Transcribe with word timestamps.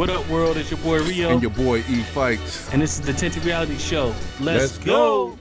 What 0.00 0.08
up, 0.08 0.26
world? 0.30 0.56
It's 0.56 0.70
your 0.70 0.80
boy 0.80 1.02
Rio. 1.02 1.28
And 1.28 1.42
your 1.42 1.50
boy 1.50 1.80
E 1.80 2.02
Fights. 2.02 2.72
And 2.72 2.80
this 2.80 2.98
is 2.98 3.04
the 3.04 3.12
Tinted 3.12 3.44
Reality 3.44 3.76
Show. 3.76 4.14
Let's, 4.40 4.78
Let's 4.78 4.78
go. 4.78 5.36
go. 5.36 5.38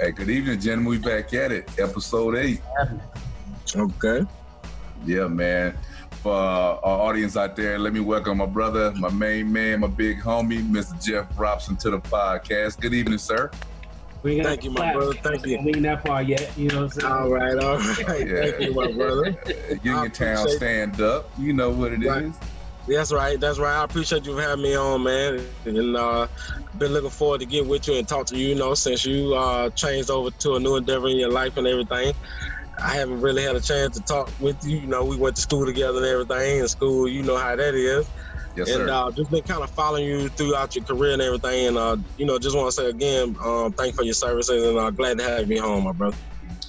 Hey, 0.00 0.12
good 0.12 0.30
evening, 0.30 0.58
gentlemen. 0.58 0.86
We 0.86 0.96
back 0.96 1.34
at 1.34 1.52
it. 1.52 1.68
Episode 1.78 2.36
eight. 2.36 2.62
Okay. 3.76 4.24
Yeah, 5.04 5.26
man. 5.26 5.76
For 6.22 6.32
uh, 6.32 6.78
our 6.84 7.00
audience 7.08 7.36
out 7.36 7.56
there, 7.56 7.80
let 7.80 7.92
me 7.92 7.98
welcome 7.98 8.38
my 8.38 8.46
brother, 8.46 8.92
my 8.92 9.10
main 9.10 9.52
man, 9.52 9.80
my 9.80 9.88
big 9.88 10.20
homie, 10.20 10.62
Mr. 10.62 11.04
Jeff 11.04 11.26
Robinson, 11.36 11.76
to 11.78 11.90
the 11.90 11.98
podcast. 11.98 12.78
Good 12.78 12.94
evening, 12.94 13.18
sir. 13.18 13.50
We 14.22 14.36
ain't 14.36 14.46
Thank 14.46 14.62
you, 14.62 14.70
my 14.70 14.92
brother. 14.92 15.14
Thank 15.14 15.44
you. 15.46 15.58
We 15.64 15.70
ain't 15.74 15.82
that 15.82 16.06
far 16.06 16.22
yet. 16.22 16.56
You 16.56 16.68
know 16.68 16.82
what 16.82 16.84
I'm 16.84 16.90
saying? 16.90 17.12
All 17.12 17.28
right, 17.28 17.56
all 17.58 17.76
right. 17.76 18.28
Yeah. 18.28 18.40
Thank 18.40 18.60
you, 18.60 18.72
my 18.72 18.92
brother. 18.92 19.36
Uniontown 19.82 20.36
appreciate- 20.38 20.56
stand 20.58 21.00
up. 21.00 21.28
You 21.40 21.54
know 21.54 21.70
what 21.70 21.92
it 21.92 22.04
is. 22.04 22.08
Right. 22.08 22.32
That's 22.86 23.12
right. 23.12 23.40
That's 23.40 23.58
right. 23.58 23.80
I 23.80 23.84
appreciate 23.84 24.24
you 24.24 24.36
having 24.36 24.62
me 24.62 24.76
on, 24.76 25.02
man. 25.02 25.44
And 25.64 25.96
uh, 25.96 26.28
been 26.78 26.92
looking 26.92 27.10
forward 27.10 27.40
to 27.40 27.46
get 27.46 27.66
with 27.66 27.88
you 27.88 27.94
and 27.94 28.06
talk 28.06 28.26
to 28.26 28.36
you. 28.36 28.50
You 28.50 28.54
know, 28.54 28.74
since 28.74 29.04
you 29.04 29.34
uh, 29.34 29.70
changed 29.70 30.08
over 30.10 30.30
to 30.30 30.54
a 30.54 30.60
new 30.60 30.76
endeavor 30.76 31.08
in 31.08 31.16
your 31.16 31.30
life 31.32 31.56
and 31.56 31.66
everything. 31.66 32.14
I 32.80 32.96
haven't 32.96 33.20
really 33.20 33.42
had 33.42 33.56
a 33.56 33.60
chance 33.60 33.96
to 33.96 34.02
talk 34.02 34.32
with 34.38 34.58
you. 34.62 34.78
You 34.78 34.86
know, 34.86 35.04
we 35.04 35.16
went 35.16 35.36
to 35.36 35.42
school 35.42 35.66
together 35.66 35.98
and 35.98 36.06
everything. 36.06 36.60
In 36.60 36.68
school, 36.68 37.08
you 37.08 37.22
know 37.22 37.36
how 37.36 37.54
that 37.54 37.74
is. 37.74 38.08
Yes, 38.54 38.68
sir. 38.68 38.82
and 38.82 38.90
uh, 38.90 39.10
just 39.16 39.30
been 39.30 39.42
kind 39.44 39.62
of 39.62 39.70
following 39.70 40.04
you 40.04 40.28
throughout 40.30 40.74
your 40.74 40.84
career 40.84 41.12
and 41.12 41.22
everything. 41.22 41.68
And 41.68 41.78
uh, 41.78 41.96
you 42.16 42.26
know, 42.26 42.38
just 42.38 42.56
want 42.56 42.68
to 42.68 42.72
say 42.72 42.88
again, 42.88 43.34
um, 43.44 43.72
thank 43.72 43.92
you 43.92 43.96
for 43.96 44.04
your 44.04 44.14
services 44.14 44.66
and 44.66 44.78
uh, 44.78 44.90
glad 44.90 45.18
to 45.18 45.24
have 45.24 45.50
you 45.50 45.62
home, 45.62 45.84
my 45.84 45.92
brother. 45.92 46.16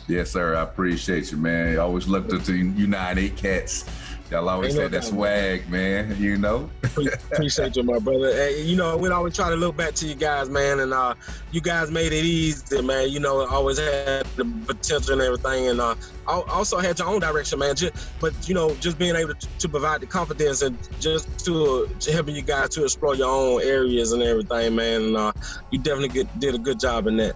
yes, 0.07 0.31
sir. 0.31 0.55
I 0.55 0.61
appreciate 0.61 1.31
you, 1.31 1.37
man. 1.37 1.73
I 1.73 1.77
always 1.77 2.07
looked 2.07 2.31
up 2.31 2.43
to 2.43 2.55
you 2.55 2.93
eight 2.95 3.37
cats. 3.37 3.85
Y'all 4.33 4.49
always 4.49 4.73
say 4.73 4.87
that 4.87 5.03
swag, 5.03 5.69
man. 5.69 6.17
You 6.23 6.37
know. 6.37 6.69
Appreciate 6.83 7.75
you, 7.75 7.83
my 7.83 7.99
brother. 7.99 8.49
You 8.49 8.75
know, 8.75 8.97
we 8.97 9.09
always 9.09 9.35
try 9.35 9.49
to 9.49 9.55
look 9.55 9.77
back 9.77 9.93
to 9.95 10.07
you 10.07 10.15
guys, 10.15 10.49
man, 10.49 10.79
and 10.79 10.91
uh, 10.91 11.13
you 11.51 11.61
guys 11.61 11.91
made 11.91 12.13
it 12.13 12.23
easy, 12.23 12.81
man. 12.81 13.09
You 13.09 13.19
know, 13.19 13.45
always 13.45 13.77
had 13.77 14.25
the 14.35 14.45
potential 14.65 15.13
and 15.13 15.21
everything, 15.21 15.67
and 15.67 15.79
uh, 15.79 15.95
also 16.25 16.79
had 16.79 16.97
your 16.97 17.09
own 17.09 17.19
direction, 17.19 17.59
man. 17.59 17.75
Just, 17.75 17.93
but 18.19 18.33
you 18.47 18.55
know, 18.55 18.73
just 18.75 18.97
being 18.97 19.15
able 19.15 19.35
to, 19.35 19.47
to 19.59 19.69
provide 19.69 20.01
the 20.01 20.07
confidence 20.07 20.63
and 20.63 20.77
just 20.99 21.45
to, 21.45 21.87
to 21.99 22.11
helping 22.11 22.35
you 22.35 22.41
guys 22.41 22.69
to 22.69 22.83
explore 22.83 23.15
your 23.15 23.29
own 23.29 23.61
areas 23.61 24.13
and 24.13 24.23
everything, 24.23 24.75
man. 24.75 25.01
And 25.01 25.17
uh, 25.17 25.33
you 25.69 25.77
definitely 25.77 26.09
get, 26.09 26.39
did 26.39 26.55
a 26.55 26.59
good 26.59 26.79
job 26.79 27.05
in 27.05 27.17
that. 27.17 27.35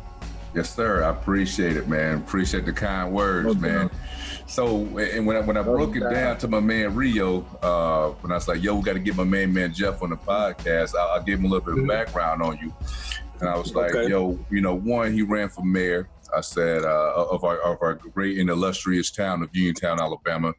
Yes, 0.56 0.74
sir. 0.74 1.04
I 1.04 1.10
appreciate 1.10 1.78
it, 1.78 1.88
man. 1.88 2.18
Appreciate 2.18 2.66
the 2.66 2.74
kind 2.74 3.14
words, 3.14 3.48
No 3.48 3.54
man. 3.54 3.92
So, 4.48 4.98
and 4.98 5.26
when 5.28 5.36
I, 5.36 5.42
when 5.42 5.58
I 5.58 5.62
broke 5.62 5.96
it 5.98 6.00
down 6.10 6.38
to 6.40 6.48
my 6.48 6.62
man 6.62 6.96
Rio, 6.96 7.42
uh, 7.62 8.10
when 8.22 8.32
I 8.32 8.36
was 8.36 8.48
like, 8.48 8.64
"Yo, 8.64 8.76
we 8.76 8.82
got 8.82 8.94
to 8.94 9.00
get 9.00 9.16
my 9.16 9.26
main 9.26 9.54
man 9.54 9.74
Jeff 9.74 10.02
on 10.02 10.10
the 10.12 10.16
podcast," 10.16 10.96
I, 10.96 11.18
I 11.18 11.24
gave 11.24 11.40
him 11.40 11.46
a 11.46 11.48
little 11.50 11.66
bit 11.66 11.78
of 11.78 11.84
Mhm. 11.84 11.90
background 11.90 12.42
on 12.42 12.58
you, 12.58 12.74
and 13.42 13.50
I 13.50 13.58
was 13.58 13.76
like, 13.76 13.94
Okay. 13.94 14.10
"Yo, 14.10 14.40
you 14.50 14.62
know, 14.62 14.74
one, 14.74 15.12
he 15.14 15.22
ran 15.22 15.50
for 15.50 15.64
mayor." 15.66 16.10
I 16.36 16.42
said 16.42 16.84
uh, 16.84 17.26
of 17.30 17.44
our 17.44 17.58
of 17.60 17.78
our 17.82 17.96
great 17.96 18.38
and 18.40 18.50
illustrious 18.50 19.12
town 19.12 19.44
of 19.44 19.50
Uniontown, 19.54 20.00
Alabama. 20.00 20.54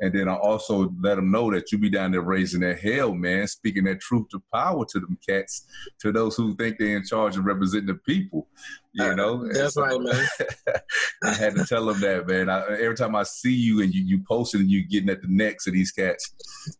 And 0.00 0.12
then 0.14 0.28
I 0.28 0.34
also 0.36 0.92
let 1.02 1.16
them 1.16 1.30
know 1.30 1.50
that 1.52 1.70
you 1.72 1.78
be 1.78 1.90
down 1.90 2.12
there 2.12 2.20
raising 2.22 2.60
that 2.60 2.78
hell, 2.80 3.14
man, 3.14 3.46
speaking 3.46 3.84
that 3.84 4.00
truth 4.00 4.28
to 4.30 4.42
power 4.54 4.84
to 4.86 5.00
them 5.00 5.18
cats, 5.26 5.66
to 6.00 6.12
those 6.12 6.36
who 6.36 6.54
think 6.56 6.78
they're 6.78 6.96
in 6.96 7.04
charge 7.04 7.36
of 7.36 7.44
representing 7.44 7.86
the 7.88 7.94
people. 7.94 8.46
You 8.94 9.14
know, 9.14 9.42
And 9.42 9.54
That's 9.54 9.74
so- 9.74 9.82
right, 9.82 10.00
man. 10.00 10.26
I 11.24 11.32
had 11.34 11.54
to 11.56 11.64
tell 11.64 11.86
them 11.86 12.00
that, 12.00 12.26
man. 12.26 12.48
I, 12.48 12.62
every 12.80 12.96
time 12.96 13.14
I 13.14 13.22
see 13.22 13.52
you 13.54 13.80
and 13.82 13.92
you 13.94 14.02
you 14.04 14.20
posting 14.26 14.62
and 14.62 14.70
you 14.70 14.86
getting 14.88 15.10
at 15.10 15.20
the 15.22 15.28
necks 15.28 15.66
of 15.66 15.72
these 15.72 15.90
cats, 15.92 16.32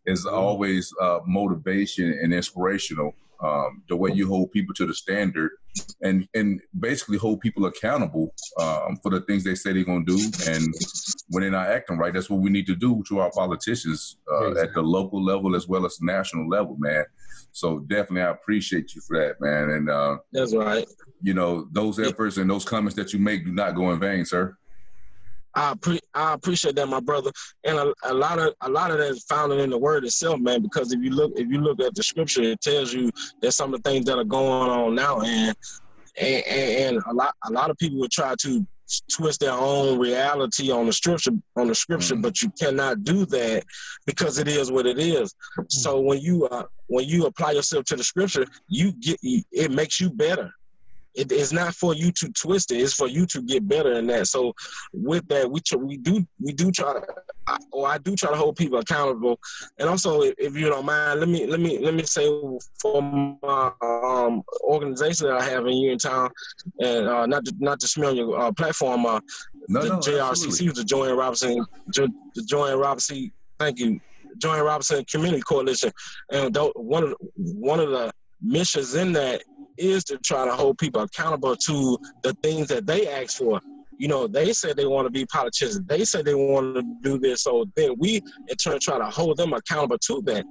is 0.05 0.25
Mm-hmm. 0.25 0.35
always 0.35 0.91
uh, 1.01 1.19
motivation 1.25 2.11
and 2.21 2.33
inspirational. 2.33 3.13
Um, 3.41 3.83
the 3.87 3.95
way 3.95 4.11
you 4.11 4.27
hold 4.27 4.51
people 4.51 4.73
to 4.75 4.85
the 4.85 4.93
standard, 4.93 5.51
and 6.01 6.27
and 6.33 6.59
basically 6.79 7.17
hold 7.17 7.39
people 7.39 7.65
accountable 7.65 8.33
um, 8.59 8.97
for 9.01 9.11
the 9.11 9.21
things 9.21 9.43
they 9.43 9.55
say 9.55 9.71
they're 9.71 9.83
gonna 9.85 10.03
do, 10.03 10.19
and 10.47 10.73
when 11.29 11.41
they're 11.41 11.51
not 11.51 11.67
acting 11.67 11.97
right, 11.97 12.13
that's 12.13 12.29
what 12.29 12.41
we 12.41 12.49
need 12.49 12.67
to 12.67 12.75
do 12.75 13.01
to 13.07 13.19
our 13.19 13.31
politicians 13.31 14.17
uh, 14.31 14.59
at 14.59 14.73
the 14.73 14.81
local 14.81 15.23
level 15.23 15.55
as 15.55 15.67
well 15.67 15.85
as 15.85 15.97
the 15.97 16.05
national 16.05 16.49
level, 16.49 16.75
man. 16.79 17.05
So 17.51 17.79
definitely, 17.79 18.21
I 18.21 18.31
appreciate 18.31 18.93
you 18.93 19.01
for 19.01 19.17
that, 19.17 19.41
man. 19.41 19.69
And 19.71 19.89
uh, 19.89 20.17
That's 20.31 20.55
right. 20.55 20.85
you 21.21 21.33
know 21.33 21.67
those 21.71 21.99
efforts 21.99 22.37
and 22.37 22.49
those 22.49 22.65
comments 22.65 22.95
that 22.95 23.13
you 23.13 23.19
make 23.19 23.45
do 23.45 23.51
not 23.51 23.75
go 23.75 23.91
in 23.91 23.99
vain, 23.99 24.25
sir. 24.25 24.57
I 25.55 25.73
pre- 25.81 25.99
I 26.13 26.33
appreciate 26.33 26.75
that, 26.75 26.87
my 26.87 26.99
brother. 26.99 27.31
And 27.63 27.77
a, 27.77 27.93
a 28.03 28.13
lot 28.13 28.39
of 28.39 28.53
a 28.61 28.69
lot 28.69 28.91
of 28.91 28.97
that 28.99 29.09
is 29.11 29.23
found 29.25 29.51
in 29.53 29.69
the 29.69 29.77
word 29.77 30.05
itself, 30.05 30.39
man. 30.39 30.61
Because 30.61 30.93
if 30.93 31.01
you 31.03 31.09
look 31.11 31.31
if 31.35 31.47
you 31.49 31.59
look 31.59 31.81
at 31.81 31.95
the 31.95 32.03
scripture, 32.03 32.43
it 32.43 32.61
tells 32.61 32.93
you 32.93 33.09
there's 33.41 33.55
some 33.55 33.73
of 33.73 33.81
the 33.81 33.89
things 33.89 34.05
that 34.05 34.17
are 34.17 34.23
going 34.23 34.69
on 34.69 34.95
now, 34.95 35.21
and 35.21 35.55
and, 36.19 36.45
and 36.45 37.03
a 37.07 37.13
lot 37.13 37.33
a 37.47 37.51
lot 37.51 37.69
of 37.69 37.77
people 37.77 37.99
would 37.99 38.11
try 38.11 38.35
to 38.41 38.65
twist 39.11 39.39
their 39.39 39.51
own 39.51 39.99
reality 39.99 40.71
on 40.71 40.87
the 40.87 40.93
scripture 40.93 41.31
on 41.55 41.67
the 41.67 41.75
scripture, 41.75 42.15
Mhm. 42.15 42.23
but 42.23 42.41
you 42.41 42.51
cannot 42.59 43.03
do 43.03 43.23
that 43.27 43.63
because 44.07 44.39
it 44.39 44.47
is 44.47 44.71
what 44.71 44.87
it 44.87 44.97
is. 44.97 45.33
So 45.67 45.99
when 45.99 46.19
you 46.19 46.45
uh, 46.47 46.63
when 46.87 47.05
you 47.07 47.25
apply 47.25 47.51
yourself 47.51 47.85
to 47.85 47.95
the 47.95 48.03
scripture, 48.03 48.45
you 48.67 48.91
get 48.93 49.19
it 49.23 49.71
makes 49.71 49.99
you 49.99 50.09
better. 50.09 50.51
It 51.15 51.31
is 51.31 51.51
not 51.51 51.73
for 51.73 51.93
you 51.95 52.11
to 52.11 52.31
twist 52.33 52.71
it; 52.71 52.77
it's 52.77 52.93
for 52.93 53.07
you 53.07 53.25
to 53.27 53.41
get 53.41 53.67
better 53.67 53.93
in 53.93 54.07
that. 54.07 54.27
So 54.27 54.53
with 54.93 55.27
that, 55.29 55.49
we 55.49 55.59
tr- 55.61 55.77
we 55.77 55.97
do 55.97 56.25
we 56.39 56.53
do 56.53 56.71
try 56.71 56.93
to, 56.93 57.01
I, 57.47 57.57
or 57.71 57.87
I 57.87 57.97
do 57.97 58.15
try 58.15 58.29
to 58.29 58.37
hold 58.37 58.55
people 58.55 58.77
accountable. 58.79 59.39
And 59.79 59.89
also, 59.89 60.21
if, 60.21 60.35
if 60.37 60.55
you 60.55 60.69
don't 60.69 60.85
mind, 60.85 61.19
let 61.19 61.27
me 61.29 61.45
let 61.47 61.59
me 61.59 61.79
let 61.79 61.93
me 61.93 62.03
say 62.03 62.27
for 62.79 63.01
my 63.01 63.71
um, 63.81 64.43
organization 64.61 65.27
that 65.27 65.37
I 65.37 65.43
have 65.43 65.65
in 65.65 65.77
Uniontown, 65.77 66.29
and 66.79 67.07
uh, 67.07 67.25
not 67.25 67.43
to, 67.45 67.53
not 67.59 67.79
to 67.79 67.87
smear 67.87 68.11
your 68.11 68.39
uh, 68.39 68.51
platform, 68.51 69.05
uh, 69.05 69.19
No, 69.67 69.81
the 69.81 69.89
no, 69.89 69.99
JRCC, 69.99 70.29
absolutely. 70.29 70.67
the 70.69 70.83
Joanne 70.83 71.17
Robinson, 71.17 71.65
Jo- 71.93 72.07
the 72.35 72.43
Joanne 72.43 72.77
Robinson. 72.77 73.31
Thank 73.57 73.79
you, 73.79 73.99
Joanne 74.37 74.63
Robinson 74.63 75.03
Community 75.05 75.41
Coalition, 75.41 75.91
and 76.31 76.55
one 76.75 77.03
of 77.03 77.09
the, 77.09 77.15
one 77.35 77.79
of 77.79 77.89
the 77.89 78.11
missions 78.41 78.95
in 78.95 79.11
that 79.13 79.41
is 79.79 80.03
to 80.05 80.17
try 80.19 80.45
to 80.45 80.53
hold 80.53 80.77
people 80.77 81.01
accountable 81.01 81.55
to 81.55 81.97
the 82.21 82.33
things 82.43 82.67
that 82.67 82.85
they 82.85 83.07
ask 83.07 83.37
for. 83.37 83.59
You 83.97 84.07
know, 84.07 84.27
they 84.27 84.53
said 84.53 84.77
they 84.77 84.85
want 84.85 85.07
to 85.07 85.11
be 85.11 85.25
politicians. 85.25 85.81
They 85.87 86.05
said 86.05 86.25
they 86.25 86.35
want 86.35 86.75
to 86.75 86.83
do 87.01 87.19
this. 87.19 87.43
So 87.43 87.65
then 87.75 87.95
we, 87.97 88.21
in 88.47 88.55
turn, 88.55 88.79
try 88.79 88.97
to 88.97 89.05
hold 89.05 89.37
them 89.37 89.53
accountable 89.53 89.97
to 89.97 90.21
that. 90.25 90.45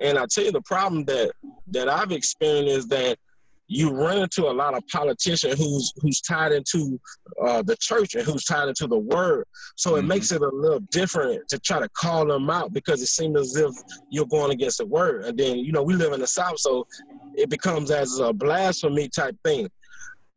And 0.00 0.18
I 0.18 0.26
tell 0.30 0.44
you, 0.44 0.52
the 0.52 0.62
problem 0.62 1.04
that 1.04 1.32
that 1.68 1.88
I've 1.88 2.12
experienced 2.12 2.76
is 2.76 2.86
that 2.88 3.18
you 3.66 3.90
run 3.90 4.18
into 4.18 4.46
a 4.46 4.52
lot 4.52 4.74
of 4.74 4.86
politicians 4.88 5.58
who's 5.58 5.92
who's 6.00 6.20
tied 6.20 6.52
into 6.52 7.00
uh, 7.44 7.62
the 7.62 7.76
church 7.76 8.14
and 8.14 8.22
who's 8.24 8.44
tied 8.44 8.68
into 8.68 8.86
the 8.86 8.98
word. 8.98 9.44
So 9.76 9.96
it 9.96 10.02
Mhm. 10.02 10.08
makes 10.08 10.32
it 10.32 10.42
a 10.42 10.48
little 10.48 10.80
different 10.90 11.48
to 11.48 11.58
try 11.58 11.80
to 11.80 11.88
call 11.90 12.26
them 12.26 12.50
out 12.50 12.72
because 12.72 13.00
it 13.00 13.06
seems 13.06 13.38
as 13.40 13.56
if 13.56 13.74
you're 14.10 14.26
going 14.26 14.52
against 14.52 14.78
the 14.78 14.86
word. 14.86 15.24
And 15.24 15.38
then 15.38 15.58
you 15.58 15.72
know 15.72 15.82
we 15.82 15.94
live 15.94 16.12
in 16.12 16.20
the 16.20 16.26
South, 16.26 16.58
so 16.58 16.86
it 17.34 17.48
becomes 17.48 17.90
as 17.90 18.18
a 18.18 18.32
blasphemy 18.32 19.08
type 19.08 19.36
thing. 19.44 19.70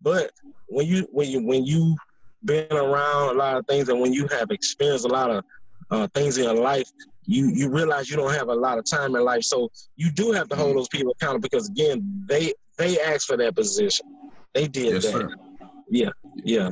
But 0.02 0.32
when 0.68 0.88
you 0.88 1.08
when 1.12 1.30
you 1.30 1.42
when 1.46 1.66
you 1.66 1.96
been 2.46 2.72
around 2.72 3.36
a 3.36 3.38
lot 3.38 3.58
of 3.58 3.66
things 3.68 3.90
and 3.90 4.00
when 4.00 4.14
you 4.14 4.28
have 4.28 4.52
experienced 4.52 5.06
a 5.06 5.10
lot 5.10 5.30
of 5.32 5.44
uh, 5.90 6.08
things 6.14 6.38
in 6.38 6.44
your 6.46 6.54
life, 6.56 6.90
you 7.26 7.50
you 7.50 7.70
realize 7.70 8.10
you 8.10 8.16
don't 8.16 8.34
have 8.34 8.48
a 8.48 8.54
lot 8.56 8.78
of 8.78 8.86
time 8.90 9.16
in 9.16 9.24
life. 9.24 9.44
So 9.44 9.70
you 9.96 10.12
do 10.12 10.32
have 10.32 10.48
to 10.50 10.56
hold 10.56 10.78
those 10.78 10.88
people 10.88 11.12
accountable 11.20 11.42
because 11.50 11.68
again, 11.68 12.24
they 12.28 12.54
they 12.78 13.00
asked 13.00 13.28
for 13.28 13.38
that 13.38 13.56
position. 13.56 14.06
They 14.54 14.68
did 14.68 14.94
Yes, 14.94 15.04
that. 15.06 15.12
sir. 15.12 15.30
Yeah, 15.90 16.10
yeah. 16.36 16.70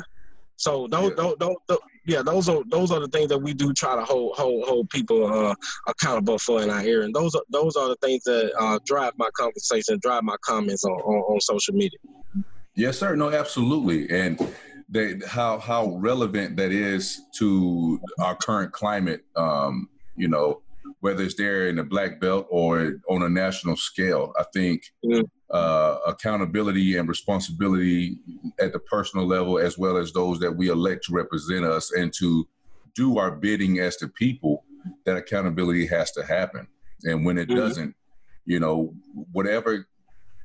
So 0.58 0.88
those, 0.90 1.10
Yeah. 1.10 1.16
those, 1.16 1.36
those, 1.40 1.56
those, 1.68 1.78
yeah, 2.08 2.22
those 2.22 2.48
are 2.50 2.64
those 2.70 2.92
are 2.92 3.00
the 3.00 3.08
things 3.08 3.30
that 3.30 3.40
we 3.40 3.54
do 3.54 3.74
try 3.74 3.96
to 3.96 4.04
hold 4.06 4.38
hold 4.38 4.68
hold 4.68 4.90
people 4.90 5.26
uh, 5.26 5.56
accountable 5.88 6.38
for 6.38 6.62
in 6.62 6.70
our 6.70 6.80
area, 6.82 7.02
and 7.02 7.14
those 7.16 7.34
are 7.36 7.42
those 7.50 7.76
are 7.76 7.90
the 7.90 7.96
things 8.02 8.24
that 8.26 8.54
uh, 8.60 8.78
drive 8.86 9.14
my 9.18 9.30
conversation, 9.36 9.98
drive 10.02 10.24
my 10.24 10.36
comments 10.44 10.86
on, 10.86 10.92
on, 10.92 11.34
on 11.34 11.42
social 11.42 11.74
media. 11.74 11.98
Yes, 12.76 13.00
sir. 13.00 13.16
No, 13.16 13.32
absolutely. 13.32 14.10
And 14.12 14.40
they, 14.88 15.20
how 15.28 15.58
how 15.58 15.96
relevant 15.98 16.58
that 16.58 16.72
is 16.72 17.22
to 17.40 18.00
our 18.20 18.36
current 18.36 18.72
climate. 18.72 19.26
Um, 19.36 19.90
you 20.16 20.28
know, 20.28 20.62
whether 21.00 21.24
it's 21.24 21.36
there 21.36 21.68
in 21.68 21.76
the 21.78 21.84
black 21.84 22.20
belt 22.22 22.46
or 22.50 22.94
on 23.10 23.24
a 23.24 23.30
national 23.30 23.76
scale. 23.78 24.32
I 24.40 24.44
think 24.54 24.84
Mhm. 25.04 25.24
Uh, 25.52 25.98
accountability 26.08 26.98
and 26.98 27.08
responsibility 27.08 28.18
at 28.60 28.74
the 28.74 28.80
personal 28.80 29.28
level, 29.28 29.60
as 29.60 29.78
well 29.78 29.98
as 29.98 30.12
those 30.12 30.40
that 30.40 30.52
we 30.52 30.70
elect 30.70 31.06
to 31.06 31.14
represent 31.14 31.66
us 31.66 31.92
and 31.92 32.12
to 32.14 32.48
do 32.96 33.18
our 33.18 33.32
bidding 33.32 33.80
as 33.80 33.98
the 33.98 34.08
people, 34.08 34.64
that 35.06 35.18
accountability 35.18 35.86
has 35.86 36.12
to 36.12 36.26
happen. 36.26 36.68
And 37.04 37.26
when 37.26 37.38
it 37.38 37.50
Mhm. 37.50 37.56
doesn't, 37.56 37.96
you 38.46 38.60
know, 38.60 38.96
whatever 39.32 39.88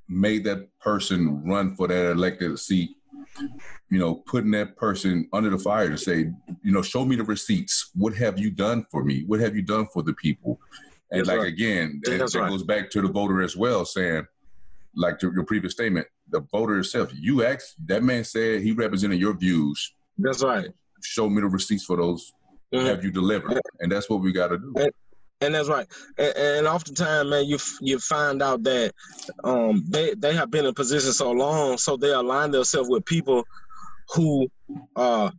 made 0.09 0.45
that 0.45 0.69
person 0.81 1.45
run 1.45 1.77
for 1.77 1.87
that 1.89 2.11
elected 2.11 2.59
seat, 2.59 2.91
you 3.91 3.99
know, 3.99 4.17
putting 4.27 4.51
that 4.51 4.77
person 4.77 5.29
under 5.33 5.51
the 5.51 5.59
fire 5.59 5.89
to 5.89 5.99
say, 5.99 6.31
you 6.63 6.73
know, 6.73 6.83
show 6.83 7.05
me 7.05 7.17
the 7.17 7.25
receipts. 7.25 7.91
What 7.95 8.15
have 8.17 8.39
you 8.39 8.51
done 8.51 8.87
for 8.91 9.05
me? 9.05 9.25
What 9.27 9.41
have 9.41 9.55
you 9.55 9.63
done 9.63 9.87
for 9.93 10.03
the 10.03 10.15
people? 10.15 10.61
And 11.11 11.21
That's 11.21 11.29
like 11.29 11.39
right. 11.39 11.49
again, 11.49 12.01
that, 12.05 12.19
that 12.19 12.35
right. 12.35 12.51
goes 12.51 12.63
back 12.63 12.91
to 12.91 13.03
the 13.03 13.09
voter 13.09 13.43
as 13.43 13.57
well, 13.57 13.85
saying, 13.85 14.27
like 14.95 15.19
to 15.21 15.33
your 15.33 15.45
previous 15.45 15.73
statement, 15.73 16.07
the 16.31 16.41
voter 16.53 16.79
itself, 16.79 17.11
you 17.15 17.45
asked 17.45 17.75
that 17.87 18.03
man 18.03 18.25
said 18.25 18.63
he 18.63 18.73
represented 18.73 19.21
your 19.21 19.35
views. 19.37 19.95
That's 20.19 20.43
right. 20.43 20.69
Show 21.03 21.29
me 21.31 21.41
the 21.41 21.49
receipts 21.49 21.85
for 21.85 21.97
those. 21.97 22.33
Mhm. 22.75 22.87
Have 22.87 23.05
you 23.05 23.11
delivered? 23.11 23.61
And 23.81 23.91
that's 23.91 24.09
what 24.09 24.21
we 24.21 24.33
got 24.33 24.49
to 24.49 24.59
do. 24.59 24.75
And 25.43 25.55
that's 25.55 25.69
right. 25.69 25.87
And, 26.19 26.37
and 26.37 26.67
oftentimes, 26.67 27.31
man, 27.31 27.47
you 27.47 27.57
f- 27.57 27.79
you 27.81 27.99
find 27.99 28.43
out 28.43 28.63
that 28.65 28.93
um, 29.43 29.83
they 29.89 30.13
they 30.15 30.35
have 30.35 30.51
been 30.51 30.67
in 30.67 30.75
position 30.75 31.13
so 31.13 31.31
long, 31.33 31.79
so 31.79 31.97
they 31.97 32.11
align 32.11 32.51
themselves 32.51 32.91
with 32.91 33.05
people 33.07 33.45
who 34.15 34.49
uh, 34.97 35.31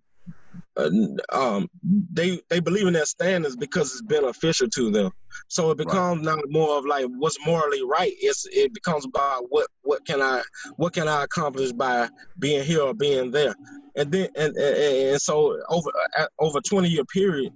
uh, 0.78 0.90
um, 1.32 1.68
they 1.84 2.40
they 2.50 2.60
believe 2.60 2.88
in 2.88 2.94
their 2.94 3.06
standards 3.06 3.56
because 3.56 3.92
it's 3.92 4.02
beneficial 4.02 4.70
to 4.70 4.92
them. 4.92 5.12
So 5.48 5.72
it 5.72 5.78
becomes 5.78 6.24
not 6.24 6.40
more 6.50 6.78
of 6.78 6.86
like 6.86 7.06
what's 7.06 7.38
morally 7.46 7.84
right. 7.84 8.14
It's 8.20 8.46
it 8.52 8.74
becomes 8.74 9.06
about 9.06 9.46
what 9.50 9.68
what 9.82 10.06
can 10.06 10.22
I 10.22 10.42
what 10.78 10.94
can 10.94 11.08
I 11.08 11.24
accomplish 11.24 11.72
by 11.72 12.10
being 12.40 12.64
here 12.64 12.82
or 12.82 12.94
being 12.94 13.32
there. 13.32 13.54
And 13.96 14.12
then 14.12 14.30
and 14.36 14.56
and, 14.56 14.78
and 14.78 15.22
so 15.22 15.60
over 15.70 15.90
uh, 16.18 16.28
over 16.40 16.62
twenty 16.62 16.90
year 16.90 17.06
period, 17.06 17.54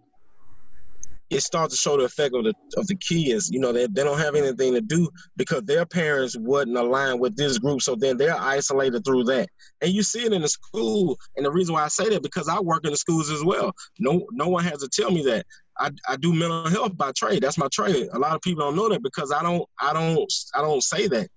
it 1.29 1.41
starts 1.41 1.73
to 1.73 1.79
show 1.79 1.97
the 1.97 2.03
effect 2.03 2.35
of 2.35 2.43
the 2.43 2.53
of 2.77 2.87
the 2.87 2.95
kids. 2.95 3.49
You 3.49 3.59
know, 3.59 3.71
they, 3.71 3.87
they 3.87 4.03
don't 4.03 4.19
have 4.19 4.35
anything 4.35 4.73
to 4.73 4.81
do 4.81 5.09
because 5.35 5.63
their 5.63 5.85
parents 5.85 6.35
wouldn't 6.37 6.77
align 6.77 7.19
with 7.19 7.35
this 7.35 7.57
group, 7.57 7.81
so 7.81 7.95
then 7.95 8.17
they're 8.17 8.39
isolated 8.39 9.03
through 9.03 9.23
that. 9.25 9.49
And 9.81 9.91
you 9.91 10.03
see 10.03 10.25
it 10.25 10.33
in 10.33 10.41
the 10.43 10.47
school. 10.47 11.17
And 11.35 11.45
the 11.45 11.51
reason 11.51 11.73
why 11.73 11.83
I 11.83 11.87
say 11.87 12.09
that 12.09 12.23
because 12.23 12.47
I 12.47 12.59
work 12.59 12.85
in 12.85 12.91
the 12.91 12.97
schools 12.97 13.29
as 13.31 13.43
well. 13.43 13.73
No 13.99 14.25
no 14.31 14.47
one 14.47 14.63
has 14.63 14.79
to 14.79 14.89
tell 14.89 15.11
me 15.11 15.23
that. 15.23 15.45
I, 15.77 15.89
I 16.07 16.15
do 16.15 16.33
mental 16.33 16.69
health 16.69 16.95
by 16.95 17.11
trade. 17.11 17.43
That's 17.43 17.57
my 17.57 17.67
trade. 17.71 18.07
A 18.13 18.19
lot 18.19 18.35
of 18.35 18.41
people 18.41 18.63
don't 18.63 18.75
know 18.75 18.89
that 18.89 19.03
because 19.03 19.31
I 19.31 19.41
don't 19.41 19.67
I 19.79 19.93
don't 19.93 20.31
I 20.53 20.61
don't 20.61 20.83
say 20.83 21.07
that. 21.07 21.29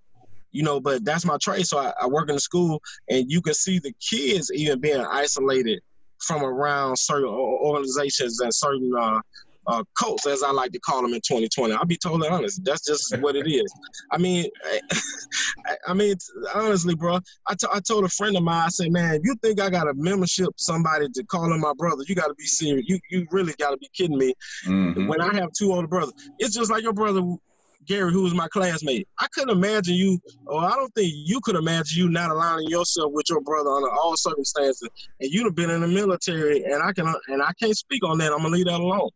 You 0.51 0.63
know, 0.63 0.81
but 0.81 1.05
that's 1.05 1.25
my 1.27 1.37
trade. 1.43 1.67
So 1.67 1.79
I, 1.79 1.93
I 2.01 2.07
work 2.07 2.29
in 2.29 2.35
the 2.35 2.41
school 2.41 2.81
and 3.09 3.31
you 3.31 3.41
can 3.43 3.55
see 3.55 3.79
the 3.79 3.93
kids 4.01 4.51
even 4.53 4.81
being 4.81 5.05
isolated 5.11 5.81
from 6.21 6.43
around 6.43 6.99
certain 6.99 7.29
organizations 7.29 8.41
and 8.41 8.53
certain 8.53 8.93
uh, 8.99 9.21
uh, 9.69 9.85
cults, 9.99 10.27
as 10.27 10.43
I 10.43 10.51
like 10.51 10.73
to 10.73 10.81
call 10.81 11.03
them 11.03 11.13
in 11.13 11.21
2020. 11.21 11.75
I'll 11.75 11.85
be 11.85 11.97
totally 11.97 12.29
honest. 12.29 12.65
That's 12.65 12.85
just 12.85 13.17
what 13.21 13.37
it 13.37 13.47
is. 13.47 13.71
I 14.11 14.19
mean, 14.19 14.47
I, 14.65 14.81
I 15.89 15.95
mean, 15.95 16.15
honestly, 16.55 16.95
bro, 16.95 17.21
I, 17.47 17.55
t- 17.55 17.67
I 17.73 17.81
told 17.81 18.05
a 18.05 18.09
friend 18.09 18.37
of 18.37 18.43
mine, 18.43 18.65
I 18.67 18.69
said, 18.71 18.91
man, 18.91 19.21
you 19.23 19.35
think 19.43 19.61
I 19.61 19.69
got 19.71 19.87
a 19.89 19.95
membership, 19.95 20.49
somebody 20.57 21.09
to 21.15 21.25
call 21.25 21.53
him 21.53 21.61
my 21.61 21.75
brother, 21.77 22.03
you 22.09 22.15
got 22.15 22.29
to 22.29 22.35
be 22.35 22.47
serious. 22.47 22.87
You 22.89 22.99
you 23.11 23.27
really 23.31 23.53
got 23.59 23.71
to 23.71 23.77
be 23.77 23.89
kidding 23.95 24.19
me. 24.19 24.35
Mhm. 24.67 25.07
When 25.07 25.21
I 25.21 25.35
have 25.35 25.53
two 25.53 25.73
older 25.73 25.87
brothers, 25.87 26.15
it's 26.39 26.55
just 26.55 26.71
like 26.71 26.83
your 26.83 26.95
brother. 26.95 27.23
Gary, 27.87 28.13
who 28.13 28.23
was 28.23 28.35
my 28.35 28.49
classmate, 28.49 29.09
I 29.19 29.29
couldn't 29.33 29.57
imagine 29.57 29.95
you, 29.95 30.21
or 30.45 30.61
I 30.63 30.73
don't 30.75 30.95
think 30.95 31.11
you 31.15 31.41
could 31.43 31.57
imagine 31.57 31.97
you 31.99 32.11
not 32.11 32.31
aligning 32.31 32.69
yourself 32.69 33.13
with 33.15 33.25
your 33.31 33.41
brother 33.41 33.71
under 33.71 33.89
all 33.91 34.15
circumstances. 34.15 34.87
And 35.21 35.31
you'd 35.31 35.45
have 35.45 35.55
been 35.55 35.71
in 35.71 35.81
the 35.81 35.89
military, 35.89 36.65
and 36.65 36.83
I 36.83 36.93
can, 36.93 37.07
and 37.29 37.43
I 37.43 37.51
can't 37.59 37.75
speak 37.75 38.05
on 38.05 38.19
that. 38.19 38.31
I'm 38.31 38.43
gonna 38.43 38.51
leave 38.51 38.67
that 38.67 38.81
alone. 38.81 39.09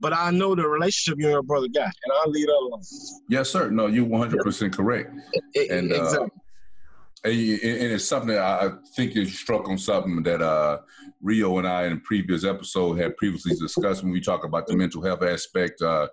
But 0.00 0.12
I 0.14 0.30
know 0.30 0.54
the 0.54 0.66
relationship 0.66 1.18
you 1.18 1.26
and 1.26 1.32
your 1.34 1.42
brother 1.42 1.68
got, 1.68 1.84
and 2.04 2.12
I'll 2.22 2.30
leave 2.30 2.46
that 2.46 2.52
alone. 2.54 2.82
Yes, 3.28 3.50
sir. 3.50 3.70
No, 3.70 3.86
you're 3.86 4.06
100% 4.06 4.72
correct. 4.72 5.14
E- 5.56 5.68
And, 5.68 5.92
uh, 5.92 5.96
exactly. 5.96 6.30
And, 7.22 7.34
and 7.34 7.92
it's 7.92 8.04
something 8.06 8.28
that 8.30 8.42
I 8.42 8.70
think 8.96 9.14
you 9.14 9.26
struck 9.26 9.68
on 9.68 9.76
something 9.76 10.22
that 10.22 10.40
uh, 10.40 10.78
Rio 11.20 11.58
and 11.58 11.68
I 11.68 11.84
in 11.84 11.92
a 11.92 11.96
previous 12.00 12.44
episode 12.44 12.98
had 12.98 13.16
previously 13.18 13.54
discussed 13.56 14.02
when 14.02 14.10
we 14.12 14.22
talk 14.22 14.44
about 14.44 14.66
the 14.66 14.74
mental 14.76 15.02
health 15.02 15.22
aspect 15.22 15.82
uh, 15.82 16.08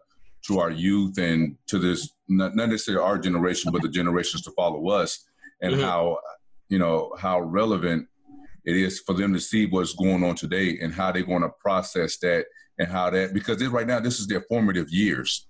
to 0.48 0.60
our 0.60 0.70
youth 0.72 1.18
and 1.18 1.56
to 1.68 1.80
this, 1.80 2.10
not, 2.28 2.56
necessarily 2.56 3.04
our 3.04 3.18
generation, 3.18 3.72
but 3.72 3.82
the 3.82 3.88
generations 3.90 4.42
to 4.44 4.52
follow 4.52 4.86
us, 4.90 5.24
and 5.62 5.76
Mhm. 5.76 5.82
how, 5.82 6.18
you 6.68 6.78
know, 6.78 7.14
how 7.18 7.40
relevant 7.40 8.06
it 8.66 8.76
is 8.76 9.00
for 9.00 9.14
them 9.14 9.32
to 9.34 9.40
see 9.40 9.66
what's 9.66 9.94
going 9.94 10.26
on 10.26 10.36
today 10.36 10.78
and 10.82 10.94
how 10.94 11.10
they're 11.14 11.24
going 11.24 11.42
to 11.42 11.50
process 11.62 12.18
that 12.18 12.46
and 12.80 12.88
how 12.90 13.10
that, 13.10 13.34
because 13.34 13.58
this, 13.58 13.70
right 13.70 13.88
now, 13.88 14.00
this 14.00 14.20
is 14.20 14.28
their 14.28 14.42
formative 14.50 14.90
years 14.90 15.48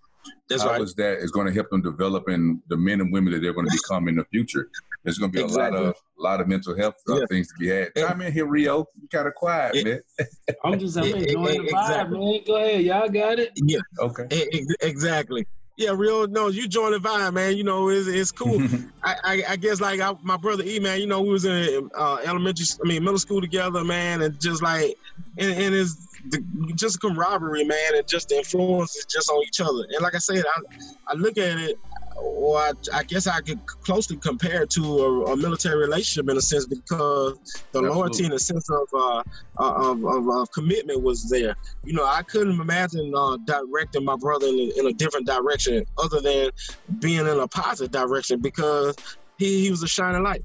That's 0.50 0.63
how 0.63 0.71
right. 0.71 0.81
is 0.81 0.94
that 0.95 1.19
is 1.19 1.31
going 1.31 1.47
to 1.47 1.53
help 1.53 1.69
them 1.69 1.81
develop 1.81 2.29
in 2.29 2.62
the 2.69 2.77
men 2.77 3.01
and 3.01 3.12
women 3.12 3.33
that 3.33 3.41
they're 3.41 3.53
going 3.53 3.68
to 3.68 3.77
become 3.83 4.07
in 4.07 4.15
the 4.15 4.25
future. 4.25 4.69
There's 5.03 5.18
going 5.18 5.31
to 5.31 5.38
be 5.38 5.44
Exactly. 5.44 5.77
a 5.77 5.81
lot 5.81 5.89
of 5.89 5.95
a 6.19 6.21
lot 6.21 6.41
of 6.41 6.47
mental 6.47 6.75
health 6.75 6.95
uh, 7.09 7.19
Yeah. 7.19 7.25
things 7.29 7.47
to 7.50 7.53
be 7.59 7.68
had. 7.68 7.91
Yeah. 7.95 8.07
Chime 8.09 8.21
in 8.21 8.33
here, 8.33 8.45
Rio. 8.45 8.88
You 9.00 9.07
kind 9.09 9.27
of 9.27 9.35
quiet, 9.35 9.75
Yeah. 9.75 9.83
man. 9.83 10.01
I'm 10.65 10.79
just 10.79 10.97
I'm 10.97 11.06
enjoying 11.06 11.65
the 11.65 11.71
vibe, 11.71 12.09
man. 12.09 12.39
Go 12.45 12.56
ahead, 12.57 12.81
y'all 12.81 13.07
got 13.09 13.39
it. 13.39 13.51
Yeah, 13.56 13.79
Okay. 14.00 14.25
ex- 14.31 14.75
exactly. 14.81 15.45
Yeah, 15.77 15.91
real. 15.95 16.27
No, 16.27 16.47
you 16.47 16.68
join 16.68 16.91
the 16.94 16.97
vibe, 16.97 17.33
man. 17.35 17.56
You 17.56 17.63
know, 17.63 17.89
it's, 17.89 18.07
it's 18.07 18.31
cool. 18.31 18.59
I, 19.03 19.15
I, 19.24 19.44
I 19.50 19.56
guess 19.57 19.79
like 19.79 20.00
I, 20.00 20.12
my 20.24 20.35
brother 20.35 20.63
E 20.65 20.79
man, 20.79 21.00
you 21.00 21.06
know, 21.06 21.21
we 21.21 21.29
was 21.29 21.45
in 21.45 21.89
uh, 21.95 22.18
elementary, 22.25 22.65
I 22.83 22.88
mean 22.88 23.03
middle 23.03 23.19
school 23.19 23.39
together, 23.41 23.83
man, 23.83 24.24
and 24.24 24.41
just 24.41 24.63
like, 24.63 24.95
and, 25.38 25.51
and 25.53 25.75
it's 25.75 25.95
the, 26.29 26.74
just 26.75 27.00
camaraderie, 27.01 27.63
man, 27.63 27.95
and 27.95 28.07
just 28.07 28.29
the 28.29 28.38
influences 28.38 29.06
just 29.06 29.29
on 29.29 29.44
each 29.44 29.62
other. 29.62 29.85
And 29.91 30.01
like 30.01 30.15
I 30.15 30.19
said, 30.19 30.44
I, 30.45 30.62
I 31.07 31.13
look 31.15 31.38
at 31.38 31.57
it, 31.57 31.77
or 32.15 32.57
I, 32.57 32.71
I 32.94 33.03
guess 33.03 33.27
I 33.27 33.41
could 33.41 33.63
closely 33.65 34.18
compare 34.18 34.63
it 34.63 34.69
to 34.71 34.83
a, 34.83 35.33
a 35.33 35.38
military 35.38 35.77
relationship 35.77 36.29
in 36.29 36.38
a 36.38 36.41
sense 36.41 36.65
because 36.65 37.38
the 37.71 37.79
Absolutely. 37.79 37.89
loyalty 37.89 38.24
and 38.24 38.33
the 38.33 38.39
sense 38.39 38.69
of, 38.69 38.88
uh, 38.94 39.24
uh, 39.59 39.91
of, 39.91 40.03
of, 40.03 40.29
of 40.29 40.51
commitment 40.51 41.03
was 41.03 41.29
there. 41.29 41.56
You 41.83 41.94
know, 41.94 42.06
I 42.06 42.24
couldn't 42.24 42.59
imagine 42.59 43.13
uh, 43.15 43.38
directing 43.45 44.03
my 44.03 44.15
brother 44.15 44.47
in 44.47 44.56
a, 44.56 44.79
in 44.79 44.88
a 44.88 44.94
different 44.94 45.27
direction 45.27 45.85
other 45.97 46.19
than 46.19 46.50
being 47.00 47.19
in 47.19 47.39
a 47.39 47.47
positive 47.47 47.91
direction 47.91 48.39
because 48.41 48.95
he, 49.38 49.65
he 49.65 49.71
was 49.71 49.83
a 49.83 49.88
shining 49.88 50.24
light. 50.24 50.44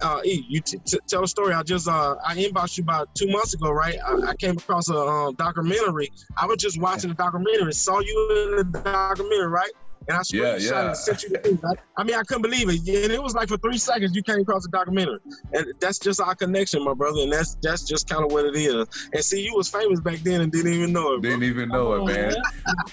Uh, 0.00 0.20
E, 0.24 0.44
you 0.48 0.60
t- 0.60 0.78
t- 0.86 0.98
tell 1.08 1.24
a 1.24 1.28
story. 1.28 1.52
I 1.52 1.62
just 1.62 1.88
uh, 1.88 2.16
I 2.26 2.34
inboxed 2.36 2.78
you 2.78 2.82
about 2.84 3.08
two 3.14 3.28
months 3.28 3.54
ago, 3.54 3.70
right? 3.70 3.96
I, 4.06 4.30
I 4.30 4.34
came 4.36 4.56
across 4.56 4.88
a 4.88 4.96
um, 4.96 5.34
documentary. 5.34 6.10
I 6.38 6.46
was 6.46 6.56
just 6.58 6.80
watching 6.80 7.10
the 7.10 7.16
documentary, 7.16 7.72
saw 7.72 8.00
you 8.00 8.50
in 8.62 8.72
the 8.72 8.80
documentary, 8.82 9.48
right? 9.48 9.70
And 10.08 10.16
I 10.16 10.22
Yeah, 10.32 10.56
screenshot 10.56 10.70
yeah. 10.70 10.86
and 10.88 10.96
sent 10.96 11.22
you 11.22 11.28
the 11.28 11.38
thing. 11.38 11.60
I, 11.64 12.00
I 12.00 12.04
mean, 12.04 12.16
I 12.16 12.22
couldn't 12.22 12.42
believe 12.42 12.68
it, 12.68 12.78
and 13.04 13.12
it 13.12 13.22
was 13.22 13.34
like 13.34 13.48
for 13.48 13.56
three 13.58 13.78
seconds 13.78 14.16
you 14.16 14.22
came 14.22 14.40
across 14.40 14.64
the 14.64 14.70
documentary, 14.70 15.18
and 15.52 15.66
that's 15.80 15.98
just 15.98 16.20
our 16.20 16.34
connection, 16.34 16.84
my 16.84 16.94
brother, 16.94 17.20
and 17.20 17.32
that's 17.32 17.56
that's 17.62 17.84
just 17.84 18.08
kind 18.08 18.24
of 18.24 18.32
what 18.32 18.46
it 18.46 18.56
is. 18.56 18.86
And 19.12 19.24
see, 19.24 19.42
you 19.42 19.54
was 19.54 19.68
famous 19.68 20.00
back 20.00 20.18
then 20.24 20.40
and 20.40 20.50
didn't 20.50 20.72
even 20.72 20.92
know 20.92 21.14
it. 21.14 21.22
Bro. 21.22 21.30
Didn't 21.30 21.44
even 21.44 21.68
know 21.68 21.94
it, 21.94 22.06
man. 22.06 22.34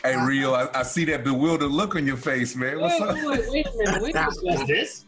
Hey, 0.04 0.16
Rio, 0.18 0.54
I, 0.54 0.80
I 0.80 0.84
see 0.84 1.06
that 1.06 1.24
bewildered 1.24 1.72
look 1.72 1.96
on 1.96 2.06
your 2.06 2.18
face, 2.18 2.56
man. 2.56 2.80
What's 2.80 3.00
Wait, 3.00 3.10
up? 3.10 3.16
wait, 3.18 3.50
wait 3.50 3.68
a 3.68 3.78
minute. 3.78 4.02
We 4.02 4.14
discussed 4.14 4.68
this. 4.68 5.06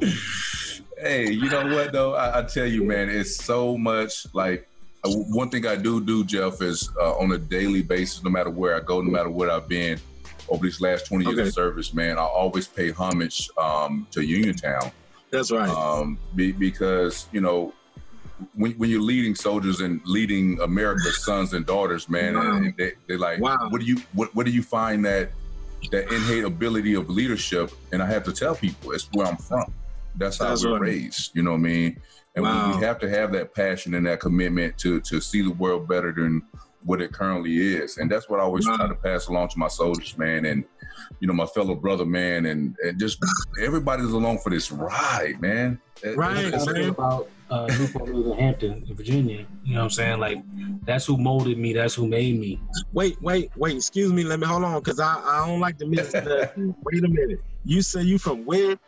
Hey, 1.00 1.30
you 1.30 1.48
know 1.48 1.66
what 1.74 1.92
though? 1.92 2.14
I, 2.14 2.40
I 2.40 2.42
tell 2.42 2.66
you, 2.66 2.84
man, 2.84 3.08
it's 3.08 3.42
so 3.44 3.78
much 3.78 4.26
like 4.34 4.68
uh, 5.04 5.10
one 5.10 5.48
thing 5.48 5.66
I 5.66 5.76
do 5.76 6.00
do, 6.04 6.24
Jeff, 6.24 6.60
is 6.60 6.90
uh, 7.00 7.14
on 7.16 7.32
a 7.32 7.38
daily 7.38 7.82
basis, 7.82 8.22
no 8.22 8.30
matter 8.30 8.50
where 8.50 8.76
I 8.76 8.80
go, 8.80 9.00
no 9.00 9.10
matter 9.10 9.30
where 9.30 9.50
I've 9.50 9.68
been 9.68 9.98
over 10.48 10.62
these 10.66 10.80
last 10.80 11.06
20 11.06 11.24
years 11.24 11.38
Okay. 11.38 11.48
of 11.48 11.54
service, 11.54 11.94
man, 11.94 12.18
I 12.18 12.22
always 12.22 12.68
pay 12.68 12.90
homage 12.90 13.48
um, 13.56 14.06
to 14.10 14.20
Uniontown 14.22 14.90
That's 15.30 15.50
right. 15.50 15.68
um, 15.70 16.18
be, 16.34 16.52
because, 16.52 17.28
you 17.32 17.40
know, 17.40 17.72
when, 18.54 18.72
when 18.72 18.90
you're 18.90 19.00
leading 19.00 19.34
soldiers 19.34 19.80
and 19.80 20.00
leading 20.04 20.60
America's 20.60 21.18
sons 21.24 21.54
and 21.54 21.64
daughters, 21.64 22.08
man, 22.10 22.34
Wow. 22.34 22.56
and 22.56 22.74
they, 22.76 22.92
they're 23.08 23.18
like, 23.18 23.40
Wow. 23.40 23.56
what 23.70 23.80
do 23.80 23.86
you, 23.86 24.02
what, 24.12 24.34
what 24.34 24.44
do 24.44 24.52
you 24.52 24.62
find 24.62 25.02
that, 25.06 25.32
that 25.92 26.12
innate 26.12 26.44
ability 26.44 26.92
of 26.94 27.08
leadership? 27.08 27.70
And 27.92 28.02
I 28.02 28.06
have 28.06 28.24
to 28.24 28.32
tell 28.32 28.54
people, 28.54 28.90
it's 28.92 29.08
where 29.12 29.26
I'm 29.26 29.36
from. 29.38 29.72
That's 30.16 30.38
how 30.38 30.48
That's 30.50 30.64
we're 30.64 30.72
right. 30.74 30.82
raised. 30.82 31.34
You 31.34 31.42
know 31.42 31.52
what 31.52 31.58
I 31.58 31.60
mean? 31.60 32.00
And 32.36 32.44
we, 32.44 32.48
Wow. 32.50 32.76
we 32.78 32.84
have 32.84 32.98
to 33.00 33.10
have 33.10 33.32
that 33.32 33.54
passion 33.54 33.94
and 33.94 34.06
that 34.06 34.20
commitment 34.20 34.78
to 34.78 35.00
to 35.02 35.20
see 35.20 35.42
the 35.42 35.50
world 35.52 35.88
better 35.88 36.12
than 36.12 36.42
what 36.84 37.02
it 37.02 37.12
currently 37.12 37.56
is. 37.58 37.98
And 37.98 38.10
that's 38.10 38.28
what 38.28 38.40
I 38.40 38.44
always 38.44 38.66
Wow. 38.66 38.76
try 38.76 38.88
to 38.88 38.94
pass 38.94 39.26
along 39.28 39.48
to 39.48 39.58
my 39.58 39.68
soldiers, 39.68 40.16
man, 40.16 40.44
and 40.46 40.64
you 41.20 41.26
know 41.28 41.34
my 41.34 41.46
fellow 41.46 41.74
brother, 41.74 42.06
man, 42.06 42.46
and, 42.46 42.74
and 42.84 42.98
just 42.98 43.18
everybody's 43.60 44.12
along 44.12 44.38
for 44.38 44.50
this 44.50 44.70
ride, 44.72 45.40
man. 45.40 45.78
It- 46.02 46.16
Right, 46.16 46.38
it's- 46.46 46.62
it's- 46.62 46.72
man. 46.78 46.88
about 46.90 47.28
uh, 47.50 47.66
Newport 47.80 48.08
News 48.10 48.38
Hampton, 48.38 48.84
in 48.88 48.94
Virginia. 48.94 49.44
You 49.64 49.72
know 49.74 49.80
what 49.80 49.84
I'm 49.86 49.90
saying? 49.90 50.20
Like, 50.20 50.38
that's 50.86 51.04
who 51.04 51.16
molded 51.18 51.58
me. 51.58 51.72
That's 51.72 51.96
who 51.96 52.06
made 52.06 52.38
me. 52.38 52.60
Wait, 52.92 53.20
wait, 53.20 53.50
wait. 53.56 53.74
Excuse 53.76 54.12
me. 54.12 54.22
Let 54.22 54.38
me 54.38 54.46
hold 54.46 54.62
on, 54.62 54.80
cause 54.82 55.00
I, 55.00 55.20
I 55.24 55.48
don't 55.48 55.58
like 55.58 55.76
to 55.78 55.86
miss 55.86 56.12
the. 56.12 56.48
wait 56.84 57.02
a 57.04 57.08
minute. 57.08 57.40
You 57.64 57.82
say 57.82 58.02
you 58.02 58.18
from 58.18 58.44
where? 58.46 58.78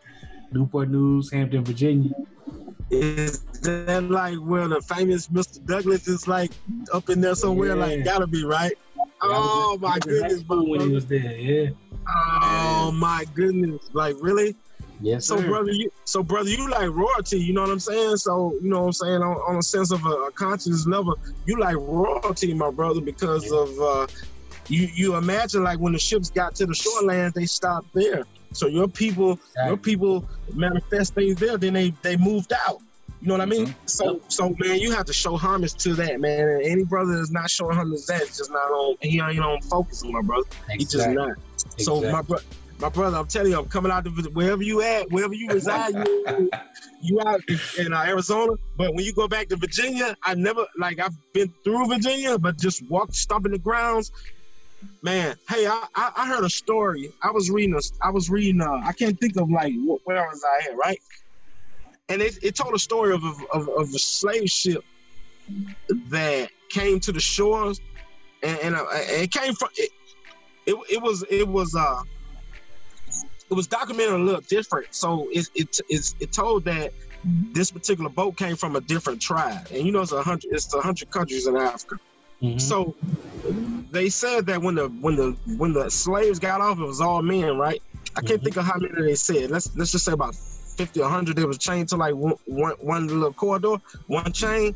Newport 0.52 0.88
News, 0.90 1.30
Hampton, 1.32 1.64
Virginia. 1.64 2.11
Is 2.90 3.40
that 3.62 4.04
like 4.11 4.37
where 4.37 4.68
the 4.68 4.80
famous 4.82 5.28
Mr. 5.28 5.64
Douglas 5.64 6.06
is 6.09 6.28
like 6.28 6.52
up 6.92 7.09
in 7.09 7.21
there 7.21 7.35
somewhere? 7.35 7.68
Yeah. 7.71 7.75
Like, 7.87 8.04
gotta 8.04 8.26
be 8.26 8.44
right. 8.44 8.73
Oh 9.23 9.78
my 9.80 9.99
goodness, 10.00 10.40
school 10.40 10.68
when 10.68 10.80
he 10.80 10.88
was 10.88 11.06
there. 11.06 11.37
Yeah. 11.38 11.71
Oh 12.06 12.92
my 12.94 13.25
goodness! 13.35 13.88
Like 13.92 14.16
really? 14.21 14.56
Yes, 15.00 15.26
So 15.26 15.37
sir. 15.38 15.47
brother, 15.49 15.71
you 15.73 15.90
so 16.04 16.23
brother, 16.23 16.50
you 16.50 16.68
like 16.68 16.90
royalty. 16.90 17.38
You 17.40 17.52
know 17.54 17.62
what 17.62 17.71
I'm 17.71 17.80
saying? 17.80 18.16
So 18.18 18.52
you 18.62 18.68
know 18.68 18.80
what 18.80 18.87
I'm 18.87 18.92
saying 18.92 19.23
on, 19.23 19.37
on 19.49 19.56
a 19.56 19.62
sense 19.62 19.90
of 19.90 20.04
a, 20.04 20.09
a 20.11 20.32
conscious 20.32 20.87
level, 20.87 21.16
you 21.47 21.59
like 21.59 21.76
royalty, 21.76 22.52
my 22.54 22.71
brother, 22.71 23.00
because 23.00 23.50
Yeah. 23.50 23.59
of 23.61 23.80
uh, 23.80 24.06
you. 24.68 24.88
You 24.94 25.14
imagine 25.16 25.62
like 25.64 25.78
when 25.78 25.92
the 25.92 25.99
ships 25.99 26.30
got 26.30 26.54
to 26.56 26.66
the 26.66 26.75
shoreline, 26.75 27.32
they 27.35 27.47
stopped 27.47 27.92
there. 27.94 28.25
So 28.52 28.66
your 28.66 28.88
people, 28.88 29.38
your 29.66 29.76
people 29.76 30.25
manifest 30.54 31.14
things 31.14 31.37
there. 31.37 31.56
Then 31.56 31.75
they 31.75 31.90
they 32.02 32.16
moved 32.16 32.52
out. 32.68 32.80
You 33.21 33.28
know 33.28 33.35
what 33.35 33.40
I 33.42 33.47
mean? 33.47 33.75
So 33.87 34.21
so 34.28 34.54
man, 34.59 34.80
you 34.80 34.90
have 34.92 35.06
to 35.06 35.12
show 35.12 35.37
homage 35.37 35.75
to 35.75 35.94
that, 35.94 36.21
man. 36.21 36.49
And 36.49 36.62
any 36.62 36.85
brother 36.85 37.16
that's 37.16 37.30
not 37.30 37.50
showing 37.50 37.76
homage 37.76 38.00
to 38.00 38.06
that, 38.09 38.23
is 38.23 38.37
just 38.37 38.50
not 38.50 38.71
on. 38.71 38.97
He 39.00 39.21
ain't 39.21 39.38
on 39.40 39.62
focus, 39.62 40.02
on 40.02 40.12
my 40.12 40.23
brother. 40.23 40.47
He 40.71 40.78
just 40.78 40.94
Exactly. 40.94 41.14
not. 41.14 41.37
So 41.78 41.97
Exactly. 41.99 42.12
my 42.12 42.23
brother, 42.23 42.44
my 42.82 42.88
brother, 42.88 43.16
I'm 43.16 43.28
telling 43.28 43.52
you, 43.52 43.59
I'm 43.59 43.68
coming 43.68 43.92
out 43.92 44.04
to 44.04 44.11
wherever 44.11 44.62
you 44.62 44.82
at, 44.82 45.09
wherever 45.12 45.32
you 45.32 45.47
reside, 45.49 45.94
you, 45.94 46.50
you 47.00 47.21
out 47.21 47.40
in, 47.49 47.61
in 47.78 47.92
uh, 47.92 48.02
Arizona. 48.02 48.54
But 48.76 48.92
when 48.92 49.04
you 49.04 49.12
go 49.12 49.28
back 49.28 49.49
to 49.50 49.56
Virginia, 49.56 50.16
I 50.25 50.35
never 50.35 50.66
like 50.76 50.99
I've 50.99 51.14
been 51.32 51.54
through 51.62 51.87
Virginia, 51.87 52.38
but 52.38 52.59
just 52.59 52.82
walked, 52.90 53.14
stomping 53.14 53.52
the 53.52 53.59
grounds. 53.59 54.11
Man, 55.02 55.34
hey, 55.48 55.66
I, 55.66 55.86
I, 55.96 56.26
heard 56.28 56.44
a 56.44 56.50
story. 56.50 57.10
I 57.22 57.32
was 57.32 57.50
reading, 57.50 57.74
a, 57.74 58.06
I 58.06 58.10
was 58.10 58.30
reading. 58.30 58.60
Uh, 58.60 58.80
I 58.84 58.92
can't 58.92 59.18
think 59.18 59.36
of 59.36 59.50
like 59.50 59.72
wh- 59.74 60.06
where 60.06 60.22
was 60.26 60.44
I 60.44 60.70
at, 60.70 60.76
right? 60.76 60.98
And 62.08 62.22
it, 62.22 62.38
it 62.42 62.54
told 62.54 62.74
a 62.74 62.78
story 62.78 63.12
of, 63.12 63.22
of 63.24 63.68
of 63.68 63.88
a 63.88 63.98
slave 63.98 64.48
ship 64.48 64.84
that 66.10 66.50
came 66.70 67.00
to 67.00 67.12
the 67.12 67.20
shores, 67.20 67.80
and, 68.44 68.58
and 68.60 68.76
uh, 68.76 68.84
it 68.92 69.32
came 69.32 69.54
from 69.54 69.70
it, 69.76 69.90
it, 70.66 70.76
it 70.90 71.02
was 71.02 71.24
it 71.30 71.48
was 71.48 71.74
uh 71.74 72.02
it 73.50 73.54
was 73.54 73.66
documented 73.66 74.14
a 74.14 74.22
little 74.22 74.40
different. 74.42 74.94
So 74.94 75.28
it 75.32 75.48
it 75.54 75.68
it's, 75.88 76.14
it 76.20 76.32
told 76.32 76.64
that 76.64 76.92
this 77.52 77.70
particular 77.70 78.10
boat 78.10 78.36
came 78.36 78.56
from 78.56 78.76
a 78.76 78.80
different 78.80 79.20
tribe, 79.20 79.66
and 79.72 79.84
you 79.84 79.92
know 79.92 80.00
it's 80.00 80.12
a 80.12 80.22
hundred 80.22 80.52
it's 80.52 80.72
a 80.74 80.80
hundred 80.80 81.10
countries 81.10 81.46
in 81.46 81.56
Africa. 81.56 81.96
Mhm. 82.42 82.61
So 82.61 82.94
they 83.90 84.08
said 84.08 84.46
that 84.46 84.61
when 84.61 84.75
the 84.75 84.88
when 84.88 85.16
the 85.16 85.37
when 85.56 85.72
the 85.72 85.90
slaves 85.90 86.38
got 86.38 86.61
off, 86.61 86.78
it 86.78 86.84
was 86.84 87.00
all 87.00 87.22
men, 87.22 87.56
right? 87.56 87.82
I 88.16 88.20
can't 88.20 88.40
Mhm. 88.40 88.44
think 88.44 88.56
of 88.56 88.64
how 88.64 88.78
many 88.78 89.02
they 89.02 89.14
said. 89.14 89.50
Let's 89.50 89.70
let's 89.76 89.92
just 89.92 90.04
say 90.04 90.12
about 90.12 90.34
fifty 90.34 91.00
or 91.00 91.08
hundred. 91.08 91.37
They 91.37 91.44
was 91.44 91.58
chained 91.58 91.88
to 91.90 91.96
like 91.96 92.14
one, 92.14 92.34
one, 92.46 92.72
one 92.80 93.06
little 93.06 93.32
corridor, 93.32 93.76
one 94.06 94.32
chain. 94.32 94.75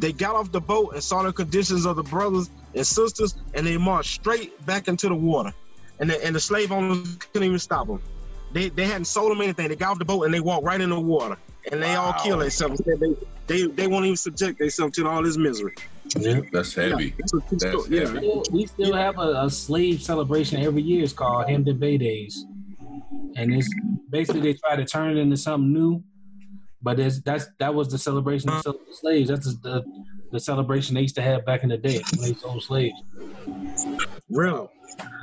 They 0.00 0.12
got 0.12 0.34
off 0.34 0.52
the 0.52 0.60
boat 0.60 0.94
and 0.94 1.02
saw 1.02 1.22
the 1.22 1.32
conditions 1.32 1.86
of 1.86 1.96
the 1.96 2.02
brothers 2.02 2.50
and 2.74 2.86
sisters, 2.86 3.34
and 3.54 3.66
they 3.66 3.76
marched 3.76 4.14
straight 4.14 4.64
back 4.66 4.88
into 4.88 5.08
the 5.08 5.14
water. 5.14 5.52
And 5.98 6.10
the, 6.10 6.24
and 6.24 6.34
the 6.34 6.40
slave 6.40 6.72
owners 6.72 7.16
couldn't 7.32 7.46
even 7.46 7.58
stop 7.58 7.86
them. 7.86 8.00
They, 8.52 8.68
they 8.70 8.86
hadn't 8.86 9.04
sold 9.04 9.30
them 9.30 9.40
anything. 9.40 9.68
They 9.68 9.76
got 9.76 9.92
off 9.92 9.98
the 9.98 10.04
boat 10.04 10.24
and 10.24 10.34
they 10.34 10.40
walked 10.40 10.64
right 10.64 10.80
in 10.80 10.90
the 10.90 10.98
water. 10.98 11.36
And 11.70 11.82
they 11.82 11.94
all 11.94 12.12
killed 12.14 12.40
themselves. 12.42 12.80
They, 12.84 12.96
they, 13.46 13.66
they 13.68 13.86
won't 13.86 14.04
even 14.04 14.16
subject 14.16 14.58
themselves 14.58 14.96
to 14.96 15.08
all 15.08 15.22
this 15.22 15.36
misery. 15.36 15.74
Yeah. 16.16 16.40
That's 16.52 16.74
heavy. 16.74 17.06
Yeah, 17.06 17.10
that's 17.18 17.32
That's. 17.64 17.88
Yeah. 17.88 18.00
heavy. 18.00 18.18
Still- 18.18 18.44
we 18.52 18.66
still 18.66 18.94
have 18.94 19.18
a, 19.18 19.44
a 19.44 19.50
slave 19.50 20.02
celebration 20.02 20.62
every 20.62 20.82
year. 20.82 21.04
It's 21.04 21.12
called 21.12 21.48
Hampton 21.48 21.78
Bay 21.78 21.96
Days, 21.96 22.44
and 23.36 23.54
it's 23.54 23.68
basically 24.10 24.40
they 24.40 24.54
try 24.54 24.76
to 24.76 24.84
turn 24.84 25.16
it 25.16 25.20
into 25.20 25.36
something 25.36 25.72
new. 25.72 26.02
But 26.84 26.98
it's, 26.98 27.20
that's 27.20 27.46
that 27.60 27.74
was 27.74 27.88
the 27.88 27.98
celebration 27.98 28.50
of 28.50 28.64
slaves. 28.90 29.28
That's 29.28 29.56
the 29.58 29.84
the 30.32 30.40
celebration 30.40 30.94
they 30.94 31.02
used 31.02 31.14
to 31.14 31.22
have 31.22 31.44
back 31.46 31.62
in 31.62 31.68
the 31.68 31.76
day 31.76 32.02
when 32.16 32.28
they 32.28 32.34
sold 32.34 32.62
slaves. 32.62 33.00
Real. 34.30 34.70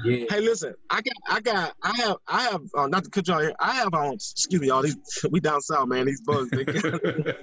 Yeah, 0.03 0.25
Hey, 0.29 0.39
listen, 0.39 0.73
I 0.89 1.01
got, 1.01 1.13
I 1.27 1.41
got, 1.41 1.73
I 1.83 1.95
have, 1.97 2.17
I 2.27 2.41
have, 2.43 2.61
uh, 2.75 2.87
not 2.87 3.03
to 3.03 3.09
cut 3.11 3.27
you 3.27 3.33
out 3.35 3.41
here, 3.41 3.53
I 3.59 3.73
have, 3.73 3.93
um, 3.93 4.13
excuse 4.13 4.59
me, 4.61 4.69
all 4.71 4.81
these, 4.81 4.97
we 5.31 5.39
down 5.39 5.61
south, 5.61 5.87
man, 5.87 6.07
these 6.07 6.21
bugs. 6.21 6.49
They 6.49 6.65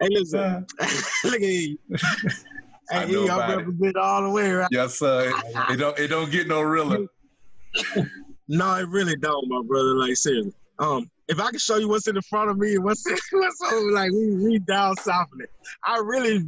hey, 0.00 0.08
listen, 0.10 0.66
look 1.24 1.34
at 1.34 1.40
you. 1.42 1.78
I 2.92 3.04
Hey, 3.06 3.12
know 3.12 3.24
it. 3.24 3.56
represent 3.56 3.96
all 3.96 4.22
the 4.22 4.30
way, 4.30 4.50
right? 4.52 4.68
yes, 4.70 4.98
sir. 5.00 5.30
It, 5.30 5.34
it 5.72 5.76
don't 5.76 5.98
it 5.98 6.08
don't 6.08 6.30
get 6.30 6.46
no 6.46 6.62
realer. 6.62 7.06
No, 8.48 8.74
it 8.76 8.88
really 8.88 9.16
don't, 9.16 9.48
my 9.48 9.60
brother. 9.66 9.96
Like 9.96 10.14
seriously. 10.16 10.52
Um, 10.78 11.10
if 11.28 11.40
I 11.40 11.50
can 11.50 11.58
show 11.58 11.76
you 11.78 11.88
what's 11.88 12.06
in 12.06 12.14
the 12.14 12.22
front 12.22 12.50
of 12.50 12.58
me 12.58 12.76
and 12.76 12.84
what's 12.84 13.04
what's 13.32 13.62
over, 13.72 13.90
like 13.90 14.12
we 14.12 14.36
we 14.36 14.58
down 14.60 14.94
south 14.98 15.26
in 15.34 15.40
it. 15.42 15.50
I 15.84 15.98
really 15.98 16.44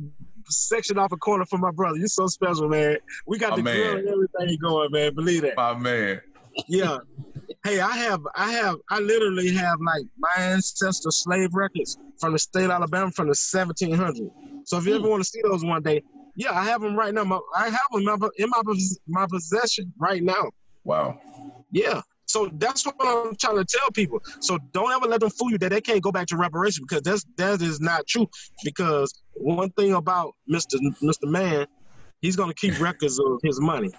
sectioned 0.48 0.98
off 0.98 1.10
a 1.12 1.16
corner 1.16 1.44
for 1.46 1.58
my 1.58 1.70
brother. 1.72 1.96
You're 1.98 2.06
so 2.06 2.26
special, 2.28 2.68
man. 2.68 2.98
We 3.26 3.38
got 3.38 3.50
My 3.50 3.56
the 3.56 3.62
man. 3.64 3.74
grill 3.74 3.98
and 3.98 4.08
everything 4.08 4.58
going, 4.62 4.90
man. 4.92 5.14
Believe 5.14 5.42
that. 5.42 5.56
My 5.56 5.74
man. 5.76 6.20
Yeah. 6.68 6.98
Hey, 7.64 7.80
I 7.80 7.96
have, 7.96 8.20
I 8.34 8.52
have, 8.52 8.76
I 8.90 9.00
literally 9.00 9.52
have 9.54 9.78
like 9.80 10.04
my 10.18 10.34
ancestor 10.38 11.10
slave 11.10 11.54
records 11.54 11.98
from 12.18 12.32
the 12.32 12.38
state 12.38 12.64
of 12.64 12.70
Alabama 12.70 13.10
from 13.10 13.28
the 13.28 13.34
1700s. 13.34 14.30
So 14.64 14.78
if 14.78 14.86
you 14.86 14.94
ever 14.96 15.04
hmm. 15.04 15.10
want 15.10 15.22
to 15.22 15.28
see 15.28 15.40
those 15.42 15.64
one 15.64 15.82
day, 15.82 16.02
yeah, 16.36 16.52
I 16.52 16.64
have 16.64 16.82
them 16.82 16.94
right 16.94 17.12
now. 17.12 17.24
My, 17.24 17.40
I 17.56 17.68
have 17.68 17.80
them 17.90 18.30
in 18.36 18.50
my, 18.50 18.62
my 19.08 19.26
possession 19.26 19.92
right 19.98 20.22
now. 20.22 20.50
Wow. 20.84 21.20
Yeah. 21.72 22.02
So 22.28 22.50
that's 22.52 22.84
what 22.84 22.94
I'm 23.00 23.34
trying 23.36 23.56
to 23.56 23.64
tell 23.64 23.90
people. 23.90 24.20
So 24.40 24.58
don't 24.72 24.92
ever 24.92 25.06
let 25.06 25.20
them 25.20 25.30
fool 25.30 25.50
you 25.50 25.58
that 25.58 25.70
they 25.70 25.80
can't 25.80 26.02
go 26.02 26.12
back 26.12 26.26
to 26.28 26.36
reparations 26.36 26.86
because 26.86 27.02
that's 27.02 27.24
that 27.38 27.62
is 27.62 27.80
not 27.80 28.06
true. 28.06 28.28
Because 28.62 29.12
one 29.32 29.70
thing 29.70 29.94
about 29.94 30.34
Mr. 30.48 30.78
Mr. 31.02 31.24
Man, 31.24 31.66
he's 32.20 32.36
gonna 32.36 32.52
keep 32.52 32.78
records 32.80 33.18
of 33.18 33.40
his 33.42 33.60
money. 33.60 33.90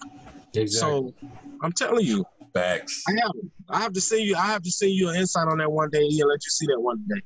exactly. 0.53 0.67
So 0.67 1.13
I'm 1.63 1.71
telling 1.71 2.05
you, 2.05 2.23
Facts. 2.53 3.03
I 3.07 3.11
have 3.21 3.31
I 3.69 3.79
have 3.79 3.93
to 3.93 4.01
see 4.01 4.23
you. 4.23 4.35
I 4.35 4.47
have 4.47 4.61
to 4.63 4.71
see 4.71 4.89
you 4.89 5.09
an 5.09 5.15
insight 5.15 5.47
on 5.47 5.57
that 5.59 5.71
one 5.71 5.89
day 5.89 5.99
and 5.99 6.29
let 6.29 6.43
you 6.45 6.49
see 6.49 6.65
that 6.67 6.79
one 6.79 7.03
day. 7.07 7.21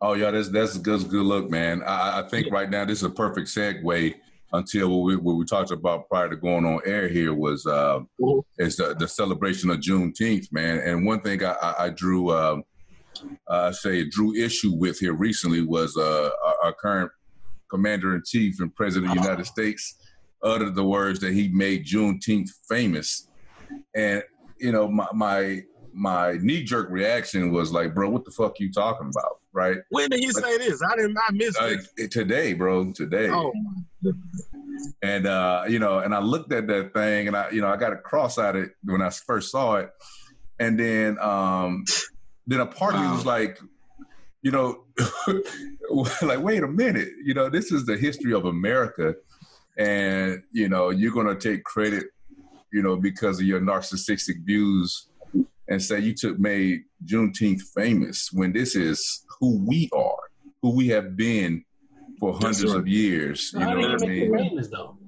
Oh 0.00 0.14
yeah, 0.14 0.30
that's 0.30 0.48
that's 0.48 0.76
a 0.76 0.78
good 0.78 1.08
good 1.08 1.24
look, 1.24 1.50
man. 1.50 1.82
I, 1.82 2.20
I 2.20 2.28
think 2.28 2.50
right 2.52 2.68
now 2.68 2.84
this 2.84 2.98
is 2.98 3.04
a 3.04 3.10
perfect 3.10 3.48
segue 3.48 4.14
until 4.52 4.88
what 4.88 5.04
we, 5.04 5.16
what 5.16 5.34
we 5.36 5.44
talked 5.44 5.72
about 5.72 6.08
prior 6.08 6.28
to 6.28 6.36
going 6.36 6.64
on 6.64 6.80
air 6.86 7.08
here 7.08 7.34
was 7.34 7.66
uh, 7.66 8.00
Mhm. 8.20 8.42
is 8.58 8.76
the, 8.76 8.94
the 8.94 9.08
celebration 9.08 9.70
of 9.70 9.78
Juneteenth, 9.78 10.52
man. 10.52 10.78
And 10.78 11.04
one 11.04 11.20
thing 11.20 11.42
I, 11.44 11.52
I, 11.52 11.84
I 11.86 11.88
drew 11.90 12.30
uh, 12.30 12.60
uh, 13.48 13.72
say 13.72 14.04
drew 14.08 14.34
issue 14.34 14.72
with 14.72 14.98
here 14.98 15.14
recently 15.14 15.62
was 15.62 15.96
uh, 15.96 16.30
our, 16.44 16.54
our 16.64 16.72
current 16.72 17.10
commander 17.70 18.14
in 18.14 18.22
chief 18.24 18.60
and 18.60 18.74
president 18.74 19.10
of 19.12 19.16
the 19.16 19.22
United 19.22 19.46
States 19.46 19.96
uttered 20.42 20.74
the 20.74 20.84
words 20.84 21.18
that 21.20 21.32
he 21.32 21.48
made 21.48 21.86
Juneteenth 21.86 22.50
famous, 22.68 23.28
and 23.96 24.22
you 24.58 24.72
know 24.72 24.88
my 24.88 25.06
my 25.12 25.62
my 25.92 26.38
knee 26.40 26.62
jerk 26.64 26.88
reaction 26.90 27.52
was 27.52 27.70
like, 27.72 27.94
bro, 27.94 28.10
what 28.10 28.24
the 28.24 28.30
fuck 28.32 28.58
you 28.58 28.72
talking 28.72 29.10
about, 29.14 29.38
right? 29.52 29.78
When 29.90 30.10
did 30.10 30.18
he 30.20 30.30
say 30.32 30.58
this? 30.58 30.82
I 30.82 30.96
didn't. 30.96 31.16
I 31.16 31.32
missed 31.32 31.60
Like 31.60 31.78
it. 31.96 32.10
today, 32.10 32.52
bro, 32.52 32.92
today. 32.92 33.28
Oh, 33.30 33.52
And 35.02 35.26
uh, 35.26 35.64
you 35.68 35.78
know, 35.78 36.00
and 36.00 36.14
I 36.14 36.18
looked 36.20 36.52
at 36.52 36.66
that 36.66 36.92
thing, 36.94 37.28
and 37.28 37.36
I, 37.36 37.50
you 37.50 37.60
know, 37.60 37.68
I 37.68 37.76
got 37.76 37.92
a 37.92 37.96
cross 37.96 38.38
at 38.38 38.56
it 38.56 38.72
when 38.84 39.00
I 39.02 39.10
first 39.10 39.50
saw 39.50 39.76
it, 39.76 39.90
and 40.58 40.78
then, 40.78 41.18
um, 41.20 41.84
then 42.46 42.60
a 42.60 42.66
part 42.66 42.94
of 42.94 43.00
me 43.00 43.06
was 43.08 43.24
like, 43.24 43.58
you 44.42 44.50
know, 44.50 44.84
like 46.22 46.40
wait 46.40 46.62
a 46.62 46.68
minute, 46.68 47.08
you 47.24 47.34
know, 47.34 47.48
this 47.48 47.70
is 47.72 47.86
the 47.86 47.96
history 47.96 48.32
of 48.34 48.44
America, 48.46 49.14
and 49.78 50.42
you 50.52 50.68
know, 50.68 50.90
you're 50.90 51.12
gonna 51.12 51.36
take 51.38 51.62
credit, 51.64 52.06
you 52.74 52.82
know, 52.82 52.96
because 52.96 53.38
of 53.38 53.46
your 53.46 53.60
narcissistic 53.60 54.44
views, 54.44 55.06
and 55.68 55.80
say 55.80 56.00
you 56.00 56.12
took 56.12 56.40
made 56.40 56.82
Juneteenth 57.06 57.62
famous 57.72 58.30
when 58.32 58.52
this 58.52 58.74
is 58.74 59.24
who 59.38 59.64
we 59.64 59.88
are, 59.94 60.18
who 60.60 60.74
we 60.74 60.88
have 60.88 61.16
been 61.16 61.64
for 62.18 62.32
hundreds 62.32 62.64
right. 62.64 62.76
of 62.76 62.88
years. 62.88 63.52
You 63.54 63.60
know 63.60 63.78
what 63.78 64.02
I 64.02 64.06
mean? 64.06 64.36
famous 64.36 64.68
though? 64.68 64.98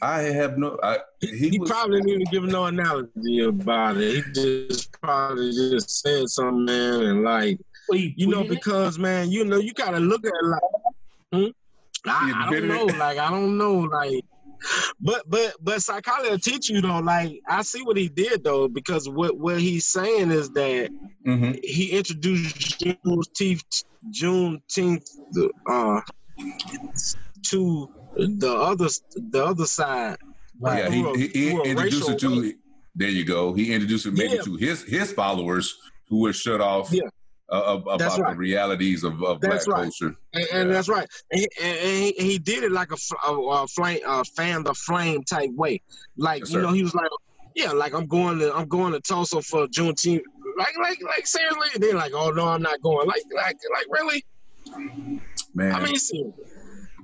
I 0.00 0.22
have 0.22 0.56
no. 0.56 0.78
I, 0.82 1.00
he, 1.20 1.50
he, 1.50 1.58
was, 1.58 1.70
probably 1.70 2.00
didn't 2.00 2.22
even 2.22 2.26
give 2.32 2.44
no 2.44 2.64
analogy 2.64 3.44
about 3.44 3.98
it. 3.98 4.24
He 4.24 4.32
just 4.32 4.90
probably 4.92 5.52
just 5.52 6.00
said 6.00 6.26
something, 6.30 6.64
man, 6.64 7.02
and 7.02 7.22
like 7.22 7.60
you 7.92 8.28
know, 8.28 8.44
because 8.44 8.98
man, 8.98 9.30
you 9.30 9.44
know, 9.44 9.58
you 9.58 9.74
gotta 9.74 10.00
look 10.00 10.24
at 10.24 10.32
it 10.32 10.46
like, 10.46 10.60
hmm? 11.34 11.50
I, 12.06 12.46
I 12.46 12.50
don't 12.50 12.68
know, 12.68 12.88
it. 12.88 12.96
like 12.96 13.18
I 13.18 13.30
don't 13.30 13.58
know, 13.58 13.74
like, 13.74 14.24
but 15.00 15.22
but 15.28 15.54
but 15.60 15.82
psychology 15.82 16.30
will 16.30 16.38
teach 16.38 16.68
you 16.68 16.80
though. 16.80 16.98
Like 16.98 17.40
I 17.48 17.62
see 17.62 17.82
what 17.82 17.96
he 17.96 18.08
did 18.08 18.44
though, 18.44 18.68
because 18.68 19.08
what 19.08 19.36
what 19.38 19.60
he's 19.60 19.86
saying 19.86 20.30
is 20.30 20.50
that 20.50 20.90
Mhm. 21.26 21.58
he 21.64 21.90
introduced 21.90 22.80
Juneteenth, 22.80 23.84
Juneteenth, 24.10 25.06
uh, 25.68 26.00
to 27.48 27.88
the 28.16 28.52
other 28.52 28.88
the 29.16 29.44
other 29.44 29.66
side. 29.66 30.16
Right. 30.60 30.84
Yeah, 30.84 30.90
he, 30.90 31.02
a- 31.02 31.16
he, 31.16 31.26
he 31.28 31.50
introduced 31.70 32.08
it 32.10 32.18
to. 32.20 32.54
There 32.94 33.08
you 33.08 33.24
go. 33.24 33.54
He 33.54 33.72
introduced 33.72 34.06
it 34.06 34.14
maybe 34.14 34.34
Yeah. 34.36 34.42
to 34.42 34.56
his 34.56 34.82
his 34.82 35.12
followers 35.12 35.74
who 36.08 36.18
were 36.20 36.32
shut 36.32 36.60
off 36.60 36.92
Yeah. 36.92 37.02
Uh, 37.50 37.78
about 37.84 38.00
right. 38.00 38.30
the 38.30 38.36
realities 38.36 39.04
of, 39.04 39.22
of 39.22 39.40
black 39.40 39.66
right. 39.66 39.82
culture. 39.82 40.14
And, 40.32 40.46
and 40.52 40.68
yeah. 40.68 40.74
that's 40.74 40.88
right. 40.88 41.08
And 41.30 41.40
he, 41.40 41.48
and 41.62 41.78
he, 41.78 42.12
he, 42.12 42.38
did 42.38 42.64
it 42.64 42.72
like 42.72 42.90
a, 42.92 42.96
a, 43.28 43.34
a 43.34 43.66
flame, 43.66 44.00
a 44.06 44.24
fan 44.24 44.62
the 44.62 44.74
flame 44.74 45.24
type 45.24 45.50
way. 45.54 45.82
Like 46.16 46.40
yes, 46.40 46.52
you 46.52 46.62
know, 46.62 46.72
he 46.72 46.82
was 46.82 46.94
like, 46.94 47.10
yeah, 47.54 47.72
like 47.72 47.92
I'm 47.92 48.06
going 48.06 48.38
to 48.38 48.54
I'm 48.54 48.68
going 48.68 48.92
to 48.92 49.00
Tulsa 49.00 49.42
for 49.42 49.66
Juneteenth. 49.66 50.22
Like 50.56 50.76
like 50.80 51.02
like 51.02 51.26
seriously, 51.26 51.68
and 51.74 51.82
they're 51.82 51.94
like, 51.94 52.12
oh 52.14 52.30
no, 52.30 52.46
I'm 52.46 52.62
not 52.62 52.80
going. 52.82 53.06
Like 53.06 53.22
like 53.34 53.56
like 53.72 53.86
really, 53.90 54.24
man. 55.54 55.74
I 55.74 55.84
mean, 55.84 56.32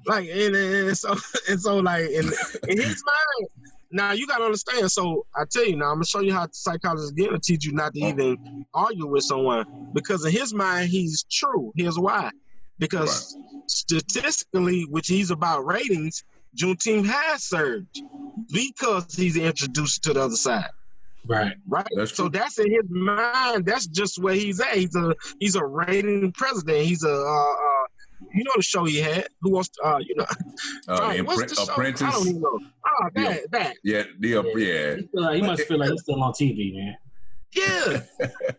like 0.06 0.28
and, 0.28 0.54
and 0.54 0.96
so 0.96 1.16
and 1.48 1.60
so 1.60 1.78
like 1.78 2.08
in, 2.10 2.30
in 2.68 2.78
his 2.78 3.02
mind 3.04 3.48
now 3.90 4.12
you 4.12 4.26
gotta 4.26 4.44
understand. 4.44 4.90
So 4.90 5.26
I 5.34 5.44
tell 5.50 5.64
you 5.64 5.76
now, 5.76 5.86
I'm 5.86 5.96
gonna 5.96 6.06
show 6.06 6.20
you 6.20 6.32
how 6.32 6.48
psychologists 6.52 7.12
get 7.12 7.30
to 7.30 7.38
teach 7.38 7.64
you 7.64 7.72
not 7.72 7.94
to 7.94 8.00
even 8.00 8.64
argue 8.74 9.06
with 9.06 9.24
someone 9.24 9.90
because 9.92 10.24
in 10.24 10.32
his 10.32 10.52
mind 10.52 10.88
he's 10.88 11.24
true. 11.30 11.72
Here's 11.76 11.98
why: 11.98 12.30
because 12.78 13.36
right. 13.36 13.70
statistically, 13.70 14.82
which 14.90 15.06
he's 15.06 15.30
about 15.30 15.66
ratings, 15.66 16.24
Juneteenth 16.56 17.06
has 17.06 17.44
surged 17.44 18.02
because 18.52 19.14
he's 19.14 19.36
introduced 19.36 20.02
to 20.04 20.12
the 20.12 20.22
other 20.22 20.36
side. 20.36 20.70
Right. 21.26 21.54
Right. 21.66 21.86
That's 21.96 22.14
so 22.14 22.28
that's 22.28 22.58
in 22.58 22.70
his 22.70 22.88
mind. 22.88 23.66
That's 23.66 23.86
just 23.86 24.22
where 24.22 24.34
he's 24.34 24.60
at. 24.60 24.74
He's 24.74 24.94
a 24.94 25.14
he's 25.40 25.56
a 25.56 25.64
rating 25.64 26.32
president. 26.32 26.86
He's 26.86 27.02
a 27.02 27.12
uh, 27.12 27.54
you 28.34 28.44
know 28.44 28.52
the 28.56 28.62
show 28.62 28.84
he 28.84 28.98
had. 28.98 29.28
Who 29.40 29.52
wants 29.52 29.70
to, 29.70 29.82
uh, 29.82 29.98
you 29.98 30.14
know? 30.16 30.26
Uh, 30.88 31.00
right, 31.00 31.26
what's 31.26 31.54
the 31.54 31.62
Apprentice. 31.62 32.02
I 32.02 32.10
don't 32.10 32.28
even 32.28 32.40
know. 32.40 32.58
Oh, 32.86 33.08
that, 33.14 33.22
yeah. 33.22 33.38
that. 33.50 33.76
Yeah, 33.84 34.02
the, 34.18 34.28
yeah. 34.28 34.42
yeah. 34.56 34.96
He, 34.96 35.08
like, 35.12 35.36
he 35.36 35.42
must 35.42 35.62
feel 35.62 35.78
like 35.78 35.90
he's 35.90 36.02
still 36.02 36.22
on 36.22 36.32
TV, 36.32 36.74
man. 36.74 36.96
Yeah, 37.56 38.00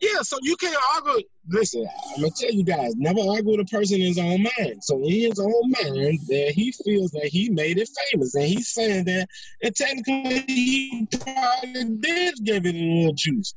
yeah. 0.02 0.22
So 0.24 0.40
you 0.42 0.56
can't 0.56 0.76
argue. 0.96 1.24
Listen, 1.50 1.86
I'm 2.16 2.22
gonna 2.22 2.34
tell 2.36 2.52
you 2.52 2.64
guys, 2.64 2.96
never 2.96 3.20
argue 3.20 3.52
with 3.52 3.60
a 3.60 3.66
person 3.66 4.02
in 4.02 4.08
his 4.08 4.18
own 4.18 4.42
mind. 4.42 4.84
So 4.84 4.96
in 5.04 5.12
his 5.12 5.40
own 5.40 5.72
mind, 5.84 6.20
that 6.30 6.54
he 6.56 6.74
feels 6.84 7.12
that 7.12 7.26
he 7.26 7.50
made 7.50 7.78
it 7.78 7.90
famous, 8.10 8.34
and 8.34 8.46
he's 8.46 8.70
saying 8.70 9.06
that, 9.06 9.28
and 9.62 9.76
technically 9.76 10.44
he 10.48 11.08
probably 11.12 11.98
did 12.00 12.36
give 12.44 12.66
it 12.66 12.74
a 12.74 12.78
little 12.78 13.14
juice. 13.14 13.54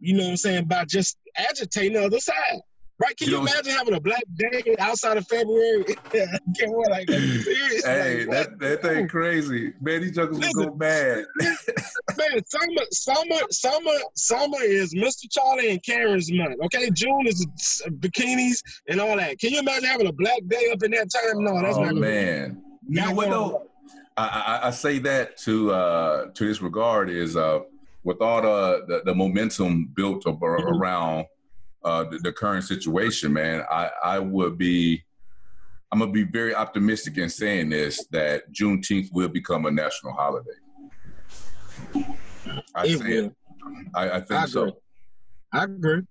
You 0.00 0.14
know 0.14 0.24
what 0.24 0.30
I'm 0.30 0.36
saying? 0.38 0.64
By 0.64 0.86
just 0.86 1.18
agitating 1.36 1.92
the 1.92 2.06
other 2.06 2.18
side. 2.18 2.60
Right? 3.00 3.16
Can 3.16 3.28
you, 3.28 3.38
you 3.38 3.40
imagine 3.40 3.72
having 3.72 3.94
a 3.94 4.00
black 4.00 4.22
day 4.36 4.76
outside 4.78 5.16
of 5.16 5.26
February? 5.26 5.84
Can't 6.12 6.30
what, 6.66 6.90
like, 6.90 7.08
serious? 7.08 7.84
Hey, 7.84 8.24
like, 8.24 8.30
that, 8.30 8.58
that 8.60 8.82
thing 8.82 9.08
crazy. 9.08 9.72
Man, 9.80 10.02
these 10.02 10.12
jokers 10.14 10.38
will 10.38 10.66
go 10.66 10.70
bad. 10.70 11.24
man, 11.40 12.44
summer, 12.46 12.82
summer, 12.92 13.40
summer, 13.50 13.98
summer 14.14 14.62
is 14.62 14.94
Mr. 14.94 15.24
Charlie 15.28 15.72
and 15.72 15.82
Karen's 15.82 16.30
month. 16.32 16.56
Okay, 16.66 16.88
June 16.90 17.26
is 17.26 17.44
bikinis 17.98 18.62
and 18.88 19.00
all 19.00 19.16
that. 19.16 19.40
Can 19.40 19.50
you 19.50 19.58
imagine 19.58 19.88
having 19.88 20.06
a 20.06 20.12
black 20.12 20.40
day 20.46 20.70
up 20.72 20.82
in 20.84 20.92
that 20.92 21.10
time? 21.10 21.42
No, 21.42 21.60
that's 21.60 21.76
oh, 21.76 21.84
not. 21.84 21.94
man, 21.96 22.62
you 22.88 23.00
know 23.00 23.12
what 23.12 23.30
though? 23.30 23.66
I, 24.16 24.60
I, 24.62 24.68
I, 24.68 24.70
say 24.70 25.00
that 25.00 25.36
to 25.38 25.72
uh, 25.72 26.26
to 26.34 26.46
this 26.46 26.62
regard 26.62 27.10
is 27.10 27.36
uh, 27.36 27.60
with 28.04 28.20
all 28.20 28.40
the, 28.40 28.84
the, 28.86 29.02
the 29.06 29.14
momentum 29.14 29.86
built 29.96 30.26
up 30.28 30.38
mm-hmm. 30.38 30.76
around 30.76 31.26
uh, 31.84 32.04
the, 32.04 32.18
the, 32.18 32.32
current 32.32 32.64
situation, 32.64 33.32
man, 33.32 33.64
I, 33.70 33.90
I 34.02 34.18
would 34.18 34.56
be, 34.56 35.04
I'm 35.92 35.98
gonna 35.98 36.10
be 36.10 36.24
very 36.24 36.54
optimistic 36.54 37.18
in 37.18 37.28
saying 37.28 37.70
this 37.70 38.06
that 38.10 38.52
Juneteenth 38.52 39.12
will 39.12 39.28
become 39.28 39.66
a 39.66 39.70
national 39.70 40.12
holiday. 40.12 40.50
I 42.74 42.86
it 42.86 43.02
will. 43.02 43.32
I, 43.94 44.10
I, 44.10 44.20
think 44.20 44.40
I 44.40 44.46
so. 44.46 44.78
I 45.52 45.64
agree. 45.64 46.02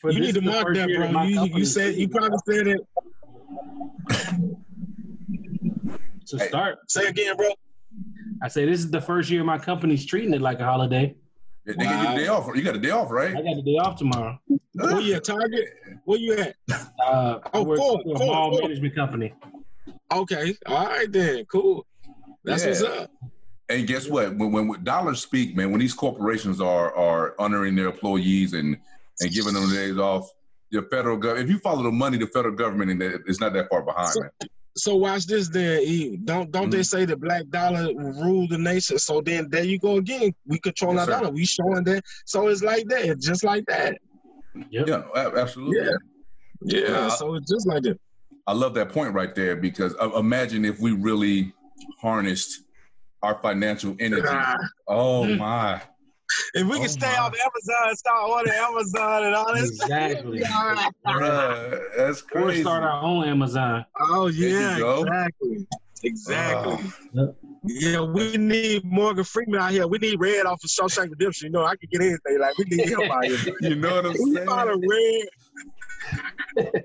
For 0.00 0.10
you 0.10 0.20
need 0.20 0.34
to 0.34 0.42
mark 0.42 0.74
that, 0.74 0.88
bro. 0.88 1.22
You, 1.22 1.44
you 1.44 1.64
said 1.64 1.94
you 1.94 2.08
probably 2.08 2.38
said 2.46 2.66
it. 2.66 2.80
to 6.26 6.38
start. 6.38 6.78
Say 6.88 7.06
again, 7.06 7.36
bro. 7.36 7.48
I 8.42 8.48
say 8.48 8.64
this 8.64 8.80
is 8.80 8.90
the 8.90 9.00
first 9.00 9.30
year 9.30 9.44
my 9.44 9.58
company's 9.58 10.06
treating 10.06 10.32
it 10.32 10.40
like 10.40 10.60
a 10.60 10.64
holiday. 10.64 11.14
They 11.66 11.74
wow. 11.74 12.02
get 12.02 12.14
the 12.14 12.20
day 12.22 12.28
off. 12.28 12.48
You 12.54 12.62
got 12.62 12.76
a 12.76 12.78
day 12.78 12.90
off, 12.90 13.10
right? 13.10 13.36
I 13.36 13.42
got 13.42 13.58
a 13.58 13.62
day 13.62 13.76
off 13.76 13.96
tomorrow. 13.96 14.38
Where 14.80 15.00
you 15.00 15.14
at, 15.14 15.24
Target? 15.24 15.68
Where 16.04 16.18
you 16.18 16.34
at? 16.34 16.56
Uh, 17.04 17.38
oh, 17.54 17.64
for 17.64 18.00
a 18.00 18.26
mall 18.26 18.60
management 18.60 18.94
company. 18.94 19.34
Okay. 20.12 20.54
All 20.66 20.86
right 20.86 21.10
then. 21.10 21.44
Cool. 21.46 21.86
That's 22.44 22.62
yeah. 22.62 22.68
what's 22.70 22.82
up. 22.82 23.10
And 23.68 23.86
guess 23.86 24.08
what? 24.08 24.36
When, 24.36 24.52
when 24.66 24.84
dollars 24.84 25.22
speak, 25.22 25.56
man, 25.56 25.70
when 25.70 25.80
these 25.80 25.94
corporations 25.94 26.60
are 26.60 26.94
are 26.96 27.34
honoring 27.38 27.76
their 27.76 27.86
employees 27.86 28.52
and 28.54 28.76
and 29.20 29.30
giving 29.32 29.54
them 29.54 29.70
days 29.70 29.98
off, 29.98 30.30
the 30.70 30.82
federal 30.82 31.16
government. 31.16 31.48
If 31.48 31.54
you 31.54 31.58
follow 31.60 31.82
the 31.82 31.90
money, 31.90 32.18
the 32.18 32.26
federal 32.26 32.54
government, 32.54 32.90
and 32.90 33.02
it's 33.26 33.40
not 33.40 33.52
that 33.52 33.68
far 33.68 33.82
behind, 33.82 34.08
so, 34.08 34.20
man. 34.20 34.30
So 34.76 34.96
watch 34.96 35.26
this 35.26 35.48
then. 35.48 35.82
E. 35.82 36.16
Don't 36.16 36.50
don't 36.50 36.64
mm-hmm. 36.64 36.70
they 36.70 36.82
say 36.82 37.04
the 37.04 37.16
black 37.16 37.48
dollar 37.48 37.92
rule 37.94 38.46
the 38.48 38.58
nation? 38.58 38.98
So 38.98 39.20
then 39.20 39.48
there 39.50 39.64
you 39.64 39.78
go 39.78 39.96
again. 39.96 40.32
We 40.46 40.58
control 40.58 40.94
yes, 40.94 41.00
our 41.00 41.06
sir. 41.06 41.20
dollar. 41.20 41.32
We 41.32 41.44
showing 41.44 41.84
that. 41.84 42.04
So 42.24 42.48
it's 42.48 42.62
like 42.62 42.86
that, 42.88 43.20
just 43.20 43.44
like 43.44 43.64
that. 43.66 43.98
Yep. 44.70 44.88
Yeah, 44.88 45.30
absolutely. 45.36 45.78
Yeah, 45.78 46.80
yeah. 46.80 46.98
Uh, 46.98 47.10
so 47.10 47.34
it's 47.34 47.50
just 47.50 47.66
like 47.66 47.82
that. 47.84 47.98
I 48.46 48.52
love 48.52 48.74
that 48.74 48.90
point 48.90 49.14
right 49.14 49.34
there 49.34 49.56
because 49.56 49.94
uh, 50.00 50.10
imagine 50.12 50.64
if 50.64 50.80
we 50.80 50.92
really 50.92 51.52
harnessed 52.00 52.62
our 53.22 53.40
financial 53.42 53.94
energy. 54.00 54.26
Ah. 54.28 54.56
oh 54.88 55.24
mm. 55.24 55.38
my! 55.38 55.80
If 56.54 56.66
we 56.66 56.76
oh 56.76 56.80
can 56.80 56.88
stay 56.88 57.06
my. 57.06 57.18
off 57.18 57.34
Amazon, 57.34 57.88
and 57.88 57.98
start 57.98 58.30
ordering 58.30 58.58
Amazon 58.58 59.24
and 59.24 59.34
all 59.34 59.54
this. 59.54 59.70
Exactly. 59.70 60.40
Bruh, 61.06 61.80
that's 61.96 62.22
crazy. 62.22 62.60
Or 62.60 62.62
start 62.62 62.82
our 62.84 63.02
own 63.02 63.24
Amazon. 63.24 63.84
Oh 64.00 64.28
yeah, 64.28 64.78
exactly. 65.00 65.66
Exactly. 66.02 66.78
Uh, 67.18 67.26
yeah, 67.64 68.00
we 68.00 68.36
need 68.36 68.84
Morgan 68.84 69.24
Freeman 69.24 69.60
out 69.60 69.72
here. 69.72 69.86
We 69.86 69.98
need 69.98 70.18
Red 70.18 70.46
off 70.46 70.62
of 70.64 70.70
Shawshank 70.70 71.10
Redemption. 71.10 71.46
You 71.46 71.52
know, 71.52 71.64
I 71.64 71.76
can 71.76 71.88
get 71.92 72.00
anything. 72.00 72.38
Like 72.38 72.56
we 72.56 72.64
need 72.64 72.88
him 72.88 73.10
out 73.10 73.24
here. 73.24 73.38
you 73.60 73.74
know 73.76 73.96
what 73.96 74.06
I'm 74.06 74.14
saying? 74.14 74.28
we 74.30 74.36
saying? 74.36 74.80
We 74.80 75.28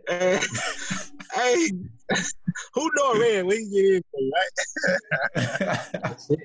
Red. 0.10 0.44
hey, 1.34 1.72
who 2.74 2.92
know 2.96 3.20
Red? 3.20 3.46
We 3.46 3.58
can 3.58 3.72
get 3.72 3.86
anything, 3.86 4.32
right? 4.36 4.52
That's 6.04 6.30
it. 6.30 6.40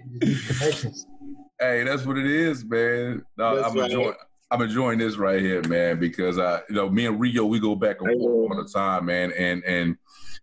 Hey, 1.61 1.85
that's 1.85 2.07
what 2.07 2.17
it 2.17 2.27
is, 2.27 2.65
man. 2.65 3.25
No, 3.37 3.63
I'm 3.63 3.77
right. 3.77 3.91
enjoying. 3.91 4.15
I'm 4.53 4.63
enjoying 4.63 4.99
this 4.99 5.17
right 5.17 5.41
here, 5.41 5.63
man, 5.69 6.01
because 6.01 6.39
I, 6.39 6.61
you 6.69 6.75
know, 6.75 6.91
me 6.91 7.07
and 7.07 7.21
Rio, 7.21 7.45
we 7.45 7.61
go 7.61 7.77
back 7.77 8.01
and 8.01 8.21
forth 8.21 8.51
all 8.51 8.63
the 8.63 8.69
time, 8.69 9.07
man, 9.07 9.33
and 9.33 9.63
and 9.65 9.97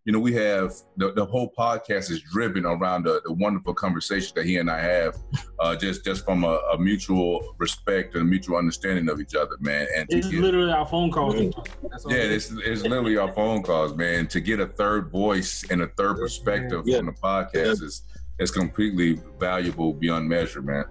you 0.08 0.14
know, 0.14 0.20
we 0.20 0.34
have 0.36 0.74
the, 0.96 1.12
the 1.12 1.26
whole 1.26 1.52
podcast 1.52 2.10
is 2.10 2.22
driven 2.22 2.66
around 2.66 3.04
the, 3.04 3.22
the 3.26 3.34
wonderful 3.34 3.74
conversation 3.74 4.32
that 4.38 4.46
he 4.46 4.56
and 4.56 4.72
I 4.72 4.80
have, 4.80 5.18
uh, 5.60 5.76
just 5.76 6.06
just 6.06 6.24
from 6.24 6.46
a, 6.46 6.62
a, 6.72 6.78
mutual 6.80 7.54
respect 7.58 8.16
and 8.16 8.22
a 8.22 8.26
mutual 8.26 8.56
understanding 8.56 9.10
of 9.10 9.20
each 9.20 9.36
other, 9.36 9.58
man. 9.60 9.86
And 9.94 10.08
it's 10.10 10.30
get, 10.30 10.40
literally 10.40 10.72
our 10.72 10.88
phone 10.88 11.12
calls. 11.12 11.36
Yeah, 11.36 12.20
it's, 12.20 12.52
it's 12.52 12.84
literally 12.84 13.18
our 13.18 13.34
phone 13.34 13.62
calls, 13.64 13.98
man. 13.98 14.28
To 14.28 14.40
get 14.40 14.62
a 14.62 14.68
third 14.68 15.12
voice 15.12 15.66
and 15.70 15.82
a 15.82 15.88
third 15.98 16.16
perspective 16.16 16.84
yeah. 16.86 17.00
on 17.00 17.08
the 17.08 17.12
podcast 17.12 17.84
is 17.84 18.04
is 18.40 18.50
completely 18.50 19.20
valuable 19.42 19.92
beyond 19.92 20.30
measure, 20.30 20.62
man. 20.62 20.86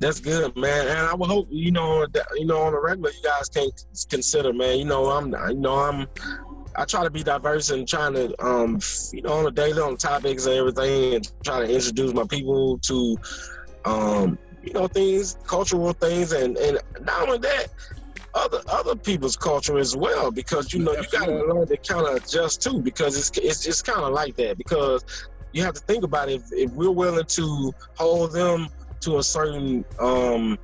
That's 0.00 0.18
good, 0.18 0.56
man. 0.56 0.88
And 0.88 0.98
I 0.98 1.14
would 1.14 1.28
hope 1.30 1.46
you 1.50 1.70
know, 1.70 2.06
that, 2.06 2.26
you 2.36 2.46
know, 2.46 2.62
on 2.62 2.74
a 2.74 2.80
regular, 2.80 3.10
you 3.10 3.22
guys 3.22 3.48
can 3.48 3.68
consider, 4.08 4.52
man. 4.52 4.78
You 4.78 4.84
know, 4.84 5.10
I'm, 5.10 5.32
you 5.48 5.60
know, 5.60 5.76
I'm, 5.76 6.06
I 6.78 6.84
try 6.84 7.02
to 7.02 7.10
be 7.10 7.24
diverse 7.24 7.70
and 7.70 7.88
trying 7.88 8.14
to, 8.14 8.32
um, 8.44 8.78
you 9.12 9.22
know, 9.22 9.32
on 9.32 9.46
a 9.46 9.50
daily 9.50 9.82
on 9.82 9.96
topics 9.96 10.46
and 10.46 10.54
everything, 10.54 11.14
and 11.14 11.32
try 11.42 11.66
to 11.66 11.74
introduce 11.74 12.14
my 12.14 12.24
people 12.24 12.78
to, 12.78 13.16
um, 13.84 14.38
you 14.62 14.72
know, 14.72 14.86
things, 14.86 15.36
cultural 15.44 15.92
things, 15.94 16.30
and 16.30 16.56
and 16.56 16.78
not 17.00 17.22
only 17.22 17.38
that, 17.38 17.66
other 18.34 18.60
other 18.68 18.94
people's 18.94 19.36
culture 19.36 19.76
as 19.76 19.96
well, 19.96 20.30
because 20.30 20.72
you 20.72 20.78
know 20.78 20.92
you 20.92 21.04
got 21.10 21.26
to 21.26 21.44
learn 21.52 21.66
to 21.66 21.76
kind 21.78 22.06
of 22.06 22.14
adjust 22.14 22.62
too, 22.62 22.80
because 22.80 23.16
it's 23.18 23.36
it's 23.38 23.60
just 23.60 23.84
kind 23.84 24.00
of 24.00 24.12
like 24.12 24.36
that, 24.36 24.56
because 24.56 25.02
you 25.52 25.64
have 25.64 25.74
to 25.74 25.80
think 25.80 26.04
about 26.04 26.28
it. 26.28 26.34
If, 26.34 26.42
if 26.52 26.70
we're 26.70 26.92
willing 26.92 27.26
to 27.26 27.72
hold 27.96 28.32
them 28.32 28.68
to 29.00 29.18
a 29.18 29.22
certain 29.22 29.84
um, 29.98 30.56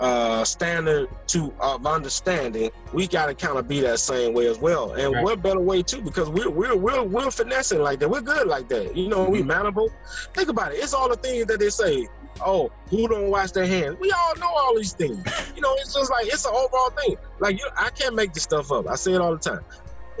uh, 0.00 0.44
standard 0.44 1.08
to 1.28 1.52
of 1.60 1.86
understanding, 1.86 2.70
we 2.92 3.06
got 3.06 3.26
to 3.26 3.34
kind 3.34 3.58
of 3.58 3.68
be 3.68 3.80
that 3.80 3.98
same 3.98 4.32
way 4.32 4.46
as 4.46 4.58
well. 4.58 4.92
And 4.92 5.14
right. 5.14 5.24
what 5.24 5.42
better 5.42 5.60
way 5.60 5.82
too? 5.82 6.00
Because 6.00 6.28
we're 6.28 6.50
we're 6.50 6.76
we're 6.76 7.02
we're 7.02 7.30
finessing 7.30 7.80
like 7.80 7.98
that. 8.00 8.08
We're 8.08 8.20
good 8.20 8.46
like 8.46 8.68
that. 8.68 8.96
You 8.96 9.08
know, 9.08 9.24
mm-hmm. 9.24 9.32
we 9.32 9.42
manable. 9.42 9.90
Think 10.34 10.48
about 10.48 10.72
it. 10.72 10.76
It's 10.76 10.94
all 10.94 11.08
the 11.08 11.16
things 11.16 11.46
that 11.46 11.60
they 11.60 11.70
say. 11.70 12.08
Oh, 12.40 12.70
who 12.88 13.08
don't 13.08 13.30
wash 13.30 13.50
their 13.50 13.66
hands? 13.66 13.96
We 13.98 14.12
all 14.12 14.36
know 14.36 14.46
all 14.46 14.76
these 14.76 14.92
things. 14.92 15.18
You 15.56 15.62
know, 15.62 15.74
it's 15.78 15.92
just 15.92 16.08
like 16.08 16.26
it's 16.26 16.44
an 16.44 16.52
overall 16.54 16.90
thing. 16.90 17.16
Like 17.40 17.58
you, 17.58 17.68
I 17.76 17.90
can't 17.90 18.14
make 18.14 18.32
this 18.32 18.44
stuff 18.44 18.70
up. 18.70 18.86
I 18.86 18.94
say 18.94 19.14
it 19.14 19.20
all 19.20 19.36
the 19.36 19.38
time. 19.38 19.64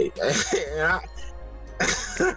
I, 0.00 1.00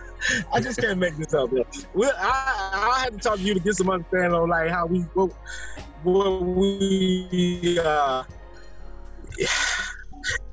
I 0.54 0.60
just 0.60 0.80
can't 0.80 1.00
make 1.00 1.18
this 1.18 1.34
up. 1.34 1.52
Well, 1.96 2.14
I, 2.16 2.92
I 2.94 3.04
had 3.04 3.14
to 3.14 3.20
talk 3.20 3.38
to 3.38 3.42
you 3.42 3.56
to 3.56 3.60
get 3.60 3.74
some 3.74 3.90
understanding 3.90 4.34
on 4.34 4.50
like 4.50 4.70
how 4.70 4.86
we 4.86 5.04
what, 6.04 6.42
we 6.42 7.80
uh, 7.84 8.24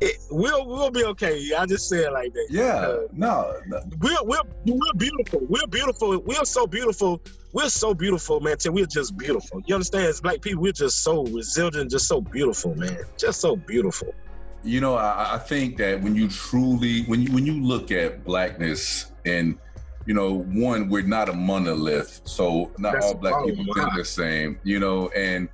it, 0.00 0.16
we'll 0.30 0.66
we'll 0.66 0.90
be 0.90 1.04
okay. 1.04 1.52
I 1.56 1.66
just 1.66 1.88
say 1.88 2.04
it 2.04 2.12
like 2.12 2.32
that. 2.32 2.46
Yeah, 2.50 2.76
Uh, 2.76 2.98
no, 3.12 3.54
no. 3.66 3.82
we're 4.00 4.22
we're 4.24 4.40
we're 4.66 4.92
beautiful. 4.96 5.40
We're 5.48 5.66
beautiful. 5.66 6.18
We're 6.20 6.44
so 6.44 6.66
beautiful. 6.66 7.20
We're 7.52 7.68
so 7.68 7.94
beautiful, 7.94 8.40
man. 8.40 8.56
We're 8.66 8.86
just 8.86 9.16
beautiful. 9.16 9.62
You 9.66 9.74
understand? 9.74 10.04
As 10.06 10.20
black 10.20 10.40
people, 10.40 10.62
we're 10.62 10.72
just 10.72 11.02
so 11.02 11.24
resilient, 11.24 11.90
just 11.90 12.06
so 12.06 12.20
beautiful, 12.20 12.74
man. 12.74 12.98
Just 13.16 13.40
so 13.40 13.56
beautiful. 13.56 14.14
You 14.64 14.80
know, 14.80 14.96
I, 14.96 15.34
I 15.34 15.38
think 15.38 15.76
that 15.78 16.02
when 16.02 16.14
you 16.14 16.28
truly, 16.28 17.02
when 17.04 17.22
you 17.22 17.32
when 17.32 17.46
you 17.46 17.62
look 17.62 17.90
at 17.90 18.24
blackness, 18.24 19.12
and 19.24 19.58
you 20.08 20.14
know, 20.14 20.38
one, 20.54 20.88
we're 20.88 21.02
not 21.02 21.28
a 21.28 21.34
monolith, 21.34 22.22
so 22.24 22.70
not 22.78 22.94
That's- 22.94 23.04
all 23.04 23.14
black 23.14 23.34
oh 23.36 23.44
people 23.46 23.66
think 23.74 23.90
the 23.94 24.04
same. 24.06 24.58
You 24.64 24.80
know, 24.80 25.08
and 25.10 25.48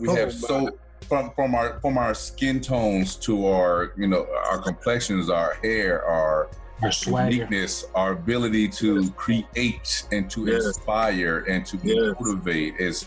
we- 0.00 0.08
Oh 0.08 0.16
have 0.16 0.32
so 0.32 0.70
from 1.06 1.30
from 1.36 1.54
our 1.54 1.78
from 1.80 1.98
our 1.98 2.14
skin 2.14 2.60
tones 2.62 3.14
to 3.16 3.46
our 3.46 3.92
you 3.98 4.08
know 4.08 4.26
our 4.50 4.58
complexions, 4.58 5.28
our 5.28 5.54
hair, 5.62 6.02
our 6.04 6.48
Our 6.82 6.90
uniqueness, 7.30 7.84
our 7.94 8.12
ability 8.12 8.68
to 8.80 9.08
create 9.12 10.04
and 10.12 10.28
to 10.30 10.44
Yes. 10.46 10.64
inspire 10.66 11.44
and 11.48 11.64
to 11.66 11.78
Yes. 11.82 12.14
motivate 12.18 12.74
is 12.78 13.06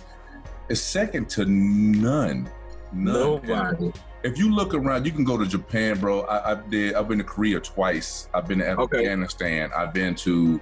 is 0.69 0.81
second 0.81 1.27
to 1.35 1.45
none. 1.45 2.49
None. 2.93 3.13
Nobody. 3.13 3.91
If 4.23 4.38
you 4.38 4.53
look 4.53 4.73
around, 4.73 5.06
you 5.06 5.12
can 5.12 5.23
go 5.23 5.38
to 5.38 5.45
Japan, 5.45 5.99
bro. 5.99 6.21
I, 6.21 6.53
I 6.53 6.56
did. 6.56 6.95
I've 6.95 7.08
been 7.08 7.19
to 7.19 7.23
Korea 7.23 7.60
twice. 7.60 8.27
I've 8.34 8.47
been 8.47 8.60
to 8.60 8.71
Okay. 8.71 8.97
Afghanistan. 8.99 9.69
I've 9.75 9.93
been 9.93 10.15
to, 10.15 10.60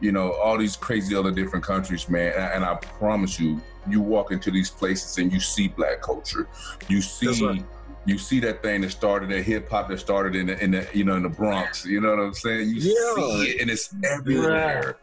you 0.00 0.12
know, 0.12 0.32
all 0.32 0.56
these 0.58 0.76
crazy 0.76 1.14
other 1.14 1.30
different 1.30 1.64
countries, 1.64 2.08
man. 2.08 2.32
And, 2.32 2.52
and 2.54 2.64
I 2.64 2.74
promise 2.76 3.38
you, 3.38 3.60
you 3.88 4.00
walk 4.00 4.32
into 4.32 4.50
these 4.50 4.70
places 4.70 5.18
and 5.18 5.32
you 5.32 5.38
see 5.40 5.68
black 5.68 6.00
culture. 6.00 6.48
You 6.88 7.00
see. 7.02 7.46
Right. 7.46 7.64
You 8.06 8.18
see 8.18 8.38
that 8.40 8.62
thing 8.62 8.82
that 8.82 8.90
started 8.90 9.32
at 9.32 9.44
hip 9.44 9.70
hop 9.70 9.88
that 9.88 9.98
started 9.98 10.36
in 10.36 10.48
the, 10.48 10.62
in 10.62 10.72
the 10.72 10.86
you 10.92 11.04
know 11.04 11.16
in 11.16 11.22
the 11.22 11.30
Bronx. 11.30 11.86
You 11.86 12.02
know 12.02 12.10
what 12.10 12.18
I'm 12.18 12.34
saying? 12.34 12.68
You 12.68 12.74
Yeah. 12.74 13.14
see 13.14 13.50
it 13.52 13.62
and 13.62 13.70
it's 13.70 13.94
everywhere. 14.04 14.98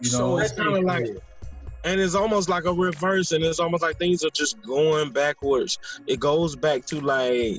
You 0.00 0.08
So 0.10 0.18
know, 0.28 0.38
it's 0.38 0.52
kind 0.52 0.76
of 0.76 0.84
like, 0.84 1.06
and 1.84 2.00
it's 2.00 2.14
almost 2.14 2.48
like 2.48 2.64
a 2.64 2.72
reverse, 2.72 3.32
and 3.32 3.44
it's 3.44 3.60
almost 3.60 3.82
like 3.82 3.98
things 3.98 4.24
are 4.24 4.30
just 4.34 4.56
going 4.66 5.12
backwards. 5.12 5.78
It 6.06 6.20
goes 6.20 6.56
back 6.56 6.84
to 6.86 7.00
like 7.00 7.58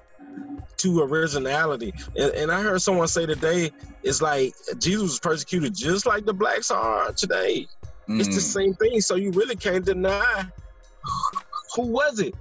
to 0.78 1.02
originality. 1.02 1.94
And, 2.18 2.32
and 2.34 2.52
I 2.52 2.62
heard 2.62 2.82
someone 2.82 3.08
say 3.08 3.26
today, 3.26 3.72
it's 4.04 4.22
like 4.22 4.54
Jesus 4.80 5.04
was 5.04 5.20
persecuted 5.20 5.74
just 5.76 6.06
like 6.06 6.26
the 6.26 6.34
blacks 6.34 6.72
are 6.72 7.12
today. 7.14 7.68
It's 8.08 8.30
the 8.30 8.42
mm, 8.42 8.42
same 8.42 8.74
thing. 8.76 9.02
So 9.02 9.16
you 9.16 9.32
really 9.32 9.56
can't 9.56 9.86
deny 9.86 10.46
who 11.76 11.88
was 11.88 12.20
it. 12.20 12.34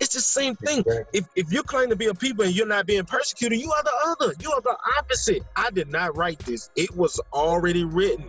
It's 0.00 0.14
the 0.14 0.20
same 0.20 0.56
thing. 0.56 0.84
If 1.12 1.26
if 1.36 1.52
you 1.52 1.62
claim 1.62 1.88
to 1.90 1.96
be 1.96 2.06
a 2.06 2.14
people 2.14 2.44
and 2.44 2.54
you're 2.54 2.66
not 2.66 2.86
being 2.86 3.04
persecuted, 3.04 3.60
you 3.60 3.70
are 3.70 3.82
the 3.84 3.92
other. 4.08 4.34
You 4.40 4.50
are 4.50 4.60
the 4.60 4.76
opposite. 4.98 5.42
I 5.56 5.70
did 5.70 5.88
not 5.88 6.16
write 6.16 6.40
this. 6.40 6.70
It 6.74 6.94
was 6.96 7.20
already 7.32 7.84
written. 7.84 8.28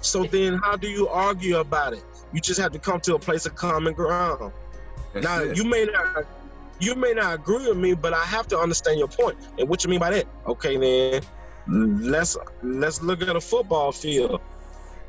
So 0.00 0.24
then 0.24 0.58
how 0.58 0.76
do 0.76 0.88
you 0.88 1.08
argue 1.08 1.56
about 1.58 1.94
it? 1.94 2.04
You 2.32 2.40
just 2.40 2.60
have 2.60 2.72
to 2.72 2.78
come 2.78 3.00
to 3.00 3.14
a 3.14 3.18
place 3.18 3.46
of 3.46 3.54
common 3.54 3.94
ground. 3.94 4.52
that's 5.12 5.24
now 5.24 5.42
it. 5.42 5.56
you 5.56 5.64
may 5.64 5.84
not 5.84 6.26
you 6.80 6.94
may 6.94 7.12
not 7.12 7.34
agree 7.34 7.68
with 7.68 7.76
me, 7.76 7.94
but 7.94 8.12
I 8.12 8.24
have 8.24 8.48
to 8.48 8.58
understand 8.58 8.98
your 8.98 9.08
point. 9.08 9.36
And 9.58 9.68
what 9.68 9.84
you 9.84 9.90
mean 9.90 10.00
by 10.00 10.10
that? 10.10 10.26
Okay, 10.46 10.76
then 10.76 11.22
let's 12.10 12.36
let's 12.62 13.02
look 13.02 13.22
at 13.22 13.36
a 13.36 13.40
football 13.40 13.92
field. 13.92 14.40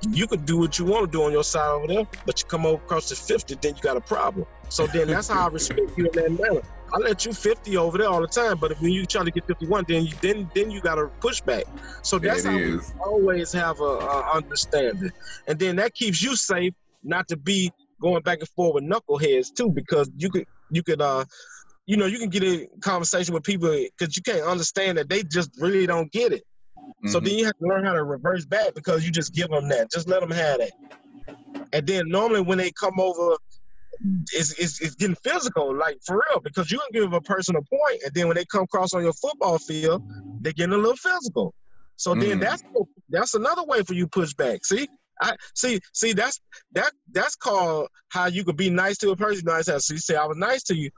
You 0.10 0.28
could 0.28 0.46
do 0.46 0.58
what 0.58 0.78
you 0.78 0.86
want 0.86 1.06
to 1.06 1.18
do 1.18 1.24
on 1.24 1.32
your 1.32 1.44
side 1.44 1.68
over 1.68 1.88
there, 1.88 2.08
but 2.26 2.40
you 2.40 2.48
come 2.48 2.66
over 2.66 2.76
across 2.76 3.10
the 3.10 3.16
50, 3.16 3.56
then 3.56 3.76
you 3.76 3.82
got 3.82 3.98
a 3.98 4.02
problem. 4.02 4.46
So 4.70 4.86
then 4.88 5.08
that's 5.08 5.30
how 5.30 5.48
I 5.48 5.50
respect 5.50 5.98
you 5.98 6.06
in 6.06 6.12
that 6.14 6.32
manner. 6.32 6.62
I 6.94 6.98
let 7.00 7.26
you 7.26 7.34
50 7.34 7.78
over 7.78 7.98
there 7.98 8.10
all 8.10 8.22
the 8.22 8.28
time, 8.28 8.58
but 8.60 8.72
if 8.72 8.80
when 8.80 8.92
you 8.92 9.06
try 9.06 9.24
to 9.24 9.32
get 9.32 9.44
51, 9.48 9.86
then 9.88 10.06
you 10.06 10.16
then 10.22 10.50
then 10.56 10.72
you 10.72 10.82
got 10.82 10.96
to 10.96 11.08
push 11.22 11.42
back. 11.42 11.64
So 12.04 12.20
that's 12.20 12.46
it 12.46 12.50
how 12.50 12.58
we 12.58 12.80
always 13.06 13.52
have 13.54 13.80
a, 13.80 13.84
a 13.84 14.24
understanding, 14.36 15.12
and 15.48 15.60
then 15.60 15.78
that 15.78 15.94
keeps 15.94 16.22
you 16.22 16.36
safe 16.36 16.74
not 17.04 17.28
to 17.30 17.38
be 17.38 17.72
going 18.02 18.22
back 18.24 18.40
and 18.40 18.50
forth 18.50 18.76
with 18.76 18.84
knuckleheads 18.84 19.54
too, 19.56 19.72
because 19.72 20.10
you 20.18 20.30
could 20.30 20.46
you 20.70 20.84
could 20.84 21.02
uh 21.02 21.26
you 21.86 21.98
know 21.98 22.06
you 22.06 22.20
can 22.20 22.30
get 22.30 22.44
a 22.44 22.68
conversation 22.82 23.34
with 23.34 23.44
people 23.44 23.70
because 23.70 24.16
you 24.16 24.24
can't 24.24 24.46
understand 24.48 24.98
that 24.98 25.10
they 25.10 25.24
just 25.24 25.52
really 25.60 25.86
don't 25.88 26.12
get 26.12 26.32
it. 26.34 26.44
So 27.08 27.20
Mhm. 27.20 27.26
then 27.26 27.34
you 27.38 27.46
have 27.46 27.58
to 27.58 27.68
learn 27.68 27.86
how 27.86 27.94
to 27.94 28.04
reverse 28.04 28.46
back 28.46 28.74
because 28.76 29.06
you 29.06 29.12
just 29.12 29.34
give 29.34 29.50
them 29.50 29.70
that, 29.70 29.92
just 29.92 30.08
let 30.08 30.22
them 30.22 30.32
have 30.32 30.60
that. 30.60 30.72
And 31.74 31.86
then 31.88 32.08
normally 32.08 32.42
when 32.42 32.58
they 32.58 32.72
come 32.72 33.00
over, 33.00 33.38
it's, 34.34 34.52
it's, 34.60 34.82
it's 34.82 34.96
getting 34.96 35.16
physical, 35.24 35.76
like 35.78 35.98
for 36.06 36.22
real, 36.30 36.40
because 36.42 36.72
you 36.72 36.80
can 36.80 37.02
give 37.02 37.14
a 37.14 37.22
person 37.22 37.56
a 37.56 37.62
point, 37.62 38.02
and 38.04 38.14
then 38.14 38.28
when 38.28 38.36
they 38.36 38.46
come 38.46 38.64
across 38.64 38.94
on 38.94 39.04
your 39.04 39.14
football 39.14 39.58
field, 39.60 40.02
they're 40.42 40.54
getting 40.54 40.74
a 40.74 40.78
little 40.78 40.96
physical. 40.98 41.54
So 41.98 42.14
then 42.16 42.40
Mm. 42.40 42.42
that's 42.42 42.64
that's 43.10 43.34
another 43.36 43.64
way 43.64 43.82
for 43.84 43.94
you 43.94 44.08
push 44.08 44.34
back. 44.34 44.66
See, 44.66 44.88
I 45.22 45.36
see 45.54 45.80
see 45.94 46.12
that's 46.14 46.42
that 46.74 46.92
that's 47.14 47.36
called 47.36 47.88
how 48.10 48.26
you 48.26 48.44
could 48.44 48.58
be 48.58 48.70
nice 48.70 48.98
to 48.98 49.12
a 49.12 49.16
person. 49.16 49.44
Nice 49.46 49.68
how 49.70 49.78
so 49.78 49.94
you 49.94 50.00
say 50.00 50.16
I 50.16 50.26
was 50.26 50.38
nice 50.38 50.64
to 50.64 50.76
you. 50.76 50.90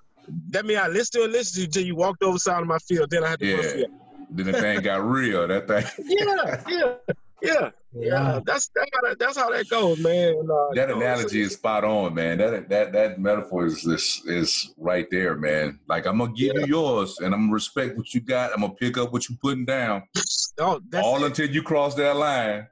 That 0.49 0.65
means 0.65 0.79
I 0.79 0.87
listened 0.87 1.21
to 1.21 1.23
and 1.25 1.33
listened 1.33 1.55
to 1.55 1.61
you 1.61 1.67
till 1.67 1.85
you 1.85 1.95
walked 1.95 2.23
over 2.23 2.33
the 2.33 2.39
side 2.39 2.61
of 2.61 2.67
my 2.67 2.79
field. 2.79 3.09
Then 3.11 3.23
I 3.23 3.29
had 3.29 3.39
to 3.39 3.55
push 3.55 3.65
Yeah. 3.65 3.77
you. 3.77 3.87
then 4.31 4.45
the 4.47 4.59
thing 4.59 4.81
got 4.81 5.07
real. 5.07 5.47
That 5.47 5.67
thing. 5.67 5.85
Yeah, 6.03 6.63
yeah, 6.67 6.93
yeah, 7.41 7.69
yeah. 7.93 8.39
That's 8.45 8.69
that's 8.75 8.89
how 8.93 9.01
that, 9.09 9.19
that's 9.19 9.37
how 9.37 9.49
that 9.51 9.69
goes, 9.69 9.99
man. 9.99 10.35
Uh, 10.51 10.73
that 10.73 10.89
you 10.89 10.95
know, 10.95 11.01
analogy 11.01 11.41
is 11.41 11.53
spot 11.53 11.83
on, 11.83 12.13
man. 12.13 12.37
That 12.39 12.69
that 12.69 12.93
that 12.93 13.19
metaphor 13.19 13.65
is 13.65 13.85
is, 13.85 14.21
is 14.25 14.73
right 14.77 15.07
there, 15.11 15.35
man. 15.35 15.79
Like 15.87 16.05
I'm 16.07 16.17
gonna 16.17 16.33
give 16.33 16.53
you 16.55 16.65
yours, 16.65 17.19
and 17.19 17.33
I'm 17.33 17.41
gonna 17.43 17.53
respect 17.53 17.95
what 17.97 18.13
you 18.13 18.21
got. 18.21 18.53
I'm 18.53 18.61
gonna 18.61 18.73
pick 18.73 18.97
up 18.97 19.13
what 19.13 19.29
you're 19.29 19.37
putting 19.41 19.65
down, 19.65 20.03
Oh, 20.59 20.81
that's 20.89 21.05
all 21.05 21.23
it. 21.23 21.27
until 21.27 21.49
you 21.49 21.61
cross 21.61 21.93
that 21.95 22.15
line. 22.15 22.67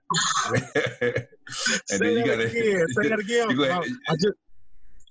and 0.54 1.28
Say 1.50 1.98
then 1.98 2.10
you 2.10 2.16
that 2.16 2.26
gotta 2.26 2.44
again. 2.46 2.88
Say 2.90 3.10
that 3.10 3.20
again. 3.26 3.50
you 3.52 3.58
gotta- 3.58 3.90
I 4.10 4.14
just 4.16 4.34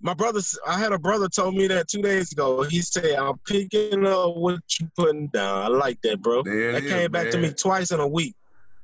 my 0.01 0.13
brother. 0.13 0.41
I 0.67 0.79
had 0.79 0.93
a 0.93 0.99
brother 0.99 1.29
told 1.29 1.55
me 1.55 1.67
that 1.69 1.89
two 1.89 2.03
days 2.03 2.31
ago. 2.33 2.63
He 2.63 2.83
said, 2.83 3.15
"I'm 3.17 3.39
picking 3.47 4.05
up 4.07 4.37
what 4.37 4.59
you 4.79 4.89
putting 4.97 5.29
down." 5.29 5.63
I 5.63 5.69
like 5.69 5.99
that, 6.03 6.21
bro. 6.21 6.43
There 6.43 6.71
it 6.71 6.73
That 6.73 6.85
is, 6.85 6.93
came 6.93 7.11
back 7.11 7.31
to 7.31 7.39
me 7.39 7.53
twice 7.53 7.91
in 7.91 8.01
a 8.01 8.09
week. 8.09 8.35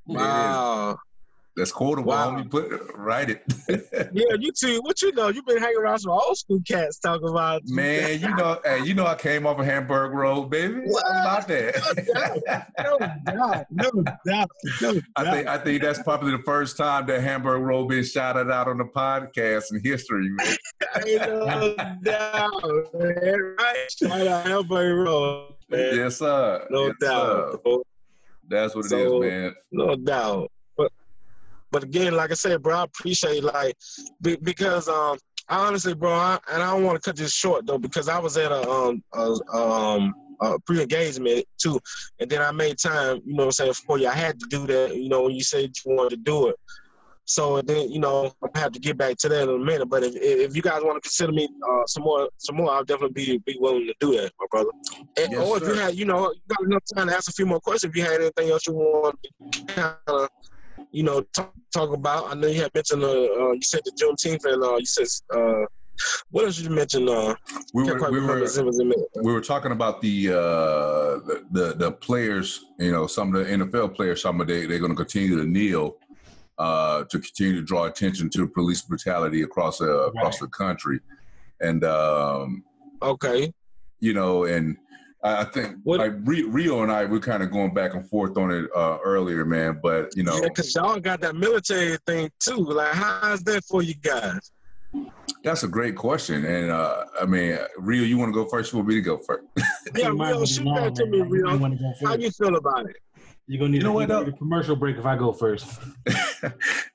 There 0.06 0.16
it 0.16 0.20
is. 0.20 0.26
Wow. 0.26 0.98
That's 1.56 1.72
quotable. 1.72 2.10
Wow. 2.10 2.30
Homie. 2.30 2.50
Put 2.50 2.70
write 2.94 3.28
it, 3.28 3.42
Yeah, 4.14 4.34
you 4.38 4.52
too. 4.52 4.80
What 4.82 5.02
you 5.02 5.12
know? 5.12 5.28
You've 5.28 5.44
been 5.44 5.58
hanging 5.58 5.78
around 5.78 5.98
some 5.98 6.12
old 6.12 6.38
school 6.38 6.62
cats 6.66 6.98
talking 7.00 7.28
about 7.28 7.62
man. 7.66 8.20
You 8.20 8.34
know, 8.36 8.60
hey, 8.64 8.84
you 8.84 8.94
know, 8.94 9.06
I 9.06 9.16
came 9.16 9.46
off 9.46 9.58
of 9.58 9.66
Hamburg 9.66 10.12
Road, 10.12 10.48
baby. 10.48 10.80
What? 10.86 11.04
How 11.12 11.20
about 11.20 11.48
that? 11.48 12.66
No 12.78 12.98
doubt, 12.98 13.66
no 13.70 13.90
doubt, 14.24 14.48
no 14.80 14.92
doubt. 14.94 15.02
I 15.16 15.30
think 15.30 15.48
I 15.48 15.58
think 15.58 15.82
that's 15.82 16.02
probably 16.02 16.30
the 16.30 16.42
first 16.44 16.76
time 16.76 17.06
that 17.06 17.20
Hamburg 17.20 17.62
Road 17.62 17.88
been 17.88 18.04
shouted 18.04 18.50
out 18.50 18.68
on 18.68 18.78
the 18.78 18.84
podcast 18.84 19.64
in 19.72 19.82
history, 19.82 20.30
man. 20.30 20.56
Ain't 21.04 21.20
no 21.22 21.74
doubt, 22.02 22.94
man. 22.94 23.56
Right? 23.58 23.86
Shout 23.90 24.26
out 24.26 24.46
Hamburg 24.46 25.06
Road, 25.06 25.54
man. 25.68 25.96
Yes, 25.96 26.16
sir. 26.18 26.66
No 26.70 26.86
Yes, 26.86 26.94
doubt, 27.00 27.60
sir. 27.66 27.82
That's 28.50 28.74
what 28.74 28.86
it 28.86 28.92
is, 28.92 29.08
So- 29.10 29.20
man. 29.20 29.54
no 29.72 29.96
doubt. 29.96 30.50
But 30.76 30.92
but 31.70 31.84
again, 31.84 32.14
like 32.14 32.30
I 32.32 32.34
said, 32.34 32.62
bro, 32.62 32.76
I 32.76 32.84
appreciate 32.84 33.44
like 33.44 33.76
because 34.20 34.88
um 34.88 35.18
I 35.48 35.66
honestly, 35.66 35.94
bro, 35.94 36.12
I, 36.12 36.38
and 36.52 36.62
I 36.62 36.72
don't 36.72 36.84
want 36.84 37.02
to 37.02 37.08
cut 37.08 37.16
this 37.16 37.32
short 37.32 37.66
though 37.66 37.78
because 37.78 38.08
I 38.08 38.18
was 38.18 38.36
at 38.36 38.52
a 38.52 38.68
um 38.68 39.02
a, 39.14 39.56
um 39.56 40.14
a 40.42 40.58
pre-engagement 40.60 41.44
too, 41.58 41.78
and 42.18 42.30
then 42.30 42.40
I 42.40 42.50
made 42.50 42.78
time, 42.78 43.20
you 43.24 43.34
know, 43.34 43.42
what 43.42 43.44
I'm 43.46 43.52
saying 43.52 43.74
for 43.86 43.98
you. 43.98 44.08
I 44.08 44.14
had 44.14 44.40
to 44.40 44.46
do 44.46 44.66
that, 44.68 44.96
you 44.96 45.08
know, 45.08 45.22
when 45.24 45.34
you 45.34 45.42
said 45.42 45.70
you 45.84 45.94
wanted 45.94 46.10
to 46.10 46.16
do 46.16 46.48
it. 46.48 46.56
So 47.30 47.62
then, 47.62 47.92
you 47.92 48.00
know, 48.00 48.32
I 48.42 48.58
have 48.58 48.72
to 48.72 48.80
get 48.80 48.98
back 48.98 49.16
to 49.18 49.28
that 49.28 49.44
in 49.44 49.48
a 49.50 49.56
minute. 49.56 49.88
But 49.88 50.02
if, 50.02 50.16
if 50.16 50.56
you 50.56 50.62
guys 50.62 50.82
want 50.82 50.96
to 50.96 51.00
consider 51.00 51.30
me 51.30 51.48
uh, 51.70 51.86
some 51.86 52.02
more, 52.02 52.28
some 52.38 52.56
more, 52.56 52.72
I'll 52.72 52.82
definitely 52.82 53.24
be 53.24 53.38
be 53.38 53.56
willing 53.60 53.86
to 53.86 53.94
do 54.00 54.16
that, 54.16 54.32
my 54.40 54.46
brother. 54.50 54.70
And, 55.16 55.30
Yes, 55.30 55.46
or 55.46 55.58
if 55.58 55.62
you 55.62 55.74
had, 55.74 55.94
you 55.94 56.06
know, 56.06 56.32
you 56.32 56.40
got 56.48 56.64
enough 56.64 56.82
time 56.92 57.06
to 57.06 57.14
ask 57.14 57.28
a 57.28 57.32
few 57.32 57.46
more 57.46 57.60
questions. 57.60 57.92
If 57.92 57.96
you 57.96 58.02
had 58.02 58.20
anything 58.20 58.50
else 58.50 58.66
you 58.66 58.72
want 58.72 59.16
to 59.52 59.64
kind 59.66 59.94
of, 60.08 60.28
you 60.90 61.04
know, 61.04 61.20
talk, 61.32 61.54
talk 61.72 61.94
about. 61.94 62.32
I 62.32 62.34
know 62.34 62.48
you 62.48 62.62
had 62.62 62.74
mentioned, 62.74 63.04
uh, 63.04 63.06
uh 63.06 63.52
you 63.52 63.62
said 63.62 63.82
the 63.84 63.92
Juneteenth, 63.92 64.52
and 64.52 64.64
uh, 64.64 64.76
you 64.78 64.86
said, 64.86 65.06
uh, 65.32 65.66
what 66.32 66.46
else 66.46 66.58
you 66.58 66.68
mentioned? 66.70 67.08
Uh, 67.08 67.36
We 67.74 67.84
were 67.84 68.10
we 68.10 68.20
were 68.20 68.44
we 69.22 69.32
were 69.32 69.40
talking 69.40 69.70
about 69.70 70.00
the 70.00 70.30
uh 70.30 70.34
the 71.28 71.44
the, 71.52 71.74
the 71.76 71.92
players. 71.92 72.64
You 72.80 72.90
know, 72.90 73.06
some 73.06 73.32
of 73.36 73.46
the 73.46 73.52
NFL 73.52 73.94
players. 73.94 74.20
Some 74.20 74.40
of 74.40 74.48
they 74.48 74.66
they're 74.66 74.80
going 74.80 74.96
to 74.96 74.96
continue 74.96 75.36
to 75.36 75.44
kneel. 75.46 75.96
Uh, 76.60 77.04
to 77.04 77.18
continue 77.18 77.54
to 77.56 77.62
draw 77.62 77.84
attention 77.86 78.28
to 78.28 78.46
police 78.46 78.82
brutality 78.82 79.40
across 79.40 79.80
uh, 79.80 80.08
across 80.10 80.38
the 80.40 80.46
country, 80.48 81.00
and 81.62 81.82
um, 81.84 82.62
Okay. 83.00 83.50
you 84.00 84.12
know, 84.12 84.44
and 84.44 84.76
I 85.24 85.40
I 85.40 85.44
think 85.44 85.76
What- 85.84 86.00
like 86.00 86.12
Rio 86.22 86.82
and 86.82 86.92
I, 86.92 87.06
we're 87.06 87.18
kind 87.32 87.42
of 87.42 87.50
going 87.50 87.72
back 87.72 87.94
and 87.94 88.06
forth 88.10 88.36
on 88.36 88.50
it 88.50 88.66
uh, 88.76 88.98
earlier, 89.02 89.46
man. 89.46 89.80
But 89.82 90.14
you 90.14 90.22
know, 90.22 90.34
Yeah, 90.34 90.48
because 90.48 90.74
y'all 90.74 91.00
got 91.00 91.22
that 91.22 91.34
military 91.34 91.96
thing 92.06 92.28
too. 92.40 92.56
Like, 92.58 92.92
how's 92.92 93.42
that 93.44 93.64
for 93.64 93.80
you 93.82 93.94
guys? 93.94 94.50
that's 95.42 95.62
a 95.62 95.68
great 95.68 95.96
question. 95.96 96.44
And 96.44 96.70
uh, 96.70 97.04
I 97.22 97.24
mean, 97.24 97.56
Rio, 97.78 98.02
you 98.02 98.18
want 98.18 98.34
to 98.34 98.34
go 98.34 98.44
first? 98.50 98.70
You 98.72 98.80
want 98.80 98.88
me 98.90 98.96
to 98.96 99.00
go 99.00 99.16
first? 99.16 99.44
Yeah, 99.96 100.08
Rio, 100.08 100.44
shoot 100.44 100.64
that 100.76 100.94
to 100.96 101.06
me, 101.06 101.22
Rio. 101.22 101.56
How 102.04 102.16
you 102.16 102.30
feel 102.32 102.56
about 102.56 102.84
it? 102.90 102.96
You're 103.50 103.58
gonna 103.58 103.72
need 103.72 103.78
You 103.78 103.82
know 103.82 103.98
a, 103.98 104.06
what, 104.06 104.28
a 104.28 104.30
commercial 104.30 104.76
break 104.76 104.96
if 104.96 105.04
I 105.04 105.16
go 105.16 105.32
first. 105.32 105.80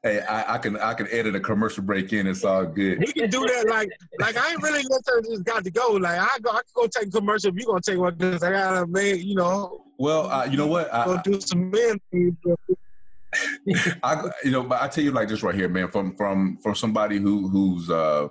hey, 0.04 0.22
I, 0.22 0.54
I 0.54 0.58
can 0.58 0.78
I 0.78 0.94
can 0.94 1.06
edit 1.12 1.36
a 1.36 1.40
commercial 1.42 1.84
break 1.84 2.14
in. 2.14 2.28
It's 2.28 2.46
all 2.46 2.66
good. 2.66 3.04
He 3.04 3.12
can 3.12 3.30
do 3.30 3.46
that 3.46 3.68
like 3.68 3.90
like 4.22 4.38
I 4.38 4.52
ain't 4.52 4.64
really 4.64 4.82
gonna 4.84 5.22
just 5.22 5.44
got 5.44 5.66
to 5.66 5.70
go. 5.70 5.92
Like 5.92 6.18
I 6.18 6.40
go 6.42 6.52
I 6.52 6.62
can 6.62 6.64
go 6.74 6.88
take 6.88 7.10
a 7.10 7.12
commercial 7.12 7.50
if 7.50 7.60
you 7.60 7.66
gonna 7.66 7.82
take 7.82 7.98
one 7.98 8.16
because 8.16 8.42
I 8.42 8.52
gotta 8.52 8.88
make 8.88 9.22
you 9.22 9.36
know 9.36 9.84
Well, 10.00 10.32
uh, 10.32 10.46
you 10.46 10.56
know 10.56 10.68
what? 10.68 10.94
I, 10.94 11.04
go 11.04 11.18
I, 11.18 11.22
do 11.24 11.42
some 11.42 11.70
men 11.70 12.00
things. 12.10 12.38
I, 14.04 14.30
you 14.46 14.52
know, 14.52 14.64
but 14.64 14.82
I 14.82 14.88
tell 14.88 15.04
you 15.04 15.12
like 15.12 15.28
this 15.28 15.44
right 15.44 15.56
here, 15.56 15.68
man. 15.68 15.90
From 15.90 16.16
from 16.16 16.58
from 16.64 16.74
somebody 16.74 17.18
who 17.18 17.50
who's 17.50 17.90
uh, 17.90 18.30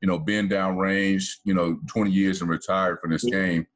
you 0.00 0.08
know, 0.08 0.18
been 0.18 0.48
down 0.48 0.78
range, 0.78 1.38
you 1.44 1.54
know, 1.54 1.78
twenty 1.86 2.10
years 2.10 2.40
and 2.40 2.50
retired 2.50 2.98
from 3.00 3.12
this 3.12 3.22
game. 3.22 3.68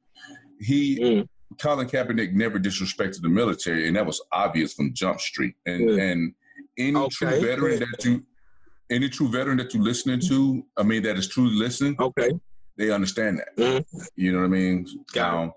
He 0.59 0.99
Mm. 0.99 1.27
Colin 1.59 1.87
Kaepernick 1.87 2.33
never 2.33 2.59
disrespected 2.59 3.21
the 3.21 3.29
military, 3.29 3.87
and 3.87 3.95
that 3.95 4.05
was 4.05 4.21
obvious 4.31 4.73
from 4.73 4.93
Jump 4.93 5.19
Street. 5.19 5.55
And 5.65 5.89
Yeah. 5.89 6.03
and 6.03 6.33
any 6.77 7.09
true 7.09 7.27
Okay. 7.27 7.41
veteran 7.41 7.79
that 7.79 8.05
you, 8.05 8.23
any 8.91 9.09
true 9.09 9.27
veteran 9.29 9.57
that 9.57 9.73
you 9.73 9.81
listening 9.81 10.19
to, 10.21 10.63
I 10.77 10.83
mean, 10.83 11.03
that 11.03 11.17
is 11.17 11.27
truly 11.27 11.55
listening, 11.55 11.95
Okay. 11.99 12.29
they 12.77 12.91
understand 12.91 13.39
that. 13.39 13.55
Mhm. 13.57 13.85
You 14.15 14.31
know 14.33 14.39
what 14.39 14.45
I 14.45 14.49
mean? 14.49 14.87
Got 15.13 15.31
Now, 15.33 15.55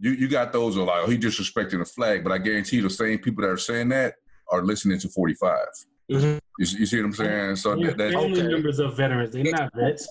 you 0.00 0.12
you 0.12 0.28
got 0.28 0.52
those 0.52 0.74
who 0.74 0.82
are 0.82 0.86
like, 0.86 1.04
oh, 1.04 1.10
he 1.10 1.18
disrespecting 1.18 1.78
the 1.78 1.84
flag, 1.84 2.24
but 2.24 2.32
I 2.32 2.38
guarantee 2.38 2.76
you, 2.76 2.82
the 2.82 2.90
same 2.90 3.18
people 3.18 3.42
that 3.42 3.50
are 3.50 3.56
saying 3.58 3.88
that 3.90 4.14
are 4.50 4.64
listening 4.64 4.98
to 5.00 5.08
Forty 5.10 5.34
Five. 5.34 5.68
Mhm. 6.10 6.38
You, 6.58 6.66
see- 6.66 6.78
you 6.78 6.86
see 6.86 6.96
what 6.98 7.06
I'm 7.06 7.12
saying? 7.14 7.56
So 7.56 7.74
They're 7.76 7.88
that, 7.88 7.98
that 7.98 8.12
family 8.12 8.40
Okay. 8.40 8.48
members 8.48 8.78
of 8.78 8.96
veterans. 8.96 9.32
They're 9.32 9.42
not 9.44 9.70
vets. 9.74 10.08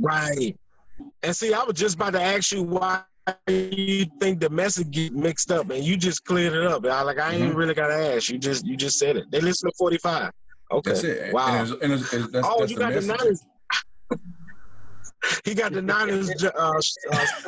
Right. 0.00 0.56
And 1.22 1.34
see, 1.34 1.54
I 1.54 1.62
was 1.64 1.76
just 1.78 1.94
about 1.94 2.12
to 2.14 2.20
ask 2.20 2.50
you 2.52 2.62
why 2.64 3.02
you 3.48 4.06
think 4.20 4.40
the 4.40 4.50
message 4.50 4.90
get 4.90 5.12
mixed 5.12 5.50
up, 5.52 5.70
and 5.70 5.82
you 5.84 5.96
just 5.96 6.24
cleared 6.24 6.54
it 6.54 6.66
up. 6.66 6.84
I, 6.86 7.02
like 7.02 7.18
I 7.18 7.34
ain't 7.34 7.52
Mhm. 7.52 7.56
really 7.56 7.74
got 7.74 7.88
to 7.88 7.94
ask. 7.94 8.28
You 8.28 8.38
just 8.38 8.66
you 8.66 8.76
just 8.76 8.98
said 8.98 9.16
it. 9.16 9.30
They 9.30 9.40
listen 9.40 9.68
to 9.70 9.74
forty 9.76 9.98
five. 9.98 10.30
Okay. 10.70 10.90
that's 10.90 11.04
it. 11.04 11.32
Wow. 11.32 11.54
And 11.62 11.62
it's, 11.72 11.82
and 11.82 11.92
it's, 11.94 12.12
it's, 12.14 12.32
that's, 12.32 12.46
oh, 12.48 12.60
that's 12.60 12.70
you 12.70 12.76
the 12.76 12.82
got 12.84 12.92
the 12.94 13.00
message. 13.02 13.18
Niners. 13.20 13.42
he 15.44 15.54
got 15.54 15.72
the 15.72 15.82
Niners. 15.82 16.30
Uh, 16.44 16.48
uh, 16.58 16.80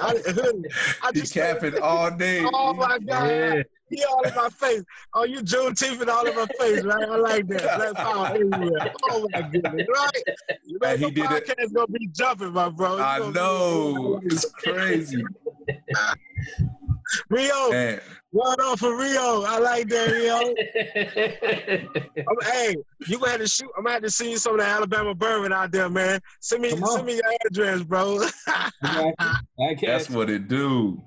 I, 0.03 0.15
hoodie. 0.27 0.69
I 1.03 1.11
He 1.15 1.21
just 1.21 1.35
capping 1.35 1.79
all 1.81 2.11
day. 2.11 2.45
Oh 2.53 2.73
my 2.75 2.99
God! 2.99 3.29
Yeah. 3.29 3.63
He 3.91 4.05
all 4.05 4.23
in 4.23 4.33
my 4.37 4.49
face. 4.51 4.85
Oh, 5.15 5.25
you 5.25 5.41
Juneteenth 5.41 6.01
and 6.01 6.09
all 6.09 6.25
in 6.25 6.35
my 6.37 6.47
face, 6.61 6.85
right? 6.85 7.03
I 7.09 7.17
like 7.17 7.49
that. 7.49 7.77
Black 7.77 7.95
power 7.95 8.27
everywhere. 8.29 8.93
Oh 9.11 9.27
my 9.33 9.43
goodness, 9.43 9.87
right? 9.93 10.23
You 10.65 10.79
Man, 10.81 11.01
know, 11.01 11.09
he 11.09 11.13
the 11.15 11.21
did 11.23 11.31
it. 11.33 11.47
podcast 11.49 11.75
gonna 11.75 11.87
be 11.89 12.07
jumping, 12.15 12.53
my 12.53 12.69
bro. 12.69 12.93
It's 12.95 13.03
I 13.03 13.19
gonna 13.19 13.33
be- 13.33 13.39
know. 13.41 14.21
It's 14.25 14.45
crazy. 14.45 15.25
Rio, 17.29 17.73
And 17.73 18.01
one 18.31 18.61
on 18.61 18.77
for 18.77 18.97
Rio. 18.97 19.43
I 19.43 19.59
like 19.59 19.89
that, 19.89 20.11
Rio. 20.13 20.37
I'm, 22.29 22.53
hey, 22.53 22.77
you 23.09 23.19
gonna 23.19 23.33
have 23.33 23.41
to 23.41 23.49
shoot. 23.49 23.69
I'm 23.77 23.83
gonna 23.85 23.95
have 23.95 24.03
to 24.03 24.11
see 24.11 24.37
some 24.37 24.55
of 24.55 24.61
the 24.61 24.67
Alabama 24.67 25.15
bourbon 25.15 25.53
out 25.53 25.73
there, 25.73 25.89
man. 25.91 26.21
Send 26.41 26.63
me, 26.63 26.71
send 26.71 27.07
me 27.07 27.15
your 27.15 27.33
address, 27.47 27.83
bro. 27.83 28.21
I 28.47 29.13
got 29.19 29.81
that's 29.83 30.09
you. 30.11 30.17
what 30.17 30.31
it 30.31 30.47
do. 30.49 31.03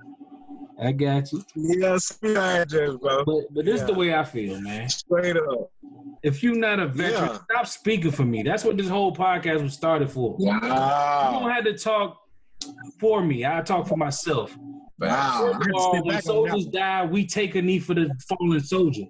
I 0.81 0.91
got 0.91 1.31
you. 1.31 1.45
yeah, 1.55 1.97
send 1.97 2.21
me 2.23 2.31
your 2.31 2.41
address, 2.41 2.95
bro. 2.97 3.23
But 3.23 3.53
but 3.53 3.63
this 3.65 3.79
is 3.81 3.87
the 3.87 3.93
way 3.93 4.13
I 4.13 4.23
feel, 4.25 4.59
man. 4.59 4.89
Straight 4.89 5.37
up. 5.37 5.71
If 6.21 6.41
you're 6.43 6.55
not 6.55 6.79
a 6.79 6.87
veteran, 6.87 7.29
Yeah. 7.29 7.37
stop 7.51 7.67
speaking 7.67 8.11
for 8.11 8.23
me. 8.23 8.43
That's 8.43 8.63
what 8.63 8.77
this 8.77 8.87
whole 8.87 9.13
podcast 9.15 9.61
was 9.61 9.73
started 9.73 10.09
for. 10.09 10.35
You 10.39 10.47
don't 10.59 11.49
have 11.51 11.63
to 11.65 11.77
talk 11.77 12.17
for 12.99 13.23
me. 13.23 13.45
I 13.45 13.61
talk 13.61 13.87
for 13.87 13.97
myself. 13.97 14.55
Wow. 14.99 15.53
First 15.53 15.69
of 15.69 15.75
all, 15.75 15.91
when 15.93 16.01
back 16.03 16.07
on 16.07 16.13
that 16.13 16.23
soldiers 16.23 16.65
die, 16.67 17.05
we 17.05 17.25
take 17.25 17.55
a 17.55 17.61
knee 17.61 17.79
for 17.79 17.93
the 17.93 18.09
fallen 18.27 18.59
soldier. 18.59 19.03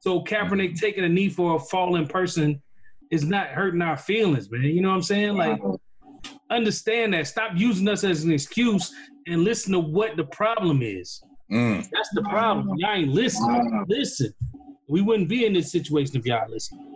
So 0.00 0.22
Kaepernick 0.22 0.78
taking 0.78 1.04
a 1.04 1.08
knee 1.08 1.28
for 1.28 1.56
a 1.56 1.58
fallen 1.58 2.06
person 2.06 2.62
is 3.10 3.24
not 3.24 3.48
hurting 3.48 3.82
our 3.82 3.96
feelings, 3.96 4.50
man. 4.50 4.62
You 4.62 4.80
know 4.80 4.90
what 4.90 4.96
I'm 4.96 5.02
saying? 5.02 5.36
Like, 5.36 5.60
understand 6.50 7.14
that. 7.14 7.26
Stop 7.26 7.52
using 7.56 7.88
us 7.88 8.04
as 8.04 8.24
an 8.24 8.32
excuse 8.32 8.92
and 9.26 9.44
listen 9.44 9.72
to 9.72 9.80
what 9.80 10.16
the 10.16 10.24
problem 10.24 10.82
is. 10.82 11.22
Mm. 11.50 11.86
That's 11.90 12.10
the 12.14 12.22
problem. 12.22 12.76
Y'all 12.78 12.94
ain't 12.94 13.08
listening. 13.10 13.84
Listen. 13.88 14.32
We 14.88 15.00
wouldn't 15.00 15.28
be 15.28 15.46
in 15.46 15.54
this 15.54 15.72
situation 15.72 16.18
if 16.18 16.26
y'all 16.26 16.48
listen. 16.50 16.93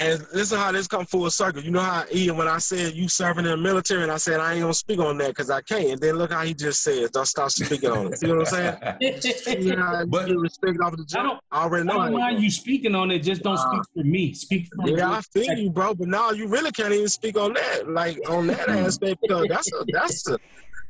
And 0.00 0.20
this 0.32 0.50
is 0.50 0.52
how 0.52 0.72
this 0.72 0.86
come 0.86 1.04
full 1.06 1.30
circle. 1.30 1.62
You 1.62 1.70
know 1.70 1.80
how 1.80 2.04
Ian, 2.12 2.36
when 2.36 2.48
I 2.48 2.58
said 2.58 2.94
you 2.94 3.08
serving 3.08 3.44
in 3.44 3.50
the 3.50 3.56
military, 3.56 4.02
and 4.02 4.10
I 4.10 4.16
said 4.16 4.40
I 4.40 4.52
ain't 4.54 4.62
gonna 4.62 4.74
speak 4.74 4.98
on 5.00 5.18
that 5.18 5.28
because 5.28 5.50
I 5.50 5.60
can't. 5.60 5.88
And 5.90 6.00
then 6.00 6.16
look 6.16 6.32
how 6.32 6.42
he 6.44 6.54
just 6.54 6.82
said, 6.82 7.10
don't 7.12 7.26
stop 7.26 7.50
speaking 7.50 7.90
on 7.90 8.06
it. 8.12 8.18
See 8.18 8.28
what 8.28 8.40
I'm 8.40 8.46
saying? 8.46 9.20
See 9.20 9.70
how 9.70 10.04
But- 10.06 10.28
you 10.28 10.34
get 10.34 10.40
respect 10.40 10.78
off 10.82 10.96
the 10.96 11.06
I 11.18 11.22
don't, 11.22 11.40
I 11.50 11.62
already 11.64 11.84
know. 11.86 11.98
how 11.98 12.08
don't 12.08 12.18
mind 12.18 12.42
you 12.42 12.50
speaking 12.50 12.94
on 12.94 13.10
it. 13.10 13.20
Just 13.20 13.42
don't 13.42 13.58
speak 13.58 13.82
for 13.94 14.04
me. 14.04 14.34
Speak 14.34 14.68
for 14.74 14.88
Yeah, 14.88 15.10
I 15.10 15.20
feel 15.20 15.52
you, 15.58 15.70
bro. 15.70 15.94
But 15.94 16.08
now 16.08 16.30
you 16.30 16.48
really 16.48 16.70
can't 16.72 16.92
even 16.92 17.08
speak 17.08 17.36
on 17.36 17.52
that, 17.54 17.88
like 17.88 18.18
on 18.30 18.46
that 18.48 18.68
aspect, 18.68 19.20
because 19.22 19.46
that's 19.48 19.70
a 19.72 19.84
that's 19.92 20.28
a 20.28 20.38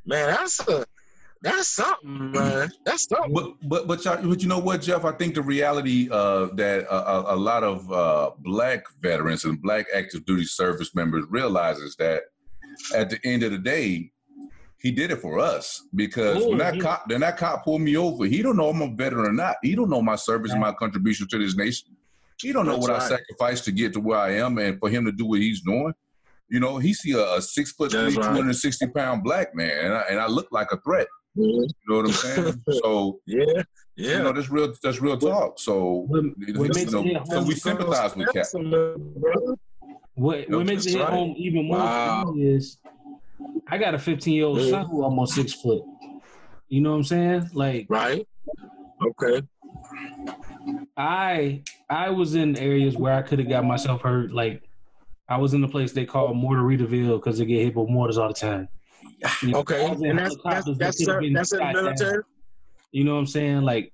man, 0.06 0.28
that's 0.30 0.60
a 0.68 0.84
that's 1.42 1.68
something, 1.68 2.30
man. 2.30 2.70
That's 2.84 3.08
something. 3.08 3.32
But 3.32 3.54
but 3.62 3.88
but, 3.88 4.04
y'all, 4.04 4.22
but 4.22 4.42
you 4.42 4.48
know 4.48 4.60
what, 4.60 4.82
Jeff? 4.82 5.04
I 5.04 5.12
think 5.12 5.34
the 5.34 5.42
reality 5.42 6.08
uh, 6.10 6.46
that 6.54 6.86
a, 6.88 7.34
a, 7.34 7.36
lot 7.36 7.64
of 7.64 7.90
uh, 7.92 8.30
black 8.38 8.84
veterans 9.00 9.44
and 9.44 9.60
black 9.60 9.86
active 9.92 10.24
duty 10.24 10.44
service 10.44 10.94
members 10.94 11.24
realizes 11.28 11.96
that 11.96 12.22
at 12.94 13.10
the 13.10 13.18
end 13.24 13.42
of 13.42 13.50
the 13.50 13.58
day, 13.58 14.12
he 14.78 14.92
did 14.92 15.10
it 15.10 15.16
for 15.16 15.40
us 15.40 15.82
because 15.94 16.44
when 16.44 16.54
Oh, 16.54 16.58
that 16.58 16.76
yeah. 16.76 16.80
cop 16.80 17.08
when 17.08 17.20
that 17.20 17.36
cop 17.36 17.64
pulled 17.64 17.82
me 17.82 17.96
over, 17.96 18.24
he 18.24 18.40
don't 18.40 18.56
know 18.56 18.68
I'm 18.68 18.82
a 18.82 18.88
veteran 18.88 19.26
or 19.26 19.32
not. 19.32 19.56
He 19.62 19.74
don't 19.74 19.90
know 19.90 20.02
my 20.02 20.16
service 20.16 20.52
and 20.52 20.60
my 20.60 20.72
contribution 20.72 21.26
to 21.28 21.38
this 21.38 21.56
nation. 21.56 21.96
He 22.40 22.52
don't 22.52 22.66
know 22.66 22.76
what 22.76 22.90
I 22.90 23.08
sacrificed 23.08 23.64
to 23.66 23.72
get 23.72 23.92
to 23.94 24.00
where 24.00 24.18
I 24.18 24.36
am, 24.36 24.58
and 24.58 24.78
for 24.78 24.88
him 24.90 25.04
to 25.06 25.12
do 25.12 25.26
what 25.26 25.40
he's 25.40 25.60
doing. 25.60 25.92
You 26.48 26.60
know, 26.60 26.78
he 26.78 26.92
see 26.92 27.12
a, 27.12 27.34
a 27.34 27.42
six 27.42 27.72
foot 27.72 27.92
three, 27.92 28.02
right. 28.02 28.14
260 28.14 28.88
pound 28.88 29.24
black 29.24 29.54
man, 29.54 29.86
and 29.86 29.94
I, 29.94 30.00
and 30.10 30.20
I 30.20 30.26
look 30.26 30.48
like 30.50 30.72
a 30.72 30.80
threat. 30.80 31.06
You 31.34 31.66
know 31.88 31.96
what 31.96 32.06
I'm 32.06 32.12
saying? 32.12 32.62
so 32.82 33.20
Yeah, 33.26 33.44
yeah. 33.96 34.16
you 34.18 34.22
know, 34.22 34.32
that's 34.32 34.50
real. 34.50 34.74
That's 34.82 35.00
real 35.00 35.16
talk. 35.18 35.58
So, 35.58 36.04
What, 36.08 36.24
you 36.38 36.52
know, 36.54 36.72
so 36.72 37.42
we 37.42 37.54
sympathize 37.54 38.14
with 38.16 38.32
Cap. 38.32 38.46
What 40.14 40.50
what 40.50 40.66
makes 40.66 40.86
it 40.86 40.92
hit 40.92 41.00
right. 41.00 41.08
home 41.10 41.34
even 41.38 41.66
more 41.66 41.78
Wow. 41.78 42.34
is 42.36 42.78
I 43.68 43.78
got 43.78 43.94
a 43.94 43.98
15 43.98 44.34
year 44.34 44.44
old 44.44 44.60
Yeah. 44.60 44.70
son 44.70 44.86
who 44.86 45.02
almost 45.02 45.34
six 45.34 45.54
foot. 45.54 45.82
You 46.68 46.82
know 46.82 46.90
what 46.90 46.96
I'm 46.98 47.04
saying? 47.04 47.50
Like 47.54 47.86
Right. 47.88 48.26
Okay. 49.02 49.42
I 50.96 51.62
I 51.88 52.10
was 52.10 52.34
in 52.34 52.56
areas 52.58 52.96
where 52.96 53.14
I 53.14 53.22
could 53.22 53.38
have 53.38 53.48
got 53.48 53.64
myself 53.64 54.02
hurt. 54.02 54.32
Like 54.32 54.62
I 55.28 55.38
was 55.38 55.54
in 55.54 55.64
a 55.64 55.68
place 55.68 55.92
they 55.92 56.04
call 56.04 56.34
Mortaritaville 56.34 57.16
because 57.16 57.38
they 57.38 57.46
get 57.46 57.64
hit 57.64 57.74
with 57.74 57.88
mortars 57.88 58.18
all 58.18 58.28
the 58.28 58.34
time. 58.34 58.68
You 59.42 59.48
know, 59.52 59.58
Okay. 59.60 59.84
And 59.86 60.18
that's 60.18 60.36
that's 60.44 60.66
that's 60.78 60.78
that's 60.78 61.08
in 61.08 61.32
the 61.58 61.70
military. 61.74 62.22
You 62.92 63.04
know 63.04 63.14
what 63.14 63.20
I'm 63.20 63.26
saying? 63.26 63.62
Like. 63.62 63.92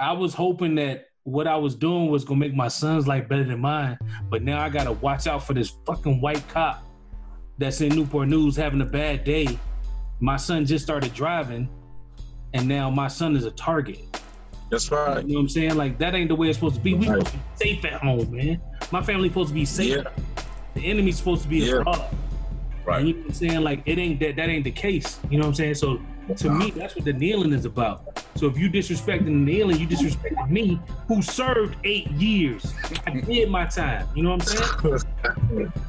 I 0.00 0.12
was 0.12 0.32
hoping 0.32 0.76
that 0.76 1.08
what 1.24 1.46
I 1.48 1.56
was 1.56 1.74
doing 1.74 2.08
was 2.08 2.24
gonna 2.24 2.38
make 2.40 2.54
my 2.54 2.68
son's 2.68 3.06
life 3.08 3.28
better 3.28 3.44
than 3.44 3.58
mine, 3.60 3.98
but 4.30 4.42
now 4.42 4.62
I 4.62 4.68
gotta 4.68 4.92
watch 4.92 5.26
out 5.26 5.44
for 5.46 5.54
this 5.54 5.72
fucking 5.86 6.20
white 6.20 6.46
cop 6.48 6.84
that's 7.58 7.80
in 7.80 7.94
Newport 7.94 8.28
News 8.28 8.54
having 8.56 8.80
a 8.80 8.84
bad 8.86 9.24
day. 9.24 9.58
My 10.20 10.36
son 10.36 10.64
just 10.64 10.84
started 10.84 11.12
driving, 11.12 11.68
and 12.54 12.66
now 12.68 12.88
my 12.90 13.08
son 13.08 13.36
is 13.36 13.44
a 13.44 13.50
target. 13.50 13.98
That's 14.70 14.90
right. 14.90 15.22
You 15.26 15.32
know 15.32 15.34
what 15.34 15.40
I'm 15.42 15.48
saying? 15.48 15.74
Like 15.74 15.98
that 15.98 16.14
ain't 16.14 16.28
the 16.28 16.36
way 16.36 16.48
it's 16.48 16.58
supposed 16.58 16.76
to 16.76 16.80
be. 16.80 16.94
We 16.94 17.08
Right. 17.08 17.18
supposed 17.26 17.32
to 17.32 17.38
be 17.38 17.74
safe 17.74 17.84
at 17.86 17.94
home, 18.00 18.30
man. 18.30 18.60
My 18.92 19.02
family's 19.02 19.32
supposed 19.32 19.48
to 19.48 19.54
be 19.54 19.64
safe. 19.64 19.96
Yeah. 19.96 20.10
The 20.74 20.86
enemy's 20.88 21.18
supposed 21.18 21.42
to 21.42 21.48
be 21.48 21.58
Yeah. 21.58 21.78
abroad. 21.80 22.04
Right. 22.88 23.04
You 23.04 23.12
know 23.12 23.18
what 23.20 23.28
I'm 23.28 23.34
saying? 23.34 23.60
Like 23.60 23.82
it 23.84 23.98
ain't 23.98 24.18
that 24.20 24.36
that 24.36 24.48
ain't 24.48 24.64
the 24.64 24.70
case. 24.70 25.20
You 25.28 25.36
know 25.36 25.42
what 25.42 25.48
I'm 25.48 25.54
saying? 25.56 25.74
So 25.74 26.00
to 26.36 26.48
me, 26.48 26.70
that's 26.70 26.96
what 26.96 27.04
the 27.04 27.12
kneeling 27.12 27.52
is 27.52 27.66
about. 27.66 28.02
So 28.36 28.46
if 28.46 28.56
you 28.56 28.70
disrespecting 28.70 29.24
the 29.26 29.30
kneeling, 29.30 29.78
you 29.78 29.86
disrespecting 29.86 30.48
me, 30.48 30.80
who 31.06 31.20
served 31.20 31.76
eight 31.84 32.06
years. 32.12 32.72
I 33.06 33.10
did 33.26 33.50
my 33.50 33.66
time. 33.66 34.08
You 34.14 34.22
know 34.22 34.30
what 34.36 34.48
I'm 34.50 34.70
saying? 34.80 35.72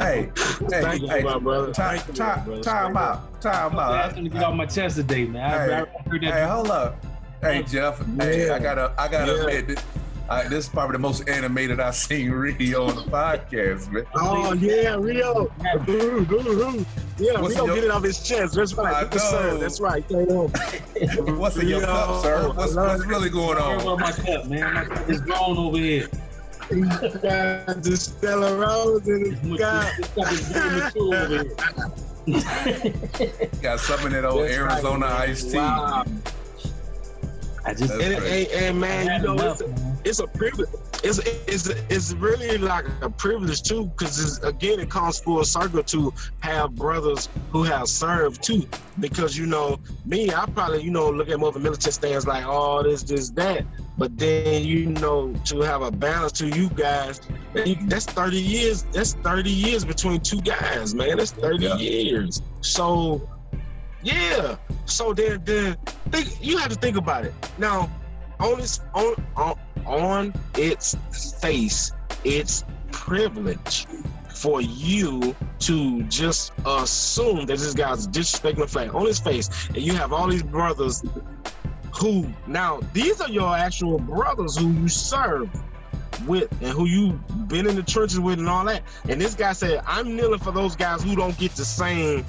Hey, 0.00 0.30
hey, 0.40 0.50
Thank 0.68 1.02
you, 1.02 1.08
hey, 1.08 1.22
my 1.22 1.38
brother. 1.38 1.72
time, 1.72 1.98
Thank 1.98 2.08
you, 2.08 2.14
time, 2.14 2.44
brother. 2.44 2.62
time 2.62 2.96
out, 2.96 3.40
time 3.40 3.78
I 3.78 3.82
out. 3.82 3.94
asked 4.06 4.16
him 4.16 4.24
to 4.24 4.30
get 4.30 4.42
off 4.42 4.54
my 4.54 4.66
chest 4.66 4.96
today, 4.96 5.24
man. 5.24 5.50
Hey, 5.50 5.56
I 5.74 5.76
heard 6.10 6.22
that. 6.22 6.34
Hey, 6.34 6.44
hold 6.48 6.70
up. 6.70 7.04
Hey, 7.40 7.62
Jeff. 7.62 8.04
Hey, 8.16 8.50
I 8.50 8.58
gotta, 8.58 8.92
I 8.98 9.06
gotta 9.08 9.32
Yeah. 9.32 9.40
admit, 9.46 9.66
this, 9.68 9.84
I, 10.30 10.46
this 10.46 10.64
is 10.64 10.68
probably 10.68 10.92
the 10.94 10.98
most 10.98 11.26
animated 11.28 11.80
I've 11.80 11.94
seen 11.96 12.30
Rio 12.30 12.86
on 12.88 12.96
the 12.96 13.02
podcast, 13.02 13.90
man. 13.90 14.04
Oh 14.14 14.52
yeah, 14.52 14.94
Rio. 14.96 15.50
Ooh, 15.88 15.92
ooh, 15.92 16.32
ooh. 16.32 16.86
Yeah, 17.18 17.40
What's 17.40 17.54
Rio 17.54 17.64
your- 17.66 17.74
get 17.76 17.84
it 17.84 17.90
off 17.90 18.02
his 18.04 18.22
chest. 18.22 18.54
That's 18.54 18.74
right. 18.74 19.08
Yes, 19.10 19.30
sir. 19.30 19.50
know. 19.52 19.58
That's 19.58 19.80
right. 19.80 20.04
What's 20.10 21.56
in 21.56 21.68
your 21.68 21.80
cup, 21.80 22.22
sir? 22.22 22.48
What's, 22.52 22.74
what's 22.74 23.06
really 23.06 23.30
going 23.30 23.56
Where 23.56 23.76
on? 23.76 23.80
about 23.80 24.00
my 24.00 24.12
cup, 24.12 24.44
man? 24.46 24.74
My 24.74 24.84
cup 24.84 25.08
is 25.08 25.20
grown 25.22 25.56
over 25.56 25.78
here. 25.78 26.08
Got 26.68 27.82
the 27.82 27.96
Stella 27.98 28.54
Rose 28.56 29.08
in 29.08 29.34
his 29.34 29.58
cup. 29.58 29.90
This 29.96 30.08
cup 30.14 30.32
is 30.32 30.40
very 30.48 30.80
mature 30.80 31.14
over 31.16 31.42
here. 31.44 31.54
Got 33.62 33.80
some 33.80 34.04
in 34.06 34.12
that 34.12 34.26
old 34.26 34.42
That's 34.44 34.54
Arizona 34.54 34.98
man. 35.06 35.12
iced 35.12 35.50
tea. 35.50 35.56
Wow. 35.56 36.04
I 37.68 37.74
just 37.74 37.98
That's 37.98 38.02
And, 38.02 38.24
and, 38.24 38.48
and 38.48 38.80
man, 38.80 39.20
you 39.20 39.26
know, 39.26 39.32
enough, 39.34 39.60
it's, 39.60 39.70
man. 39.82 39.98
it's 40.04 40.18
a 40.20 40.26
privilege. 40.26 40.68
It's 41.04 41.18
it's 41.46 41.68
it's 41.68 42.12
really 42.14 42.58
like 42.58 42.86
a 43.02 43.10
privilege 43.10 43.62
too, 43.62 43.84
because 43.86 44.42
again, 44.42 44.80
it 44.80 44.90
comes 44.90 45.20
full 45.20 45.44
circle 45.44 45.82
to 45.84 46.12
have 46.40 46.74
brothers 46.74 47.28
who 47.52 47.62
have 47.62 47.88
served 47.88 48.42
too. 48.42 48.66
Because 48.98 49.36
you 49.38 49.46
know, 49.46 49.78
me, 50.06 50.32
I 50.34 50.46
probably 50.46 50.82
you 50.82 50.90
know 50.90 51.10
look 51.10 51.28
at 51.28 51.38
more 51.38 51.50
of 51.50 51.56
a 51.56 51.60
militant 51.60 51.94
stance 51.94 52.26
like, 52.26 52.44
oh, 52.46 52.82
this, 52.82 53.02
this, 53.04 53.30
that. 53.30 53.64
But 53.96 54.16
then 54.18 54.64
you 54.64 54.86
know, 54.86 55.34
to 55.44 55.60
have 55.60 55.82
a 55.82 55.90
balance 55.92 56.32
to 56.32 56.48
you 56.48 56.68
guys, 56.70 57.20
that's 57.86 58.06
thirty 58.06 58.40
years. 58.40 58.84
That's 58.92 59.12
thirty 59.14 59.50
years 59.50 59.84
between 59.84 60.20
two 60.20 60.40
guys, 60.40 60.94
man. 60.94 61.18
That's 61.18 61.32
thirty 61.32 61.66
Yeah. 61.66 61.76
years. 61.76 62.42
So, 62.60 63.28
yeah. 64.02 64.56
So 64.86 65.12
then, 65.12 65.42
then 65.44 65.76
think 66.10 66.44
you 66.44 66.56
have 66.58 66.70
to 66.70 66.76
think 66.76 66.96
about 66.96 67.24
it 67.24 67.34
now 67.58 67.90
on 68.40 68.60
its 68.60 68.80
on 68.94 69.14
on, 69.36 69.58
on 69.86 70.34
its 70.56 70.96
face, 71.40 71.92
it's 72.24 72.64
privilege 72.92 73.86
for 74.30 74.60
you 74.60 75.34
to 75.58 76.02
just 76.04 76.52
assume 76.64 77.46
that 77.46 77.58
this 77.58 77.74
guy's 77.74 78.06
disrespecting 78.06 78.58
the 78.58 78.66
flag 78.68 78.94
on 78.94 79.06
his 79.06 79.18
face, 79.18 79.50
and 79.68 79.78
you 79.78 79.94
have 79.94 80.12
all 80.12 80.28
these 80.28 80.42
brothers 80.42 81.02
who 81.92 82.32
now 82.46 82.80
these 82.92 83.20
are 83.20 83.28
your 83.28 83.56
actual 83.56 83.98
brothers 83.98 84.56
who 84.56 84.70
you 84.72 84.88
serve 84.88 85.50
with 86.26 86.50
and 86.62 86.70
who 86.70 86.86
you've 86.86 87.48
been 87.48 87.66
in 87.66 87.76
the 87.76 87.82
churches 87.82 88.20
with 88.20 88.38
and 88.38 88.48
all 88.48 88.64
that. 88.64 88.82
And 89.08 89.20
this 89.20 89.34
guy 89.34 89.52
said, 89.52 89.82
I'm 89.86 90.16
kneeling 90.16 90.40
for 90.40 90.52
those 90.52 90.76
guys 90.76 91.02
who 91.02 91.14
don't 91.16 91.36
get 91.38 91.52
the 91.52 91.64
same 91.64 92.24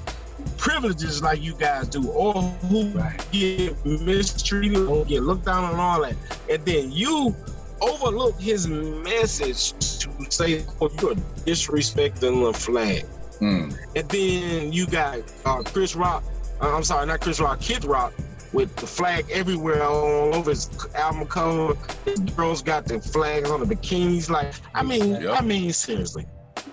privileges 0.58 1.22
like 1.22 1.42
you 1.42 1.54
guys 1.54 1.88
do, 1.88 2.10
or 2.10 2.34
who 2.70 2.92
get 3.32 3.86
mistreated 3.86 4.88
or 4.88 5.06
get 5.06 5.24
looked 5.24 5.46
down 5.46 5.64
on 5.64 5.72
and 5.72 5.80
all 5.80 6.02
that. 6.02 6.16
And 6.50 6.66
then 6.66 6.92
you 6.92 7.36
overlook 7.82 8.40
his 8.40 8.68
message 8.68 9.72
to 10.00 10.32
say, 10.32 10.66
oh, 10.82 10.90
you're 11.02 11.16
disrespecting 11.46 12.44
the 12.46 12.58
flag. 12.58 13.06
Mm. 13.40 13.78
And 13.96 14.10
then 14.10 14.74
you 14.74 14.86
got 14.86 15.20
uh, 15.46 15.64
Chris 15.64 15.96
Rock, 15.96 16.24
uh, 16.62 16.76
I'm 16.76 16.84
sorry, 16.84 17.08
not 17.08 17.22
Chris 17.22 17.40
Rock, 17.40 17.62
Kid 17.62 17.86
Rock, 17.86 18.14
with 18.52 18.76
the 18.76 18.88
flag 18.88 19.26
everywhere 19.32 19.84
all 19.84 20.36
over 20.36 20.50
his 20.50 20.70
album 20.96 21.28
cover. 21.28 21.76
His 22.06 22.20
girls 22.20 22.62
got 22.62 22.86
the 22.86 23.00
flags 23.00 23.50
on 23.50 23.66
the 23.66 23.76
bikinis. 23.76 24.30
Like, 24.30 24.54
I 24.74 24.84
mean, 24.84 25.22
Yep. 25.22 25.42
I 25.42 25.42
mean, 25.42 25.72
seriously. 25.72 26.26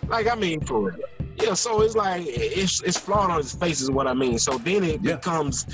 Like, 0.08 0.26
I 0.26 0.34
mean, 0.34 0.60
for 0.60 0.90
real. 0.90 0.96
Yeah, 1.42 1.54
so 1.54 1.82
it's 1.82 1.94
like, 1.94 2.22
it's, 2.26 2.80
it's 2.82 2.98
flawed 2.98 3.30
on 3.30 3.38
his 3.38 3.54
face, 3.54 3.80
is 3.80 3.90
what 3.90 4.06
I 4.06 4.14
mean. 4.14 4.38
So 4.38 4.58
then 4.58 4.84
it 4.84 5.00
Yeah. 5.02 5.16
becomes 5.16 5.66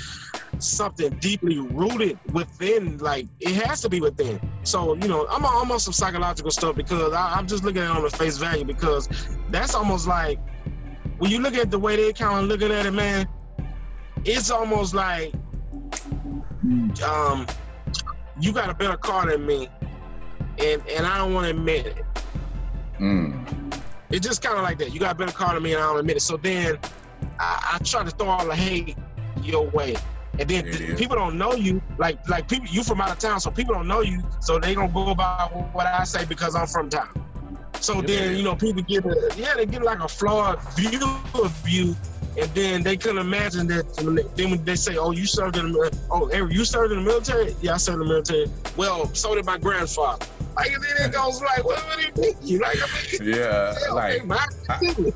something 0.59 1.09
deeply 1.19 1.59
rooted 1.59 2.19
within, 2.33 2.97
like, 2.97 3.27
it 3.39 3.55
has 3.65 3.81
to 3.81 3.89
be 3.89 4.01
within. 4.01 4.39
So, 4.63 4.95
you 4.95 5.07
know, 5.07 5.25
I'm 5.29 5.45
almost 5.45 5.85
some 5.85 5.93
psychological 5.93 6.51
stuff 6.51 6.75
because 6.75 7.13
I, 7.13 7.35
I'm 7.35 7.47
just 7.47 7.63
looking 7.63 7.81
at 7.81 7.89
it 7.91 7.95
on 7.95 8.03
the 8.03 8.09
face 8.09 8.37
value 8.37 8.65
because 8.65 9.07
that's 9.49 9.73
almost 9.73 10.07
like, 10.07 10.39
when 11.19 11.31
you 11.31 11.39
look 11.39 11.55
at 11.55 11.71
the 11.71 11.79
way 11.79 11.95
they're 11.95 12.11
kind 12.13 12.39
of 12.39 12.45
looking 12.45 12.71
at 12.71 12.85
it, 12.85 12.91
man, 12.91 13.27
it's 14.25 14.51
almost 14.51 14.93
like 14.93 15.33
um, 17.05 17.45
you 18.39 18.51
got 18.53 18.69
a 18.69 18.73
better 18.73 18.97
car 18.97 19.25
than 19.27 19.45
me, 19.45 19.69
and 20.59 20.81
and 20.87 21.05
I 21.05 21.17
don't 21.17 21.33
want 21.33 21.45
to 21.45 21.51
admit 21.51 21.87
it. 21.87 22.05
Mm. 22.99 23.62
It's 24.13 24.25
just 24.25 24.43
kind 24.43 24.55
of 24.57 24.63
like 24.63 24.77
that. 24.77 24.93
You 24.93 24.99
got 24.99 25.13
a 25.13 25.15
better 25.15 25.31
car 25.31 25.55
than 25.55 25.63
me, 25.63 25.73
and 25.73 25.81
I 25.83 25.87
don't 25.87 25.99
admit 25.99 26.17
it. 26.17 26.21
So 26.21 26.37
then 26.37 26.77
I, 27.39 27.73
I 27.73 27.83
try 27.83 28.03
to 28.03 28.11
throw 28.11 28.27
all 28.27 28.45
the 28.45 28.55
hate 28.55 28.95
your 29.41 29.67
way. 29.71 29.95
And 30.39 30.47
then 30.47 30.65
th- 30.65 30.97
people 30.97 31.15
don't 31.15 31.37
know 31.37 31.53
you, 31.53 31.81
like 31.97 32.27
like 32.29 32.47
people 32.47 32.67
you 32.67 32.83
from 32.83 33.01
out 33.01 33.09
of 33.11 33.17
town, 33.19 33.39
so 33.39 33.49
people 33.51 33.73
don't 33.73 33.87
know 33.87 34.01
you, 34.01 34.21
so 34.39 34.59
they 34.59 34.75
gonna 34.75 34.91
go 34.93 35.15
by 35.15 35.49
what 35.73 35.87
I 35.87 36.03
say 36.03 36.25
because 36.25 36.55
I'm 36.55 36.67
from 36.67 36.89
town. 36.89 37.09
So 37.79 38.01
then 38.01 38.31
Yeah. 38.31 38.37
you 38.37 38.43
know 38.43 38.55
people 38.55 38.81
get 38.83 39.03
a 39.05 39.31
yeah 39.35 39.55
they 39.55 39.65
get 39.65 39.81
like 39.83 39.99
a 39.99 40.07
flawed 40.07 40.59
view 40.75 41.01
of 41.35 41.67
you, 41.67 41.95
and 42.39 42.49
then 42.55 42.81
they 42.83 42.97
couldn't 42.97 43.17
imagine 43.19 43.67
that. 43.67 43.85
Then 44.35 44.51
when 44.51 44.63
they 44.63 44.75
say, 44.75 44.95
"Oh, 44.97 45.11
you 45.11 45.25
served 45.27 45.57
in 45.57 45.71
the 45.71 45.99
oh 46.09 46.27
Eric, 46.27 46.53
you 46.53 46.65
served 46.65 46.91
in 46.93 46.99
the 47.03 47.05
military?" 47.05 47.55
Yeah, 47.61 47.73
I 47.75 47.77
served 47.77 48.01
in 48.01 48.07
the 48.07 48.13
military. 48.13 48.49
Well, 48.77 49.13
so 49.13 49.35
did 49.35 49.45
my 49.45 49.57
grandfather. 49.57 50.25
Like 50.55 50.71
and 50.71 50.83
then 50.83 51.09
it 51.09 51.13
goes 51.13 51.41
like, 51.41 51.63
what, 51.63 51.83
what 51.85 51.97
do 51.97 52.05
you 52.05 52.11
think? 52.11 52.37
You 52.41 52.59
like 52.59 52.77
I 52.77 52.87
mean, 53.21 53.33
Yeah, 53.35 53.75
yeah, 53.85 53.91
like 53.93 54.17
okay, 54.19 54.25
my, 54.25 54.45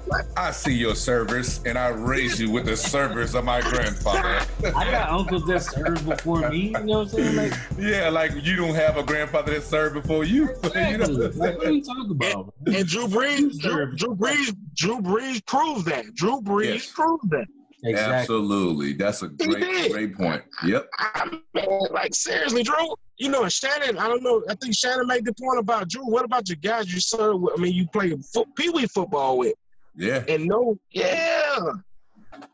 like, 0.08 0.26
I 0.36 0.52
see 0.52 0.74
your 0.74 0.96
service 0.96 1.62
and 1.66 1.78
I 1.78 1.90
raise 1.90 2.40
you 2.40 2.50
with 2.52 2.66
the 2.66 2.76
service 2.78 3.34
of 3.34 3.44
my 3.46 3.62
grandfather. 3.62 4.46
I 4.76 4.92
got 4.92 5.10
uncles 5.10 5.46
that 5.46 5.62
served 5.62 6.08
before 6.08 6.50
me. 6.50 6.68
You 6.68 6.72
know 6.72 7.00
what 7.00 7.02
I'm 7.02 7.10
saying? 7.10 7.36
Like, 7.36 7.54
yeah, 7.78 8.10
like 8.10 8.32
you 8.44 8.56
don't 8.56 8.76
have 8.76 8.98
a 8.98 9.04
grandfather 9.04 9.54
that 9.54 9.64
served 9.64 9.96
before 9.96 10.24
you. 10.24 10.50
you 10.76 10.98
know 10.98 11.08
what 11.10 11.36
like 11.36 11.58
what 11.58 11.68
are 11.68 11.72
you 11.72 11.84
talking 11.84 12.12
about? 12.12 12.54
man? 12.66 12.76
And 12.76 12.88
Drew 12.88 13.08
Brees, 13.08 13.60
Drew, 13.60 13.72
Served. 13.72 13.98
Drew 13.98 14.16
Brees, 14.16 14.56
Drew 14.76 15.00
Brees 15.02 15.46
proved 15.46 15.86
that. 15.88 16.14
Drew 16.16 16.42
Brees 16.42 16.66
Yes. 16.74 16.92
proved 16.94 17.30
that. 17.32 17.46
Exactly. 17.90 18.16
Absolutely. 18.16 18.94
That's 18.94 19.22
a 19.24 19.28
great, 19.30 19.92
great 19.92 20.16
point. 20.16 20.44
Yep. 20.66 20.88
I 21.00 21.40
mean, 21.54 21.66
like 21.92 22.14
seriously, 22.14 22.64
Drew. 22.64 22.96
You 23.18 23.30
know, 23.30 23.48
Shannon. 23.50 23.98
I 23.98 24.08
don't 24.08 24.22
know. 24.24 24.44
I 24.50 24.56
think 24.56 24.76
Shannon 24.76 25.08
made 25.08 25.26
the 25.26 25.34
point 25.34 25.60
about 25.60 25.90
Drew. 25.90 26.06
What 26.06 26.24
about 26.26 26.48
your 26.50 26.58
guys 26.58 26.94
you 26.94 27.00
serve 27.00 27.40
with? 27.42 27.54
I 27.58 27.62
mean, 27.62 27.74
you 27.74 27.88
play 27.88 28.16
fo- 28.34 28.46
pee 28.56 28.70
wee 28.70 28.86
football 28.88 29.38
with, 29.40 29.56
Yeah. 29.96 30.24
and 30.28 30.46
no, 30.46 30.78
yeah. 30.92 31.58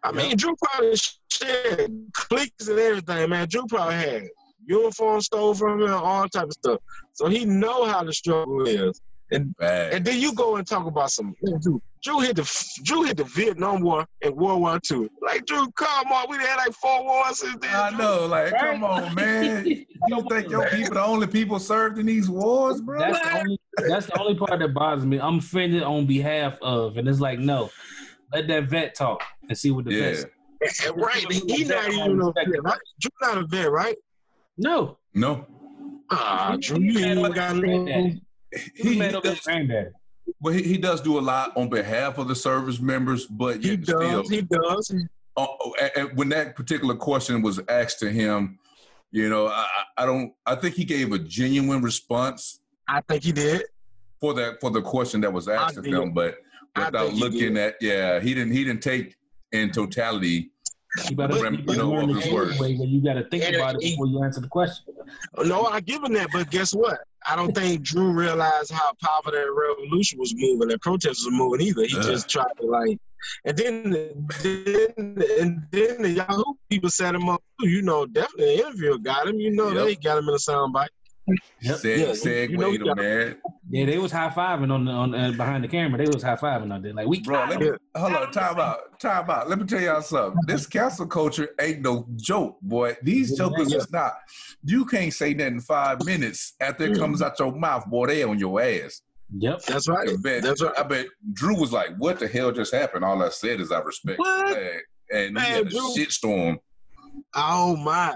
I 0.04 0.12
mean, 0.14 0.38
Drew 0.38 0.56
probably 0.62 0.96
shared 1.30 1.92
cliques 2.14 2.68
and 2.70 2.80
everything, 2.80 3.30
man. 3.30 3.48
Drew 3.50 3.66
probably 3.68 3.96
had 3.96 4.24
uniform 4.66 5.20
stole 5.20 5.54
from 5.54 5.82
him, 5.82 5.94
all 5.94 6.30
type 6.30 6.46
of 6.46 6.54
stuff. 6.54 6.80
So 7.12 7.28
he 7.28 7.44
know 7.44 7.84
how 7.86 8.04
the 8.04 8.14
struggle 8.14 8.66
is. 8.66 9.02
Bad. 9.40 9.94
And 9.94 10.06
then 10.06 10.20
you 10.20 10.34
go 10.34 10.56
and 10.58 10.68
talk 10.68 10.86
about 10.86 11.12
some 11.12 11.36
man, 11.42 11.60
Drew. 11.62 11.82
Drew 12.04 12.20
hit 12.20 12.36
the 12.36 12.80
Drew 12.84 13.04
hit 13.04 13.18
the 13.18 13.24
Vietnam 13.24 13.82
War 13.82 14.06
and 14.22 14.36
World 14.36 14.62
War 14.62 14.80
II. 14.92 15.10
Like 15.22 15.46
Drew, 15.46 15.72
come 15.72 16.12
on, 16.12 16.26
we 16.30 16.38
had 16.38 16.58
like 16.58 16.74
four 16.74 17.04
wars 17.04 17.40
since 17.40 17.56
then. 17.62 17.74
I 17.74 17.90
Drew. 17.90 17.98
know. 18.00 18.26
Like, 18.28 18.58
come 18.60 18.84
on, 18.84 19.16
man. 19.16 19.66
You 20.06 20.16
don't 20.18 20.28
think 20.30 20.50
your 20.52 20.68
people 20.70 20.92
are 20.92 20.96
the 20.96 21.06
only 21.06 21.28
people 21.28 21.60
served 21.60 21.98
in 21.98 22.06
these 22.06 22.30
wars, 22.30 22.82
bro? 22.82 23.00
That's 23.00 23.22
the 23.22 23.38
only 23.38 23.58
that's 23.88 24.06
the 24.08 24.20
only 24.20 24.36
part 24.36 24.60
that 24.60 24.74
bothers 24.74 25.06
me. 25.06 25.18
I'm 25.18 25.38
offended 25.38 25.82
on 25.82 26.06
behalf 26.06 26.58
of, 26.62 26.98
and 26.98 27.08
it's 27.08 27.22
like, 27.22 27.40
no, 27.40 27.70
let 28.34 28.50
that 28.50 28.66
vet 28.66 28.96
talk 28.96 29.24
and 29.48 29.58
see 29.58 29.72
what 29.72 29.86
the 29.86 29.94
Yeah. 29.94 30.10
vet. 30.10 30.16
says. 30.76 30.92
right. 30.96 31.26
He 31.32 31.64
not 31.64 31.90
even 31.90 32.20
a 32.20 32.34
vet, 32.34 32.64
right? 32.64 32.78
Drew 33.00 33.12
not 33.22 33.38
a 33.38 33.46
vet, 33.48 33.72
right? 33.72 33.96
No, 34.58 34.98
No. 35.14 35.48
Ah, 36.12 36.58
Drew, 36.60 36.80
you 36.80 37.00
ain't 37.00 37.20
even 37.20 37.32
got 37.32 37.56
no. 37.56 38.12
He, 38.76 38.84
He, 38.84 38.94
he 38.94 39.00
made 39.00 39.16
up 39.16 39.24
his 39.24 39.36
does, 39.36 39.44
granddaddy. 39.46 39.90
well, 40.42 40.54
he, 40.54 40.64
he 40.64 40.78
does 40.78 41.02
do 41.02 41.18
a 41.20 41.22
lot 41.22 41.56
on 41.58 41.70
behalf 41.70 42.18
of 42.18 42.28
the 42.28 42.36
service 42.36 42.80
members, 42.80 43.26
but 43.26 43.62
He 43.64 43.72
yet 43.72 43.84
still, 43.84 44.00
does. 44.22 44.30
He 44.30 44.42
does. 44.42 44.92
uh, 45.38 45.46
and- 45.82 45.92
and 45.96 46.18
when 46.18 46.30
that 46.30 46.56
particular 46.56 46.96
question 46.96 47.42
was 47.42 47.60
asked 47.68 48.00
to 48.00 48.10
him, 48.12 48.60
you 49.12 49.30
know, 49.30 49.48
I, 49.48 49.66
I 49.98 50.06
don't. 50.06 50.34
I 50.46 50.56
think 50.56 50.76
he 50.76 50.86
gave 50.86 51.12
a 51.12 51.20
genuine 51.20 51.82
response 51.84 52.60
I 52.88 53.02
think 53.02 53.24
he 53.24 53.32
did. 53.32 53.64
for 54.20 54.34
that 54.34 54.60
for 54.60 54.72
the 54.72 54.82
question 54.82 55.22
that 55.22 55.32
was 55.32 55.48
asked 55.48 55.78
I 55.78 55.82
of 55.82 55.86
him, 55.86 56.14
but 56.14 56.38
without 56.76 57.14
looking 57.14 57.56
at, 57.58 57.76
yeah, 57.80 58.20
he 58.20 58.34
didn't. 58.34 58.54
He 58.54 58.64
didn't 58.64 58.82
take 58.82 59.16
in 59.52 59.70
totality. 59.72 60.50
You 61.10 61.16
better, 61.16 61.42
Rem- 61.42 61.56
you 61.56 61.60
better 61.64 61.72
you 61.74 61.78
know, 61.86 61.92
learn 61.92 62.10
of 62.12 62.16
the 62.18 62.22
his 62.22 62.32
words. 62.34 62.60
way 62.60 62.76
where 62.76 62.88
you 62.88 63.02
got 63.04 63.14
to 63.14 63.24
think 63.30 63.44
And 63.46 63.56
about 63.56 63.76
it 63.76 63.82
before 63.82 64.06
you 64.08 64.24
answer 64.24 64.42
the 64.42 64.48
question. 64.48 64.86
No, 65.44 65.66
I 65.66 65.80
give 65.80 66.04
him 66.04 66.14
that, 66.14 66.28
but 66.32 66.50
guess 66.52 66.74
what? 66.74 67.00
I 67.28 67.36
don't 67.36 67.54
think 67.56 67.82
Drew 67.82 68.12
realized 68.12 68.72
how 68.72 68.92
powerful 69.02 69.32
that 69.32 69.52
revolution 69.52 70.20
was 70.20 70.34
moving, 70.36 70.68
that 70.68 70.82
protest 70.82 71.26
was 71.26 71.34
moving 71.34 71.62
either. 71.62 71.84
He 71.86 71.98
Ugh. 71.98 72.04
just 72.04 72.30
tried 72.30 72.52
to 72.62 72.68
like, 72.68 73.00
and 73.46 73.58
then, 73.58 74.28
then, 74.44 75.24
and 75.40 75.64
then 75.72 76.02
the 76.02 76.10
Yahoo 76.18 76.44
people 76.70 76.90
set 76.90 77.16
him 77.16 77.28
up. 77.30 77.42
too. 77.62 77.70
You 77.70 77.82
know, 77.82 78.06
definitely 78.06 78.58
the 78.58 78.66
interview 78.68 79.00
got 79.00 79.28
him. 79.28 79.40
You 79.40 79.52
know, 79.52 79.70
Yep. 79.72 79.86
they 79.86 79.96
got 79.96 80.18
him 80.20 80.28
in 80.30 80.36
a 80.36 80.38
soundbite. 80.38 80.90
Yep. 81.28 81.78
Seg- 81.78 81.98
Yeah, 82.08 82.14
segued 82.14 82.52
you 82.52 82.58
know, 82.58 82.70
we 82.70 82.78
on 82.80 82.98
that, 82.98 83.38
Yeah, 83.70 83.86
they 83.86 83.98
was 83.98 84.12
high 84.12 84.30
fiving 84.30 84.72
on 84.74 84.84
the 84.84 84.92
on 84.92 85.16
uh, 85.16 85.32
behind 85.32 85.64
the 85.64 85.68
camera. 85.70 85.98
They 85.98 86.12
was 86.12 86.22
high 86.22 86.36
fiving 86.36 86.74
on 86.74 86.82
there. 86.82 86.94
Like 86.94 87.08
we 87.08 87.22
bro. 87.22 87.46
Let 87.46 87.60
me, 87.62 87.72
hold 87.96 88.14
on, 88.14 88.32
time 88.32 88.60
out, 88.60 89.00
time 89.00 89.30
out. 89.30 89.50
Let 89.50 89.60
me 89.60 89.66
tell 89.66 89.80
y'all 89.80 90.02
something. 90.02 90.42
This 90.46 90.68
cancel 90.68 91.08
culture 91.08 91.50
ain't 91.62 91.82
no 91.82 92.06
joke, 92.18 92.60
boy. 92.62 92.98
These 93.02 93.32
Yeah, 93.32 93.38
jokers 93.46 93.72
yeah. 93.72 93.78
is 93.78 93.92
not. 93.92 94.14
You 94.66 94.84
can't 94.86 95.14
say 95.14 95.34
that 95.36 95.48
in 95.48 95.62
five 95.62 96.06
minutes 96.06 96.54
after 96.60 96.86
it 96.92 97.00
comes 97.00 97.22
out 97.22 97.40
your 97.40 97.54
mouth, 97.56 97.86
boy. 97.90 98.08
They 98.08 98.24
on 98.24 98.38
your 98.38 98.62
ass. 98.62 99.02
Yep. 99.36 99.62
That's 99.64 99.88
right. 99.88 100.10
I 100.10 100.16
bet, 100.22 100.44
That's 100.44 100.62
right. 100.62 100.74
I 100.78 100.84
bet 100.84 101.08
Drew 101.32 101.56
was 101.58 101.72
like, 101.72 101.96
"What 101.98 102.20
the 102.20 102.28
hell 102.28 102.52
just 102.52 102.74
happened?" 102.74 103.06
All 103.06 103.24
I 103.24 103.30
said 103.30 103.62
is, 103.62 103.72
"I 103.72 103.80
respect 103.80 104.20
What? 104.20 104.50
flag," 104.50 104.82
and 105.12 105.40
he 105.40 105.46
had 105.46 105.68
a 105.68 105.70
Drew- 105.70 105.80
shitstorm. 105.96 106.58
Oh 107.34 107.76
my, 107.78 108.16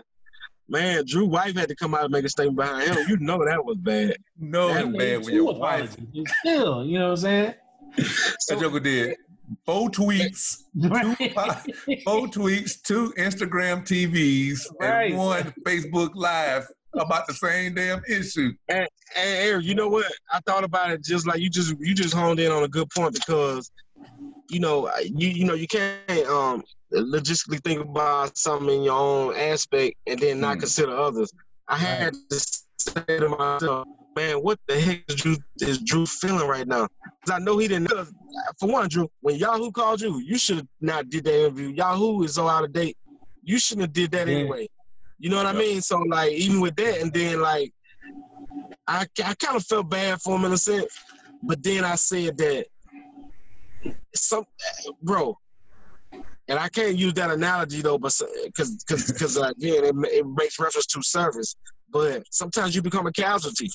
man, 0.70 1.04
Drew 1.06 1.26
wife 1.26 1.56
had 1.56 1.70
to 1.70 1.76
come 1.76 1.94
out 1.96 2.04
and 2.06 2.12
make 2.12 2.26
a 2.26 2.30
statement 2.30 2.58
behind 2.58 2.90
him. 2.90 3.06
You 3.08 3.18
know 3.18 3.44
that 3.46 3.64
was 3.64 3.78
bad. 3.78 4.18
No, 4.40 4.74
That 4.74 4.86
man, 4.86 4.92
Made 4.98 5.26
when 5.26 5.34
your 5.36 5.54
wife. 5.56 5.96
Still, 6.42 6.86
you 6.86 7.00
know 7.00 7.06
what 7.06 7.12
I'm 7.12 7.18
saying? 7.18 7.54
so, 8.40 8.56
that 8.56 8.62
joker 8.62 8.80
did. 8.80 9.16
four 9.66 9.90
tweets, 9.90 10.58
two, 10.82 10.90
four 12.04 12.28
tweets, 12.28 12.82
two 12.82 13.14
Instagram 13.18 13.84
TVs, 13.84 14.62
Right. 14.80 15.10
and 15.12 15.18
one 15.18 15.54
Facebook 15.66 16.12
Live 16.16 16.68
about 16.94 17.28
the 17.28 17.34
same 17.34 17.74
damn 17.76 18.02
issue. 18.10 18.52
And, 18.70 18.80
and 19.16 19.30
Eric, 19.40 19.66
you 19.66 19.76
know 19.76 19.88
what? 19.88 20.12
I 20.32 20.40
thought 20.48 20.64
about 20.64 20.92
it 20.92 21.04
just 21.04 21.26
like 21.28 21.40
you 21.40 21.50
just 21.50 21.76
you 21.80 21.94
just 21.94 22.14
honed 22.14 22.40
in 22.40 22.52
on 22.52 22.64
a 22.64 22.68
good 22.68 22.90
point 22.90 23.14
because 23.14 23.72
you 24.50 24.60
know 24.60 24.90
you 25.04 25.28
you 25.30 25.46
know 25.46 25.54
you 25.54 25.68
can't 25.68 26.28
um 26.28 26.64
logistically 26.94 27.62
think 27.64 27.82
about 27.82 28.38
something 28.38 28.70
in 28.70 28.84
your 28.84 28.98
own 29.00 29.36
aspect 29.36 29.96
and 30.08 30.20
then 30.20 30.40
not 30.40 30.56
Hmm. 30.56 30.60
consider 30.60 30.96
others. 30.98 31.32
I 31.68 31.78
had 31.78 32.14
to 32.14 32.40
say 32.40 33.04
to 33.20 33.30
myself, 33.30 33.86
man, 34.16 34.38
what 34.38 34.58
the 34.68 34.80
heck 34.80 35.04
is 35.10 35.16
Drew 35.16 35.36
is 35.60 35.80
Drew 35.80 36.06
feeling 36.06 36.48
right 36.48 36.68
now? 36.68 36.88
Because 37.22 37.36
I 37.36 37.40
know 37.44 37.58
he 37.58 37.68
didn't. 37.68 37.92
For 38.60 38.70
one, 38.70 38.88
Drew, 38.88 39.10
when 39.22 39.36
Yahoo 39.36 39.72
called 39.72 40.00
you, 40.02 40.20
you 40.20 40.38
should 40.38 40.66
not 40.80 41.10
did 41.10 41.26
that 41.26 41.40
interview. 41.42 41.70
Yahoo 41.70 42.24
is 42.24 42.36
so 42.36 42.48
out 42.48 42.64
of 42.64 42.72
date. 42.72 42.96
You 43.44 43.60
shouldn't 43.60 43.82
have 43.84 43.94
did 43.94 44.12
that 44.12 44.28
Yeah. 44.30 44.36
anyway. 44.38 44.68
You 45.20 45.30
know 45.30 45.38
what 45.38 45.46
I 45.48 45.54
mean? 45.54 45.82
So 45.82 46.00
like 46.00 46.32
even 46.32 46.62
with 46.62 46.76
that, 46.78 47.02
and 47.02 47.12
then 47.12 47.42
like 47.42 47.72
I, 48.88 49.06
I 49.26 49.34
kind 49.36 49.58
of 49.58 49.66
felt 49.66 49.90
bad 49.90 50.22
for 50.22 50.38
him 50.38 50.46
in 50.46 50.54
a 50.54 50.58
sense, 50.58 50.94
but 51.44 51.62
then 51.64 51.84
I 51.84 51.96
said 51.96 52.38
that 52.38 52.68
some 54.16 54.44
bro, 55.02 55.38
and 56.48 56.58
I 56.60 56.70
can't 56.70 56.96
use 56.98 57.14
that 57.14 57.30
analogy 57.32 57.82
though, 57.82 57.98
but 57.98 58.14
because 58.46 58.84
because 58.88 59.12
because 59.12 59.38
uh, 59.38 59.50
again 59.50 59.84
it, 59.86 59.96
it 60.12 60.26
makes 60.36 60.60
reference 60.60 60.86
to 60.88 61.02
service, 61.04 61.56
but 61.92 62.24
sometimes 62.32 62.76
you 62.76 62.82
become 62.82 63.08
a 63.08 63.12
casualty, 63.12 63.70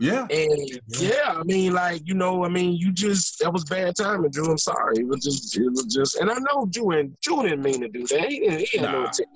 Yeah, 0.00 0.26
and 0.30 0.80
yeah, 0.88 1.34
I 1.36 1.42
mean 1.44 1.72
like 1.72 2.02
you 2.06 2.14
know 2.14 2.44
I 2.44 2.48
mean 2.48 2.76
you 2.76 2.92
just 2.92 3.38
that 3.40 3.52
was 3.52 3.64
bad 3.64 3.94
timing, 3.96 4.30
Drew. 4.30 4.50
I'm 4.50 4.58
sorry, 4.58 4.98
it 4.98 5.06
was 5.06 5.22
just 5.24 5.56
it 5.56 5.68
was 5.70 5.86
just, 5.86 6.16
and 6.16 6.30
I 6.30 6.36
know 6.38 6.66
Drew 6.66 6.90
and 6.92 7.16
Drew 7.22 7.42
didn't 7.42 7.62
mean 7.62 7.80
to 7.82 7.88
do 7.88 8.06
that. 8.08 8.28
He 8.28 8.40
didn't, 8.40 8.66
he 8.70 8.78
had 8.78 8.90
no 8.90 8.98
Nah. 8.98 9.04
intent, 9.06 9.28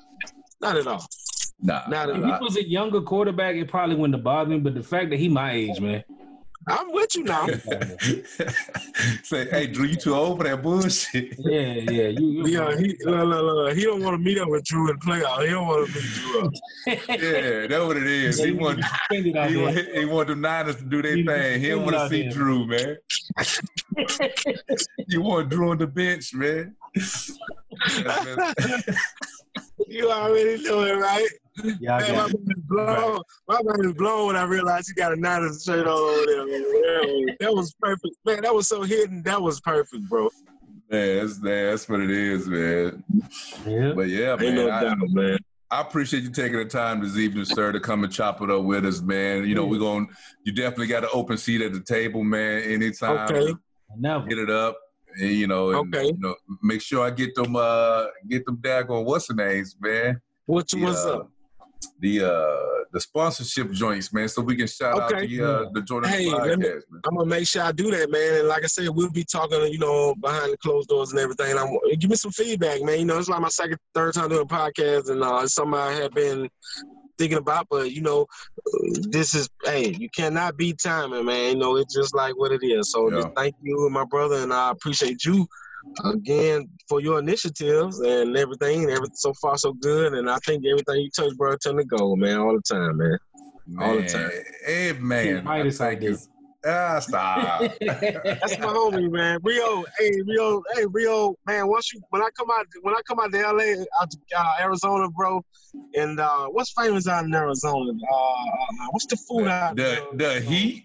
not 0.60 0.76
at 0.76 0.86
all, 0.86 1.06
nah. 1.60 1.82
not 1.88 2.10
at 2.10 2.16
If 2.16 2.24
all. 2.24 2.38
he 2.38 2.44
was 2.44 2.56
a 2.56 2.68
younger 2.68 3.00
quarterback, 3.02 3.56
it 3.56 3.68
probably 3.68 3.96
wouldn't 3.96 4.14
have 4.14 4.24
bothered 4.24 4.50
me. 4.50 4.58
But 4.58 4.74
the 4.74 4.82
fact 4.82 5.10
that 5.10 5.18
he 5.18 5.28
my 5.28 5.52
age, 5.52 5.80
man, 5.80 6.02
I'm 6.68 6.92
with 6.92 7.16
you 7.16 7.24
now. 7.24 7.46
Say, 9.22 9.48
hey, 9.50 9.66
Drew, 9.66 9.86
you 9.86 9.96
too 9.96 10.14
old 10.14 10.38
for 10.38 10.44
that 10.44 10.62
bullshit. 10.62 11.34
yeah, 11.38 11.60
yeah, 11.60 12.08
you, 12.08 12.26
you 12.26 12.46
Yeah, 12.46 12.76
he 12.76 12.96
look, 13.04 13.26
look, 13.28 13.42
look, 13.42 13.76
he 13.76 13.82
don't 13.84 14.02
want 14.02 14.14
to 14.14 14.18
meet 14.18 14.38
up 14.38 14.48
with 14.48 14.64
Drew 14.64 14.88
in 14.90 14.96
the 14.96 15.04
playoff. 15.04 15.42
He 15.44 15.50
don't 15.50 15.66
want 15.66 15.88
to 15.88 15.94
meet 15.94 16.12
Drew 16.14 16.40
up. 16.46 16.52
yeah, 16.86 17.66
that's 17.66 17.84
what 17.84 17.96
it 17.96 18.06
is. 18.06 18.38
Yeah, 18.38 18.44
He 18.46 18.52
you 18.52 18.58
want, 18.58 18.76
get 18.80 18.86
suspended 18.90 19.36
out 19.36 19.50
he 19.50 19.56
want, 19.56 19.74
there. 19.74 20.00
he 20.00 20.04
want 20.04 20.28
them 20.28 20.40
Niners 20.40 20.76
to 20.76 20.84
do 20.84 21.02
their 21.02 21.16
thing. 21.16 21.60
He 21.60 21.68
don't 21.68 21.84
want 21.84 21.96
to 21.96 22.08
see 22.08 22.26
out 22.26 22.32
Drew, 22.32 22.66
man. 22.66 22.96
You 25.08 25.20
want 25.22 25.48
Drew 25.48 25.70
on 25.70 25.78
the 25.78 25.86
bench, 25.86 26.32
man. 26.34 26.74
You 29.88 30.10
already 30.10 30.62
know 30.62 30.80
it, 30.84 30.92
right? 30.92 31.28
Yeah, 31.80 31.98
Man, 31.98 32.00
my 32.00 32.16
got 32.16 32.16
mind 32.32 32.54
is 32.56 32.62
blown. 32.64 33.20
My 33.48 33.60
mind 33.62 33.84
is 33.84 33.94
blown 33.94 34.26
when 34.28 34.36
I 34.36 34.44
realized 34.44 34.88
he 34.88 34.94
got 34.94 35.12
a 35.12 35.16
Niners 35.16 35.62
shirt 35.64 35.86
on 35.86 35.92
over 35.92 36.26
there. 36.26 36.46
Man. 36.46 37.26
That 37.26 37.36
that 37.40 37.54
was 37.54 37.74
perfect. 37.80 38.16
Man, 38.24 38.42
that 38.42 38.54
was 38.54 38.68
so 38.68 38.82
hidden. 38.82 39.22
That 39.22 39.40
was 39.40 39.60
perfect, 39.60 40.08
bro. 40.08 40.30
Man, 40.90 41.18
that's, 41.18 41.38
that's 41.38 41.88
what 41.88 42.00
it 42.00 42.10
is, 42.10 42.46
man. 42.48 43.04
yeah. 43.66 43.92
But 43.94 44.08
yeah, 44.08 44.32
Ain't 44.32 44.40
man, 44.40 44.54
no 44.54 44.70
I, 44.70 44.94
man. 44.96 45.38
I 45.70 45.80
appreciate 45.80 46.22
you 46.22 46.30
taking 46.30 46.58
the 46.58 46.66
time 46.66 47.02
this 47.02 47.16
evening, 47.16 47.46
sir, 47.46 47.72
to 47.72 47.80
come 47.80 48.04
and 48.04 48.12
chop 48.12 48.42
it 48.42 48.50
up 48.50 48.62
with 48.64 48.84
us, 48.84 49.00
man. 49.00 49.46
You 49.46 49.54
know, 49.54 49.64
we're 49.66 49.78
going 49.78 50.06
to, 50.06 50.14
you 50.44 50.52
definitely 50.52 50.88
got 50.88 51.02
an 51.04 51.08
open 51.14 51.38
seat 51.38 51.62
at 51.62 51.72
the 51.72 51.80
table, 51.80 52.22
man. 52.22 52.62
Anytime, 52.62 53.34
Okay. 53.34 53.54
Never. 53.96 54.26
get 54.26 54.38
it 54.38 54.50
up. 54.50 54.76
And, 55.18 55.30
you 55.30 55.46
know, 55.46 55.70
and, 55.70 55.94
Okay. 55.94 56.06
you 56.08 56.18
know, 56.18 56.34
make 56.62 56.82
sure 56.82 57.02
I 57.06 57.10
get 57.10 57.34
them, 57.34 57.56
uh, 57.56 58.04
get 58.28 58.44
them 58.44 58.58
daggone 58.58 59.04
what's 59.04 59.28
the 59.28 59.34
names, 59.34 59.76
man. 59.80 60.20
What 60.44 60.68
The, 60.68 60.82
what's 60.82 61.04
uh, 61.06 61.20
up? 61.20 61.30
The 62.00 62.24
uh, 62.24 62.84
the 62.92 63.00
sponsorship 63.00 63.70
joints, 63.72 64.12
man, 64.12 64.28
so 64.28 64.42
we 64.42 64.56
can 64.56 64.66
shout 64.66 65.00
out 65.00 65.08
the 65.10 65.42
uh, 65.42 65.70
the 65.72 65.82
Jordan 65.82 66.10
Hey, 66.10 66.26
podcast, 66.26 66.58
me- 66.58 66.68
man. 66.68 66.82
I'm 67.06 67.16
gonna 67.16 67.26
make 67.28 67.46
sure 67.46 67.62
I 67.62 67.72
do 67.72 67.90
that, 67.90 68.10
man. 68.10 68.40
And 68.40 68.48
like 68.48 68.64
I 68.64 68.66
said, 68.66 68.88
we'll 68.90 69.10
be 69.10 69.24
talking, 69.24 69.60
you 69.72 69.78
know, 69.78 70.14
behind 70.16 70.52
the 70.52 70.58
closed 70.58 70.88
doors 70.88 71.10
and 71.10 71.20
everything. 71.20 71.56
I'm 71.56 71.76
give 71.98 72.10
me 72.10 72.16
some 72.16 72.32
feedback, 72.32 72.82
man. 72.82 72.98
You 73.00 73.04
know, 73.06 73.18
it's 73.18 73.28
like 73.28 73.40
my 73.40 73.48
second, 73.48 73.78
third 73.94 74.14
time 74.14 74.28
doing 74.28 74.42
a 74.42 74.44
podcast, 74.46 75.10
and 75.10 75.22
uh, 75.22 75.40
it's 75.42 75.54
something 75.54 75.78
I 75.78 75.92
have 75.92 76.12
been 76.12 76.48
thinking 77.18 77.38
about. 77.38 77.66
But 77.70 77.90
you 77.92 78.00
know, 78.02 78.26
this 79.10 79.34
is 79.34 79.48
hey, 79.64 79.88
you 79.98 80.08
cannot 80.10 80.56
beat 80.56 80.78
timing, 80.82 81.24
man. 81.24 81.50
You 81.50 81.56
know, 81.56 81.76
it's 81.76 81.94
just 81.94 82.14
like 82.14 82.36
what 82.36 82.52
it 82.52 82.62
is. 82.64 82.90
So 82.92 83.10
just 83.10 83.26
Yeah. 83.28 83.32
thank 83.36 83.54
you, 83.62 83.88
my 83.90 84.04
brother, 84.04 84.36
and 84.36 84.52
I 84.52 84.70
appreciate 84.70 85.24
you 85.24 85.46
again 86.04 86.68
for 86.92 87.00
your 87.00 87.18
initiatives 87.18 88.00
and 88.00 88.36
everything. 88.36 88.82
Everything 88.82 89.14
so 89.14 89.32
far 89.40 89.56
so 89.56 89.72
good, 89.72 90.12
and 90.12 90.28
I 90.28 90.36
think 90.44 90.62
everything 90.70 90.96
you 91.00 91.08
touch, 91.16 91.34
bro, 91.38 91.56
turn 91.56 91.78
to 91.78 91.84
gold, 91.84 92.18
man, 92.18 92.36
all 92.38 92.54
the 92.54 92.60
time, 92.60 92.98
man. 92.98 93.18
all 93.80 93.96
the 93.96 94.06
time. 94.06 94.30
Hey, 94.66 94.92
man. 95.00 95.42
Midas 95.42 95.80
out 95.80 95.88
Thank 95.92 96.02
you. 96.02 96.18
Ah, 96.66 96.98
stop. 97.00 97.60
That's 97.80 98.58
my 98.58 98.66
homie, 98.66 99.10
man. 99.10 99.38
Rio, 99.42 99.84
hey 99.98 100.10
Rio, 100.26 100.62
hey 100.76 100.84
Rio, 100.90 101.34
man. 101.46 101.66
Once 101.66 101.92
you 101.94 102.00
when 102.10 102.20
I 102.22 102.28
come 102.38 102.50
out 102.52 102.66
when 102.82 102.94
I 102.94 103.00
come 103.08 103.18
out 103.20 103.32
to 103.32 103.38
LA, 103.40 103.82
out 104.00 104.10
to 104.10 104.18
uh, 104.38 104.54
Arizona, 104.60 105.08
bro, 105.08 105.42
and 105.96 106.20
uh, 106.20 106.46
what's 106.48 106.72
famous 106.78 107.08
out 107.08 107.24
in 107.24 107.34
Arizona? 107.34 107.90
Uh, 107.90 108.14
uh, 108.14 108.86
what's 108.90 109.06
the 109.06 109.16
food 109.16 109.48
out 109.48 109.74
the 109.76 110.06
there? 110.18 110.34
the 110.34 110.40
heat. 110.42 110.84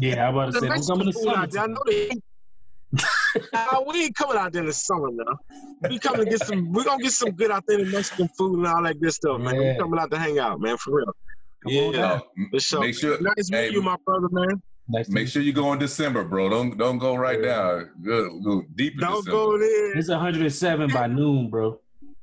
yeah, 0.00 0.28
I'm 0.28 0.34
about 0.36 0.46
to 0.46 0.52
The 0.52 0.60
say, 0.60 0.66
don't 0.66 0.74
Mexican 0.74 0.98
come 0.98 1.00
in 1.00 1.06
the 1.06 1.12
food 1.12 1.28
out 1.34 1.50
there. 1.50 1.62
I 1.62 1.64
summer. 1.64 1.74
know 1.76 1.82
they. 1.86 2.10
Nah, 3.52 3.82
we 3.86 4.04
ain't 4.04 4.14
coming 4.16 4.36
out 4.36 4.52
there 4.52 4.62
in 4.62 4.66
the 4.66 4.72
summer 4.72 5.08
now. 5.12 5.38
We 5.88 5.98
coming 5.98 6.24
to 6.24 6.30
get 6.30 6.40
some. 6.40 6.72
We 6.72 6.84
gonna 6.84 7.02
get 7.02 7.12
some 7.12 7.30
good 7.32 7.50
authentic 7.50 7.88
Mexican 7.88 8.28
food 8.38 8.58
and 8.58 8.66
all 8.66 8.82
that 8.82 9.00
good 9.00 9.12
stuff, 9.12 9.40
man. 9.40 9.56
We 9.58 9.76
coming 9.78 9.98
out 10.00 10.10
to 10.10 10.18
hang 10.18 10.38
out, 10.38 10.60
man, 10.60 10.76
for 10.78 10.96
real. 10.96 11.06
Come 11.62 11.72
Yeah, 11.72 11.92
down. 11.92 12.10
Uh, 12.12 12.20
for 12.50 12.60
sure. 12.60 12.80
Make 12.80 12.94
sure 12.98 13.20
Nice 13.20 13.50
meeting 13.50 13.66
hey, 13.66 13.70
you, 13.72 13.82
my 13.82 13.96
brother, 14.06 14.28
man. 14.30 14.62
Nice 14.88 15.06
to 15.06 15.12
make 15.12 15.28
sure 15.28 15.40
you 15.42 15.52
go 15.52 15.72
in 15.72 15.78
December, 15.78 16.24
bro. 16.24 16.48
Don't 16.48 16.76
don't 16.76 16.98
go 16.98 17.14
right 17.16 17.40
now. 17.40 17.82
Go, 18.04 18.38
go 18.40 18.62
deep 18.74 18.94
in 18.94 19.00
Don't 19.00 19.24
December. 19.24 19.30
go 19.30 19.58
there. 19.58 19.96
It's 19.98 20.08
107 20.08 20.90
by 20.92 21.06
noon, 21.06 21.48
bro. 21.50 21.80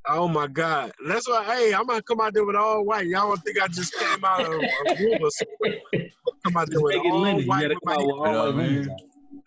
Oh 0.08 0.28
my 0.28 0.48
God! 0.48 0.92
That's 1.08 1.30
why. 1.30 1.44
Hey, 1.44 1.74
I'm 1.76 1.86
gonna 1.86 2.02
come 2.02 2.20
out 2.22 2.34
there 2.34 2.44
with 2.44 2.56
all 2.56 2.84
white. 2.84 3.06
Y'all 3.06 3.28
don't 3.30 3.44
think 3.44 3.62
I 3.62 3.68
just 3.68 3.94
came 3.94 4.26
out 4.26 4.42
of 4.42 4.48
a 4.54 4.58
room 5.00 5.18
or 5.22 5.30
something. 5.30 5.80
Come 6.44 6.58
out 6.58 6.68
there 6.72 6.82
with 6.82 6.96
make 6.96 7.06
all 7.14 7.22
Lindy. 7.22 7.44
You 7.44 7.50
white. 7.50 7.62
gotta 7.62 7.76
with 7.76 7.84
come 7.84 7.94
out 7.94 8.06
with 8.08 8.16
all 8.16 8.46
white 8.46 8.56
mean? 8.56 8.68
linens 8.68 8.88
my- 8.88 8.96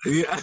Yeah. 0.07 0.41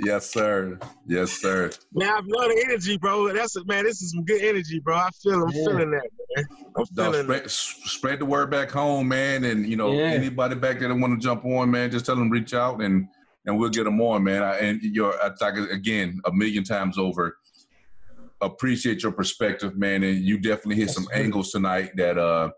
Yes, 0.00 0.30
sir. 0.30 0.78
Yes, 1.06 1.32
sir. 1.32 1.70
man, 1.92 2.08
I 2.08 2.16
love 2.16 2.24
the 2.50 2.64
energy, 2.66 2.98
bro. 2.98 3.32
That's 3.32 3.56
man. 3.66 3.84
This 3.84 4.00
is 4.02 4.12
some 4.12 4.24
good 4.24 4.42
energy, 4.42 4.80
bro. 4.80 4.96
I 4.96 5.08
feel. 5.22 5.42
I'm 5.42 5.50
Yeah. 5.50 5.64
feeling 5.64 5.90
that, 5.90 6.10
man. 6.36 6.44
I'm 6.76 6.84
No, 6.92 7.12
feeling 7.12 7.24
spread, 7.24 7.44
that. 7.44 7.50
spread 7.50 8.18
the 8.20 8.26
word 8.26 8.50
back 8.50 8.70
home, 8.70 9.08
man. 9.08 9.44
And 9.44 9.66
you 9.66 9.76
know, 9.76 9.92
Yeah. 9.92 10.10
anybody 10.12 10.54
back 10.54 10.78
there 10.80 10.88
that 10.88 10.94
want 10.94 11.20
to 11.20 11.24
jump 11.24 11.44
on, 11.44 11.70
man, 11.70 11.90
just 11.90 12.06
tell 12.06 12.16
them 12.16 12.30
reach 12.30 12.54
out 12.54 12.80
and 12.82 13.08
and 13.46 13.58
we'll 13.58 13.70
get 13.70 13.84
them 13.84 14.00
on, 14.00 14.22
man. 14.24 14.42
I, 14.42 14.58
and 14.58 14.82
your 14.82 15.14
I 15.22 15.30
talk 15.38 15.56
again 15.56 16.20
a 16.26 16.32
million 16.32 16.64
times 16.64 16.98
over. 16.98 17.38
Appreciate 18.40 19.02
your 19.02 19.12
perspective, 19.12 19.76
man, 19.76 20.04
and 20.04 20.18
you 20.20 20.38
definitely 20.38 20.76
hit 20.76 20.90
some 20.90 21.08
Yes, 21.10 21.20
angles 21.20 21.50
tonight 21.50 21.90
that 21.96 22.18
uh 22.18 22.50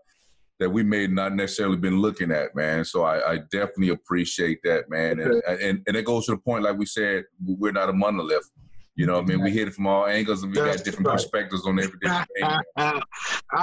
that 0.61 0.69
we 0.69 0.83
may 0.83 1.07
not 1.07 1.33
necessarily 1.33 1.75
been 1.75 1.97
looking 1.99 2.31
at, 2.31 2.55
man. 2.55 2.85
So 2.85 3.01
I, 3.01 3.33
I 3.33 3.37
definitely 3.51 3.89
appreciate 3.89 4.59
that, 4.63 4.91
man. 4.91 5.19
And, 5.19 5.41
and 5.47 5.83
and 5.87 5.97
it 5.97 6.05
goes 6.05 6.27
to 6.27 6.33
the 6.33 6.37
point, 6.37 6.63
like 6.63 6.77
we 6.77 6.85
said, 6.85 7.23
we're 7.43 7.71
not 7.71 7.89
a 7.89 7.93
monolith. 7.93 8.47
You 8.95 9.07
know, 9.07 9.15
what 9.15 9.23
I 9.23 9.27
mean, 9.27 9.41
we 9.41 9.49
hit 9.49 9.67
it 9.67 9.73
from 9.73 9.87
all 9.87 10.05
angles, 10.05 10.43
and 10.43 10.51
we 10.51 10.57
got 10.57 10.83
different 10.83 11.07
right. 11.07 11.13
perspectives 11.13 11.65
on 11.65 11.79
every 11.79 11.97
different 11.99 12.27
thing. 12.37 12.45
I 12.77 13.01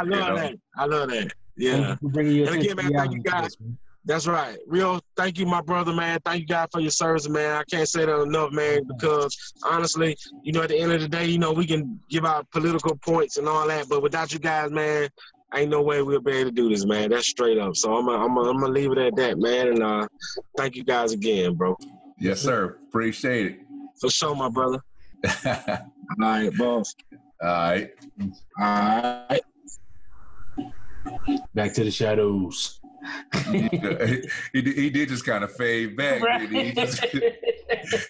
love 0.03 0.07
You 0.07 0.11
know? 0.11 0.37
that. 0.37 0.55
I 0.77 0.85
love 0.87 1.09
that. 1.11 1.33
Yeah. 1.57 1.91
you 1.91 1.97
for 1.97 2.09
bringing 2.09 2.37
your 2.37 2.53
And 2.53 2.63
again, 2.63 2.77
man, 2.77 2.93
thank 2.93 3.13
you, 3.13 3.23
guys. 3.23 3.43
to 3.43 3.43
this, 3.43 3.61
man. 3.61 3.79
That's 4.05 4.27
right. 4.27 4.57
Real, 4.67 5.01
thank 5.17 5.39
you, 5.39 5.47
my 5.47 5.61
brother, 5.61 5.93
man. 5.93 6.19
Thank 6.25 6.41
you, 6.41 6.47
God, 6.47 6.69
for 6.73 6.81
your 6.81 6.91
service, 6.91 7.29
man. 7.29 7.59
I 7.59 7.63
can't 7.71 7.89
say 7.89 8.07
that 8.07 8.21
enough, 8.23 8.53
man, 8.53 8.85
because 8.89 9.53
honestly, 9.65 10.17
you 10.43 10.53
know, 10.53 10.63
at 10.63 10.71
the 10.71 10.79
end 10.79 10.93
of 10.93 11.01
the 11.01 11.09
day, 11.09 11.27
you 11.27 11.39
know, 11.39 11.53
we 11.53 11.67
can 11.67 12.01
give 12.09 12.25
out 12.25 12.51
political 12.51 12.97
points 12.97 13.37
and 13.37 13.47
all 13.47 13.69
that, 13.69 13.89
but 13.89 14.03
without 14.03 14.33
you 14.33 14.39
guys, 14.39 14.71
man, 14.71 15.11
ain't 15.55 15.71
no 15.71 15.83
way 15.83 16.03
we'll 16.03 16.21
be 16.21 16.33
able 16.33 16.51
to 16.51 16.55
do 16.55 16.69
this, 16.69 16.85
man. 16.85 17.11
That's 17.11 17.29
straight 17.29 17.59
up. 17.59 17.77
So 17.77 17.97
I'm 17.97 18.07
gonna 18.07 18.25
I'm 18.25 18.35
gonna 18.35 18.51
I'm 18.51 18.61
gonna 18.61 18.73
leave 18.73 18.93
it 18.93 18.99
at 18.99 19.17
that, 19.17 19.39
man. 19.39 19.69
And 19.69 19.83
uh, 19.83 20.09
thank 20.57 20.77
you 20.77 20.85
guys 20.85 21.13
again, 21.13 21.55
bro. 21.55 21.77
Yes, 22.19 22.41
sir. 22.41 22.79
Appreciate 22.89 23.47
it. 23.47 23.61
For 24.01 24.11
sure, 24.11 24.35
my 24.35 24.49
brother. 24.49 24.81
All 25.47 25.79
right, 26.19 26.57
boss. 26.57 26.95
All 27.43 27.49
right. 27.49 27.91
All 28.61 29.27
right. 29.31 29.43
Back 31.55 31.73
to 31.75 31.85
the 31.85 31.91
shadows. 31.91 32.81
he, 33.51 33.69
did, 33.69 34.31
he 34.53 34.91
did 34.91 35.09
just 35.09 35.25
kind 35.25 35.45
of 35.45 35.53
fade 35.53 35.97
back. 35.97 36.23
Right. 36.23 36.77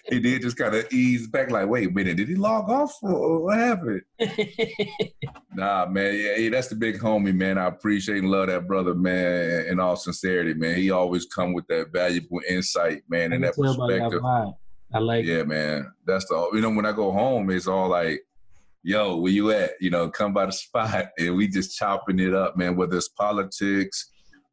He, 0.09 0.19
did 0.19 0.41
just 0.41 0.57
kind 0.57 0.75
of 0.75 0.91
ease 0.91 1.27
back, 1.27 1.51
like, 1.51 1.67
wait 1.67 1.89
a 1.89 1.91
minute, 1.91 2.17
did 2.17 2.29
he 2.29 2.35
log 2.35 2.69
off 2.69 2.93
or 3.01 3.41
what 3.45 3.57
happened? 3.57 4.01
Nah, 5.51 5.87
man, 5.87 6.13
yeah, 6.13 6.37
yeah, 6.37 6.49
that's 6.51 6.69
the 6.69 6.75
big 6.75 6.99
homie, 6.99 7.35
man. 7.35 7.57
I 7.57 7.65
appreciate 7.65 8.19
and 8.19 8.31
love 8.31 8.47
that 8.47 8.65
brother, 8.65 8.93
man. 8.93 9.65
In 9.65 9.79
all 9.79 9.97
sincerity, 9.97 10.53
man, 10.53 10.75
he 10.75 10.89
always 10.89 11.25
come 11.25 11.51
with 11.53 11.67
that 11.67 11.91
valuable 11.91 12.39
insight, 12.47 13.03
man, 13.09 13.33
and 13.33 13.43
that 13.43 13.55
perspective. 13.57 14.21
I 14.93 14.99
like 14.99 15.25
it. 15.25 15.27
Yeah, 15.27 15.43
man. 15.43 15.91
That's 16.05 16.25
the 16.25 16.49
you 16.53 16.61
know 16.61 16.69
when 16.69 16.85
I 16.85 16.93
go 16.93 17.11
home, 17.11 17.49
it's 17.49 17.67
all 17.67 17.89
like, 17.89 18.21
"Yo, 18.83 19.17
where 19.17 19.31
you 19.31 19.51
at?" 19.51 19.71
You 19.81 19.89
know, 19.89 20.09
come 20.09 20.33
by 20.33 20.45
the 20.45 20.51
spot, 20.53 21.09
and 21.17 21.35
we 21.35 21.47
just 21.47 21.77
chopping 21.77 22.19
it 22.19 22.33
up, 22.33 22.55
man. 22.55 22.75
Whether 22.75 22.97
it's 22.97 23.09
politics, 23.09 24.09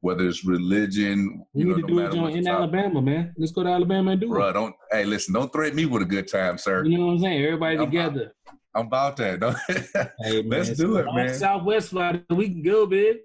whether 0.07 0.29
it's 0.29 0.45
religion, 0.45 1.45
We 1.53 1.63
you 1.63 1.69
know, 1.71 1.77
need 1.77 1.87
to 1.89 1.95
no 1.95 2.09
do 2.11 2.17
joint 2.17 2.37
in. 2.37 2.47
Alabama, 2.47 3.03
man. 3.03 3.35
Let's 3.37 3.51
go 3.51 3.65
to 3.65 3.69
Alabama 3.71 4.13
and 4.13 4.21
do 4.21 4.29
Bruh, 4.29 4.51
it. 4.51 4.53
don't 4.53 4.75
hey, 4.93 5.05
listen, 5.05 5.35
don't 5.35 5.53
threaten 5.53 5.75
me 5.77 5.87
with 5.87 6.03
a 6.03 6.05
good 6.07 6.29
time, 6.31 6.59
sir. 6.59 6.85
You 6.85 6.97
know 6.99 7.07
what 7.07 7.13
I'm 7.15 7.19
saying? 7.21 7.45
Everybody 7.45 7.77
I'm- 7.77 7.87
together. 7.87 8.33
I'm 8.75 8.87
about 8.89 9.17
that. 9.17 9.39
Hey, 10.23 10.43
man, 10.43 10.51
Let's 10.51 10.71
do 10.79 10.97
it, 10.99 11.07
man. 11.15 11.33
Southwest 11.35 11.89
Florida, 11.91 12.23
we 12.31 12.51
can 12.51 12.63
go, 12.63 12.85
big. 12.87 13.17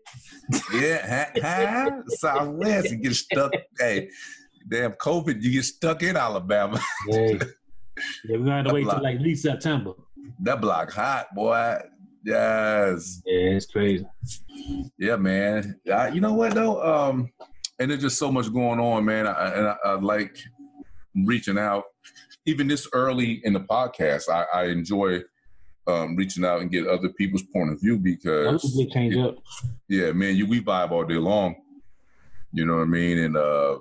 yeah, 0.73 0.99
ha, 1.13 1.41
ha, 1.41 1.89
Southwest, 2.07 2.89
you 2.89 2.95
get 2.97 3.13
stuck. 3.15 3.51
hey, 3.77 4.09
damn 4.69 4.93
COVID, 4.93 5.41
you 5.41 5.51
get 5.51 5.65
stuck 5.65 6.01
in 6.03 6.15
Alabama. 6.17 6.79
Hey. 7.07 7.39
Yeah, 8.25 8.37
we're 8.37 8.45
gonna 8.45 8.55
have 8.55 8.65
to 8.67 8.73
wait 8.73 8.89
till 8.89 9.03
like 9.03 9.17
at 9.17 9.21
least 9.21 9.43
September. 9.43 9.91
that 10.39 10.59
block 10.61 10.91
hot, 10.91 11.27
boy. 11.35 11.77
Yes. 12.23 13.21
Yeah, 13.25 13.49
it's 13.51 13.65
crazy. 13.65 14.05
Yeah, 14.97 15.15
man. 15.15 15.79
I, 15.91 16.09
you 16.09 16.21
know 16.21 16.33
what 16.33 16.53
though? 16.53 16.81
Um, 16.81 17.31
and 17.79 17.89
there's 17.89 18.01
just 18.01 18.19
so 18.19 18.31
much 18.31 18.51
going 18.53 18.79
on, 18.79 19.05
man. 19.05 19.27
I, 19.27 19.53
and 19.53 19.67
I, 19.67 19.75
I 19.85 19.93
like 19.93 20.37
reaching 21.15 21.57
out, 21.57 21.85
even 22.45 22.67
this 22.67 22.87
early 22.93 23.41
in 23.43 23.53
the 23.53 23.59
podcast. 23.61 24.29
I, 24.29 24.45
I 24.53 24.65
enjoy 24.65 25.21
um, 25.87 26.15
reaching 26.15 26.45
out 26.45 26.61
and 26.61 26.71
get 26.71 26.87
other 26.87 27.09
people's 27.09 27.43
point 27.43 27.71
of 27.71 27.81
view 27.81 27.97
because, 27.97 28.61
change 28.91 29.17
up. 29.17 29.37
yeah, 29.87 30.11
man, 30.11 30.35
you 30.35 30.45
we 30.45 30.61
vibe 30.61 30.91
all 30.91 31.05
day 31.05 31.15
long. 31.15 31.55
You 32.53 32.65
know 32.65 32.75
what 32.75 32.83
I 32.83 32.85
mean? 32.85 33.17
And 33.17 33.37
uh, 33.37 33.79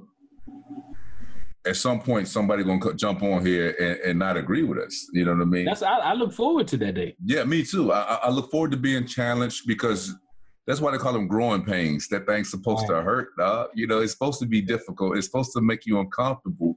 at 1.66 1.76
some 1.76 2.00
point, 2.00 2.26
somebody 2.26 2.64
gonna 2.64 2.94
jump 2.94 3.22
on 3.22 3.44
here 3.44 3.74
and, 3.78 4.00
and 4.11 4.18
not 4.18 4.36
agree 4.36 4.62
with 4.62 4.78
us. 4.78 5.08
You 5.12 5.24
know 5.26 5.34
what 5.34 5.42
I 5.42 5.44
mean? 5.44 5.64
That's 5.66 5.82
I, 5.82 5.98
I 5.98 6.12
look 6.14 6.32
forward 6.32 6.66
to 6.68 6.76
that 6.78 6.94
day. 6.94 7.16
Yeah, 7.24 7.44
me 7.44 7.62
too. 7.64 7.92
I, 7.92 8.18
I- 8.24 8.30
look 8.30 8.50
forward 8.50 8.70
to 8.70 8.76
being 8.76 9.06
challenged 9.06 9.66
because 9.66 10.14
that's 10.66 10.80
why 10.80 10.90
they 10.92 10.98
call 10.98 11.12
them 11.12 11.26
growing 11.26 11.64
pains. 11.64 12.08
That 12.08 12.26
thing's 12.26 12.50
supposed 12.50 12.86
to 12.86 13.02
hurt, 13.02 13.30
dog. 13.36 13.68
You 13.74 13.86
know, 13.86 14.00
it's 14.00 14.12
supposed 14.12 14.38
to 14.40 14.46
be 14.46 14.62
difficult. 14.62 15.16
It's 15.16 15.26
supposed 15.26 15.52
to 15.54 15.61
make 15.61 15.84
you 15.84 15.98
uncomfortable, 16.00 16.76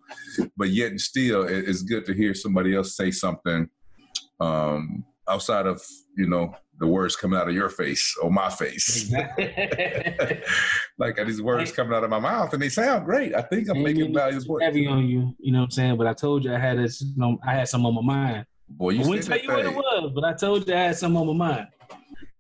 but 0.58 0.70
yet 0.70 0.92
and 0.92 1.00
still, 1.02 1.44
it- 1.44 1.68
it's 1.70 1.82
good 1.84 2.06
to 2.06 2.14
hear 2.14 2.34
somebody 2.34 2.76
else 2.76 2.98
say 2.98 3.12
something 3.12 3.70
um, 4.40 5.06
outside 5.34 5.66
of 5.66 5.82
you 6.16 6.28
know 6.28 6.56
the 6.80 6.88
words 6.88 7.16
coming 7.16 7.40
out 7.40 7.48
of 7.48 7.56
your 7.56 7.70
face 7.70 8.16
or 8.22 8.32
my 8.32 8.50
face. 8.50 9.12
like 10.98 11.16
these 11.26 11.42
words 11.42 11.72
coming 11.72 11.94
out 11.94 12.04
of 12.04 12.10
my 12.10 12.20
mouth, 12.20 12.54
and 12.54 12.62
they 12.62 12.70
sound 12.70 13.06
great. 13.06 13.36
I 13.36 13.42
think 13.42 13.70
I'm 13.70 13.82
making 13.82 14.06
mm-hmm. 14.06 14.16
valuable. 14.16 14.60
heavy 14.60 14.88
on 14.88 15.08
you, 15.08 15.34
you 15.40 15.52
know 15.52 15.60
what 15.60 15.66
I'm 15.66 15.72
saying? 15.72 15.98
But 15.98 16.08
I 16.08 16.14
told 16.14 16.44
you 16.44 16.54
I 16.54 16.60
had 16.60 16.78
this, 16.78 17.02
you 17.02 17.14
know, 17.16 17.38
I 17.46 17.54
had 17.54 17.68
some 17.68 17.86
on 17.86 17.96
my 17.96 18.02
mind. 18.02 18.46
Boy, 18.70 18.90
I 18.90 18.94
you 18.94 19.08
wouldn't 19.08 19.28
tell 19.28 19.40
you 19.40 19.50
what 19.50 19.66
it 19.66 19.74
was, 19.74 20.12
but 20.16 20.24
I 20.24 20.34
told 20.34 20.68
you 20.68 20.74
I 20.74 20.80
had 20.80 20.98
some 20.98 21.16
on 21.18 21.28
my 21.28 21.34
mind. 21.34 21.68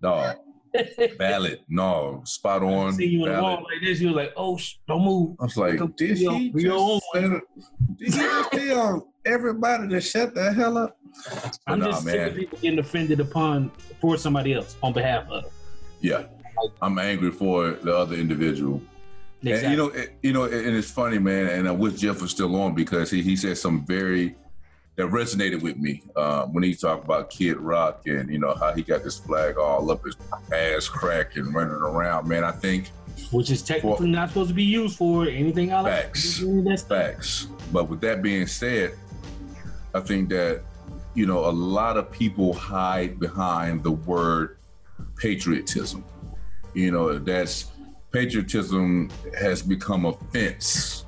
No, 0.02 0.34
valid. 1.18 1.60
No, 1.70 2.22
spot 2.26 2.64
on. 2.64 2.94
see 2.94 3.06
you 3.06 3.26
in 3.26 3.34
the 3.34 3.42
wall 3.42 3.64
like 3.64 3.82
this, 3.84 4.00
you 4.02 4.08
was 4.08 4.16
like, 4.16 4.34
oh, 4.36 4.58
sh- 4.58 4.76
don't 4.88 5.04
move. 5.04 5.38
I 5.40 5.44
was 5.44 5.58
like, 5.58 5.96
did 5.96 6.18
he 6.18 6.52
to 6.52 6.60
your 6.60 6.74
own 6.74 7.00
just, 7.14 7.32
set- 7.32 7.42
did 7.98 8.14
he 8.14 8.20
just 8.20 8.52
tell 8.52 9.13
everybody 9.26 9.88
to 9.90 10.02
shut 10.02 10.34
the 10.34 10.54
hell 10.54 10.78
up? 10.78 10.98
I'm 11.68 11.80
Nah, 11.80 11.92
just 11.92 12.04
sick 12.04 12.16
man. 12.16 12.30
of 12.30 12.36
people 12.36 12.58
getting 12.60 12.80
offended 12.80 13.20
upon 13.20 13.72
for 14.02 14.18
somebody 14.18 14.54
else 14.54 14.76
on 14.82 14.94
behalf 14.94 15.30
of. 15.30 15.46
Yeah, 16.02 16.24
I'm 16.82 16.98
angry 17.00 17.32
for 17.32 17.72
the 17.72 17.96
other 17.96 18.16
individual. 18.16 18.82
And 19.46 19.72
you 19.72 19.78
know, 19.78 19.88
it, 19.88 20.16
you 20.22 20.32
know, 20.32 20.44
and 20.46 20.76
it's 20.76 20.90
funny, 20.90 21.20
man. 21.20 21.48
And 21.48 21.68
I 21.68 21.72
wish 21.72 21.96
Jeff 21.96 22.22
was 22.22 22.32
still 22.32 22.56
on 22.56 22.74
because 22.74 23.12
he, 23.12 23.22
he 23.22 23.36
said 23.36 23.58
some 23.58 23.86
very 23.86 24.36
that 24.96 25.08
resonated 25.08 25.62
with 25.62 25.78
me 25.78 26.04
um, 26.16 26.54
when 26.54 26.64
he 26.64 26.76
talked 26.76 27.04
about 27.04 27.30
Kid 27.30 27.58
Rock 27.58 28.04
and 28.06 28.30
you 28.30 28.38
know 28.38 28.54
how 28.54 28.72
he 28.74 28.84
got 28.84 29.04
this 29.04 29.18
flag 29.18 29.58
all 29.58 29.90
up 29.92 30.06
his 30.06 30.16
ass 30.54 30.88
crack 30.88 31.36
and 31.36 31.54
running 31.54 31.74
around. 31.74 32.28
Man, 32.28 32.44
I 32.44 32.52
think 32.52 32.90
which 33.32 33.50
is 33.50 33.62
technically 33.62 34.10
not 34.10 34.30
supposed 34.30 34.50
to 34.50 34.54
be 34.56 34.64
used 34.64 34.98
for 34.98 35.26
anything 35.28 35.72
else. 35.72 35.88
Facts. 35.88 36.42
That's 36.46 36.84
facts. 36.84 37.48
But 37.72 37.90
with 37.90 38.02
that 38.02 38.22
being 38.22 38.48
said, 38.48 38.94
I 39.94 40.00
think 40.00 40.30
that 40.30 40.64
you 41.14 41.26
know 41.26 41.46
a 41.46 41.52
lot 41.52 41.98
of 41.98 42.12
people 42.12 42.54
hide 42.54 43.20
behind 43.20 43.84
the 43.84 43.92
word 43.92 44.58
patriotism. 45.16 46.04
You 46.74 46.92
know, 46.92 47.20
that's 47.20 47.72
patriotism 48.12 49.10
has 49.40 49.62
become 49.62 50.06
a 50.06 50.14
fence 50.32 51.06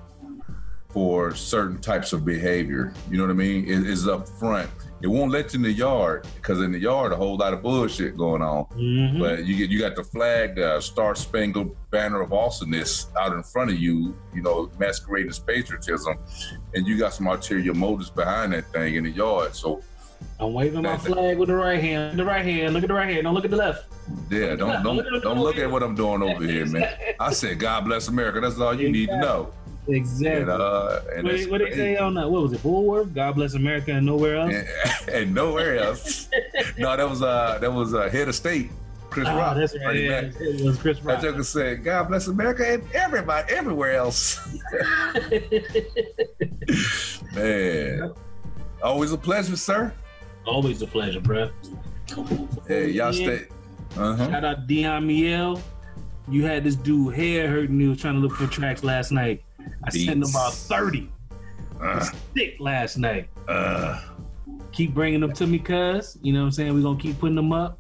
for 0.89 1.33
certain 1.36 1.79
types 1.79 2.13
of 2.13 2.23
behavior. 2.23 2.93
You 3.09 3.17
know 3.17 3.23
what 3.23 3.31
I 3.31 3.36
mean? 3.36 3.65
It 3.65 3.88
is 3.88 4.07
up 4.07 4.27
front. 4.27 4.69
It 5.02 5.08
won't 5.08 5.32
let 5.32 5.54
you 5.54 5.58
in 5.58 5.64
the 5.64 5.72
yard 5.72 6.26
because 6.38 6.62
in 6.62 6.72
the 6.72 6.80
yard 6.80 7.12
a 7.12 7.16
whole 7.16 7.36
lot 7.38 7.54
of 7.54 7.62
bullshit 7.62 8.18
going 8.18 8.41
on. 8.41 8.66
Mhm. 8.78 9.20
But 9.20 9.46
you 9.46 9.56
get 9.56 9.70
you 9.70 9.80
got 9.80 9.96
the 9.96 10.04
flag, 10.04 10.58
uh, 10.58 10.80
Star 10.80 11.16
Spangled 11.16 11.76
Banner 11.91 12.22
of 12.22 12.32
Awesomeness 12.32 13.08
out 13.20 13.34
in 13.34 13.43
front 13.43 13.72
of 13.72 13.78
you, 13.78 14.16
you 14.34 14.41
know, 14.41 14.70
masquerading 14.80 15.30
as 15.30 15.39
patriotism, 15.39 16.18
and 16.74 16.88
you 16.88 16.98
got 16.98 17.14
some 17.14 17.28
ulterior 17.28 17.74
motives 17.74 18.10
behind 18.10 18.54
that 18.54 18.72
thing 18.72 18.96
in 18.96 19.04
the 19.04 19.12
yard. 19.12 19.54
So 19.56 19.82
I'm 20.39 20.54
waving 20.54 20.82
my 20.82 20.98
flag 20.98 21.38
with 21.38 21.50
the 21.50 21.56
right 21.56 21.82
hand. 21.82 22.18
The 22.18 22.26
right 22.26 22.43
hand. 22.46 22.74
Look 22.74 22.84
at 22.84 22.88
the 22.88 22.96
right 22.96 23.10
hand. 23.10 23.24
Don't 23.26 23.34
look 23.36 23.46
at 23.46 23.52
the 23.52 23.58
left. 23.58 23.86
yeah, 24.32 24.56
don't 24.56 24.82
don't 24.82 25.06
don't 25.22 25.39
look 25.39 25.58
at 25.58 25.70
what 25.70 25.84
I'm 25.84 25.93
doing 25.96 26.24
over 26.24 26.43
here, 26.43 26.66
man. 26.68 26.89
I 27.20 27.34
said, 27.34 27.60
God 27.60 27.84
bless 27.86 28.08
America. 28.08 28.39
That's 28.39 28.60
all 28.60 28.74
you 28.74 28.89
need 28.89 29.10
to 29.10 29.18
know. 29.18 29.50
Exactly. 29.88 30.41
And, 30.41 30.49
uh, 30.49 31.01
and, 31.15 31.23
what 31.23 31.31
did 31.38 31.51
what 31.51 31.61
they 31.61 31.71
say 31.71 31.97
on 31.97 32.13
that? 32.15 32.29
What 32.29 32.41
was 32.43 32.53
it? 32.53 32.63
Bulwark? 32.63 33.13
God 33.13 33.36
bless 33.36 33.53
America 33.53 33.91
and 33.91 34.05
nowhere 34.05 34.38
else. 34.38 34.53
and, 34.53 35.09
and 35.09 35.33
nowhere 35.33 35.77
else. 35.77 36.27
no, 36.77 36.95
that 36.97 37.07
was 37.07 37.21
uh 37.21 37.57
that 37.59 37.71
was 37.71 37.93
uh, 37.93 38.09
head 38.09 38.27
of 38.27 38.36
state, 38.36 38.71
Chris 39.09 39.27
Oh, 39.29 39.38
Rock. 39.38 39.57
that's 39.57 39.75
right. 39.86 39.95
Yeah, 39.95 40.31
it 40.39 40.65
was 40.65 40.77
Chris 40.79 41.01
Rock. 41.03 41.21
That 41.21 41.29
joker 41.29 41.43
said, 41.43 41.83
God 41.83 42.07
bless 42.07 42.27
America 42.27 42.67
and 42.67 42.83
everybody 42.93 43.53
everywhere 43.53 43.93
else. 43.93 44.39
Man. 47.33 48.13
Always 48.83 49.11
a 49.11 49.17
pleasure, 49.17 49.55
sir. 49.55 49.93
Always 50.45 50.81
a 50.81 50.88
pleasure, 50.88 51.19
bro. 51.21 51.49
Hey, 52.67 52.91
y'all 52.91 53.13
stay. 53.13 53.47
Uh-huh. 53.97 54.29
Shout 54.29 54.45
out 54.45 54.67
Dion 54.67 55.07
Miel. 55.07 55.61
You 56.27 56.43
had 56.43 56.63
this 56.63 56.75
dude 56.75 57.15
hair 57.15 57.47
hurting. 57.47 57.79
He 57.79 57.88
was 57.88 57.99
trying 57.99 58.15
to 58.15 58.19
look 58.19 58.33
for 58.33 58.47
tracks 58.47 58.83
last 58.83 59.11
night. 59.11 59.43
I 59.84 59.89
sent 59.89 60.09
him 60.09 60.20
Beats. 60.22 60.32
about 60.32 60.53
30. 60.53 61.09
Uh, 61.82 62.09
Sick 62.36 62.55
last 62.59 62.97
night. 62.97 63.28
uh, 63.47 64.01
Keep 64.72 64.93
bringing 64.93 65.20
them 65.22 65.32
to 65.34 65.47
me, 65.47 65.59
cuz. 65.59 66.18
You 66.22 66.34
know 66.34 66.39
what 66.39 66.45
I'm 66.45 66.51
saying? 66.51 66.74
We're 66.74 66.82
going 66.82 66.97
to 66.97 67.03
keep 67.03 67.20
putting 67.20 67.36
them 67.36 67.51
up. 67.53 67.78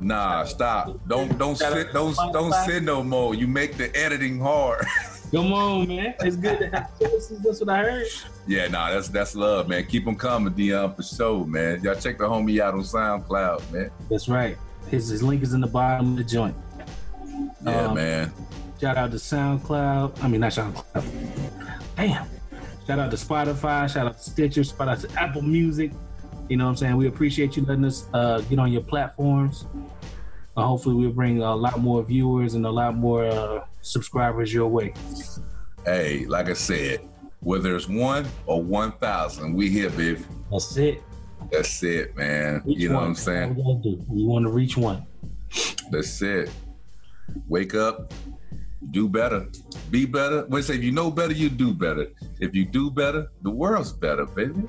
nah, 0.00 0.44
stop. 0.44 0.98
Don't 1.08 1.36
don't 1.38 1.56
sit 1.56 1.92
don't 1.92 2.16
don't 2.32 2.52
send 2.66 2.86
no 2.86 3.02
more. 3.02 3.34
You 3.34 3.46
make 3.46 3.76
the 3.76 3.94
editing 3.96 4.38
hard. 4.40 4.86
Come 5.30 5.52
on, 5.52 5.86
man. 5.88 6.14
It's 6.20 6.36
good 6.36 6.58
to 6.60 6.68
have 6.70 6.98
choices. 6.98 7.40
That's 7.40 7.60
what 7.60 7.68
I 7.68 7.82
heard. 7.82 8.06
yeah, 8.46 8.66
nah, 8.68 8.90
that's 8.90 9.08
that's 9.08 9.34
love, 9.36 9.68
man. 9.68 9.84
Keep 9.84 10.06
them 10.06 10.16
coming, 10.16 10.54
Dion, 10.54 10.94
for 10.94 11.02
sure, 11.02 11.44
man. 11.44 11.82
Y'all 11.82 11.94
check 11.96 12.16
the 12.16 12.24
homie 12.24 12.60
out 12.60 12.72
on 12.72 12.80
SoundCloud, 12.80 13.70
man. 13.70 13.90
That's 14.08 14.26
right. 14.28 14.56
His, 14.88 15.08
his 15.08 15.22
link 15.22 15.42
is 15.42 15.52
in 15.52 15.60
the 15.60 15.66
bottom 15.66 16.12
of 16.12 16.16
the 16.16 16.24
joint. 16.24 16.56
Yeah, 17.62 17.88
Um, 17.88 17.94
man. 17.94 18.32
Shout 18.80 18.96
out 18.96 19.10
to 19.10 19.16
SoundCloud. 19.16 20.22
I 20.22 20.28
mean, 20.28 20.40
not 20.40 20.52
SoundCloud. 20.52 21.82
Damn. 21.96 22.26
Shout 22.86 22.98
out 22.98 23.10
to 23.10 23.16
Spotify. 23.16 23.92
Shout 23.92 24.06
out 24.06 24.18
to 24.18 24.30
Stitcher. 24.30 24.64
Shout 24.64 24.88
out 24.88 25.00
to 25.00 25.12
Apple 25.20 25.42
Music. 25.42 25.90
You 26.48 26.56
know 26.56 26.64
what 26.64 26.70
I'm 26.70 26.76
saying? 26.76 26.96
We 26.96 27.08
appreciate 27.08 27.56
you 27.56 27.64
letting 27.64 27.84
us 27.84 28.06
uh, 28.14 28.40
get 28.42 28.58
on 28.58 28.72
your 28.72 28.82
platforms. 28.82 29.66
Uh, 30.56 30.62
hopefully, 30.62 30.94
we'll 30.94 31.10
bring 31.10 31.42
a 31.42 31.54
lot 31.54 31.78
more 31.80 32.02
viewers 32.02 32.54
and 32.54 32.64
a 32.66 32.70
lot 32.70 32.96
more 32.96 33.24
uh, 33.26 33.64
subscribers 33.82 34.54
your 34.54 34.68
way. 34.68 34.94
Hey, 35.84 36.24
like 36.26 36.48
I 36.48 36.54
said, 36.54 37.00
whether 37.40 37.76
it's 37.76 37.88
one 37.88 38.26
or 38.46 38.62
one 38.62 38.92
thousand, 38.92 39.54
we 39.54 39.70
here, 39.70 39.90
baby. 39.90 40.24
That's 40.50 40.76
it. 40.76 41.02
That's 41.52 41.82
it, 41.82 42.16
man. 42.16 42.62
Reach 42.64 42.78
you 42.78 42.88
know 42.88 42.94
one. 42.94 43.02
what 43.02 43.08
I'm 43.08 43.14
saying? 43.16 43.54
What 43.54 43.84
we. 43.84 43.98
We 44.08 44.24
want 44.24 44.46
to 44.46 44.50
reach 44.50 44.76
one. 44.76 45.04
That's 45.90 46.22
it. 46.22 46.50
Wake 47.46 47.74
up, 47.74 48.12
do 48.90 49.08
better, 49.08 49.48
be 49.90 50.06
better. 50.06 50.44
When 50.46 50.58
I 50.60 50.64
say 50.64 50.74
if 50.76 50.82
you 50.82 50.92
know 50.92 51.10
better, 51.10 51.32
you 51.32 51.48
do 51.48 51.72
better. 51.74 52.08
If 52.40 52.54
you 52.54 52.64
do 52.64 52.90
better, 52.90 53.28
the 53.42 53.50
world's 53.50 53.92
better, 53.92 54.24
baby. 54.26 54.62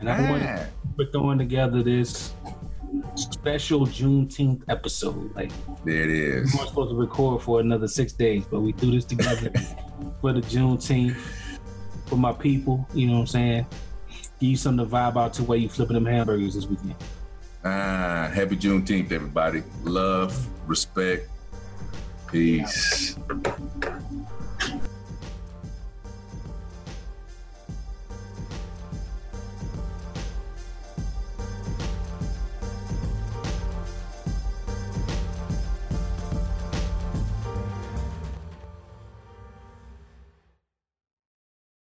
And 0.00 0.08
I 0.08 0.30
want 0.30 0.42
Ah. 0.44 0.66
we're 0.96 1.10
throwing 1.10 1.38
together 1.38 1.82
this 1.82 2.32
special 3.14 3.86
Juneteenth 3.86 4.62
episode. 4.68 5.34
Like 5.34 5.50
there 5.84 6.02
it 6.04 6.10
is. 6.10 6.52
we 6.52 6.58
weren't 6.58 6.68
supposed 6.68 6.90
to 6.90 6.96
record 6.96 7.42
for 7.42 7.60
another 7.60 7.88
six 7.88 8.12
days, 8.12 8.44
but 8.50 8.60
we 8.60 8.72
threw 8.72 8.92
this 8.92 9.04
together 9.04 9.50
for 10.20 10.32
the 10.32 10.40
Juneteenth 10.42 11.16
for 12.06 12.16
my 12.16 12.32
people. 12.32 12.86
You 12.94 13.08
know 13.08 13.14
what 13.14 13.20
I'm 13.20 13.26
saying? 13.26 13.66
Give 14.40 14.50
you 14.50 14.56
something 14.56 14.84
to 14.86 14.90
vibe 14.90 15.16
out 15.16 15.32
to 15.34 15.42
while 15.44 15.58
you 15.58 15.68
flipping 15.68 15.94
them 15.94 16.06
hamburgers 16.06 16.54
this 16.54 16.66
weekend. 16.66 16.94
Ah, 17.64 18.30
happy 18.32 18.56
Juneteenth, 18.56 19.10
everybody. 19.12 19.62
Love, 19.84 20.46
respect, 20.68 21.28
Peace. 22.32 23.14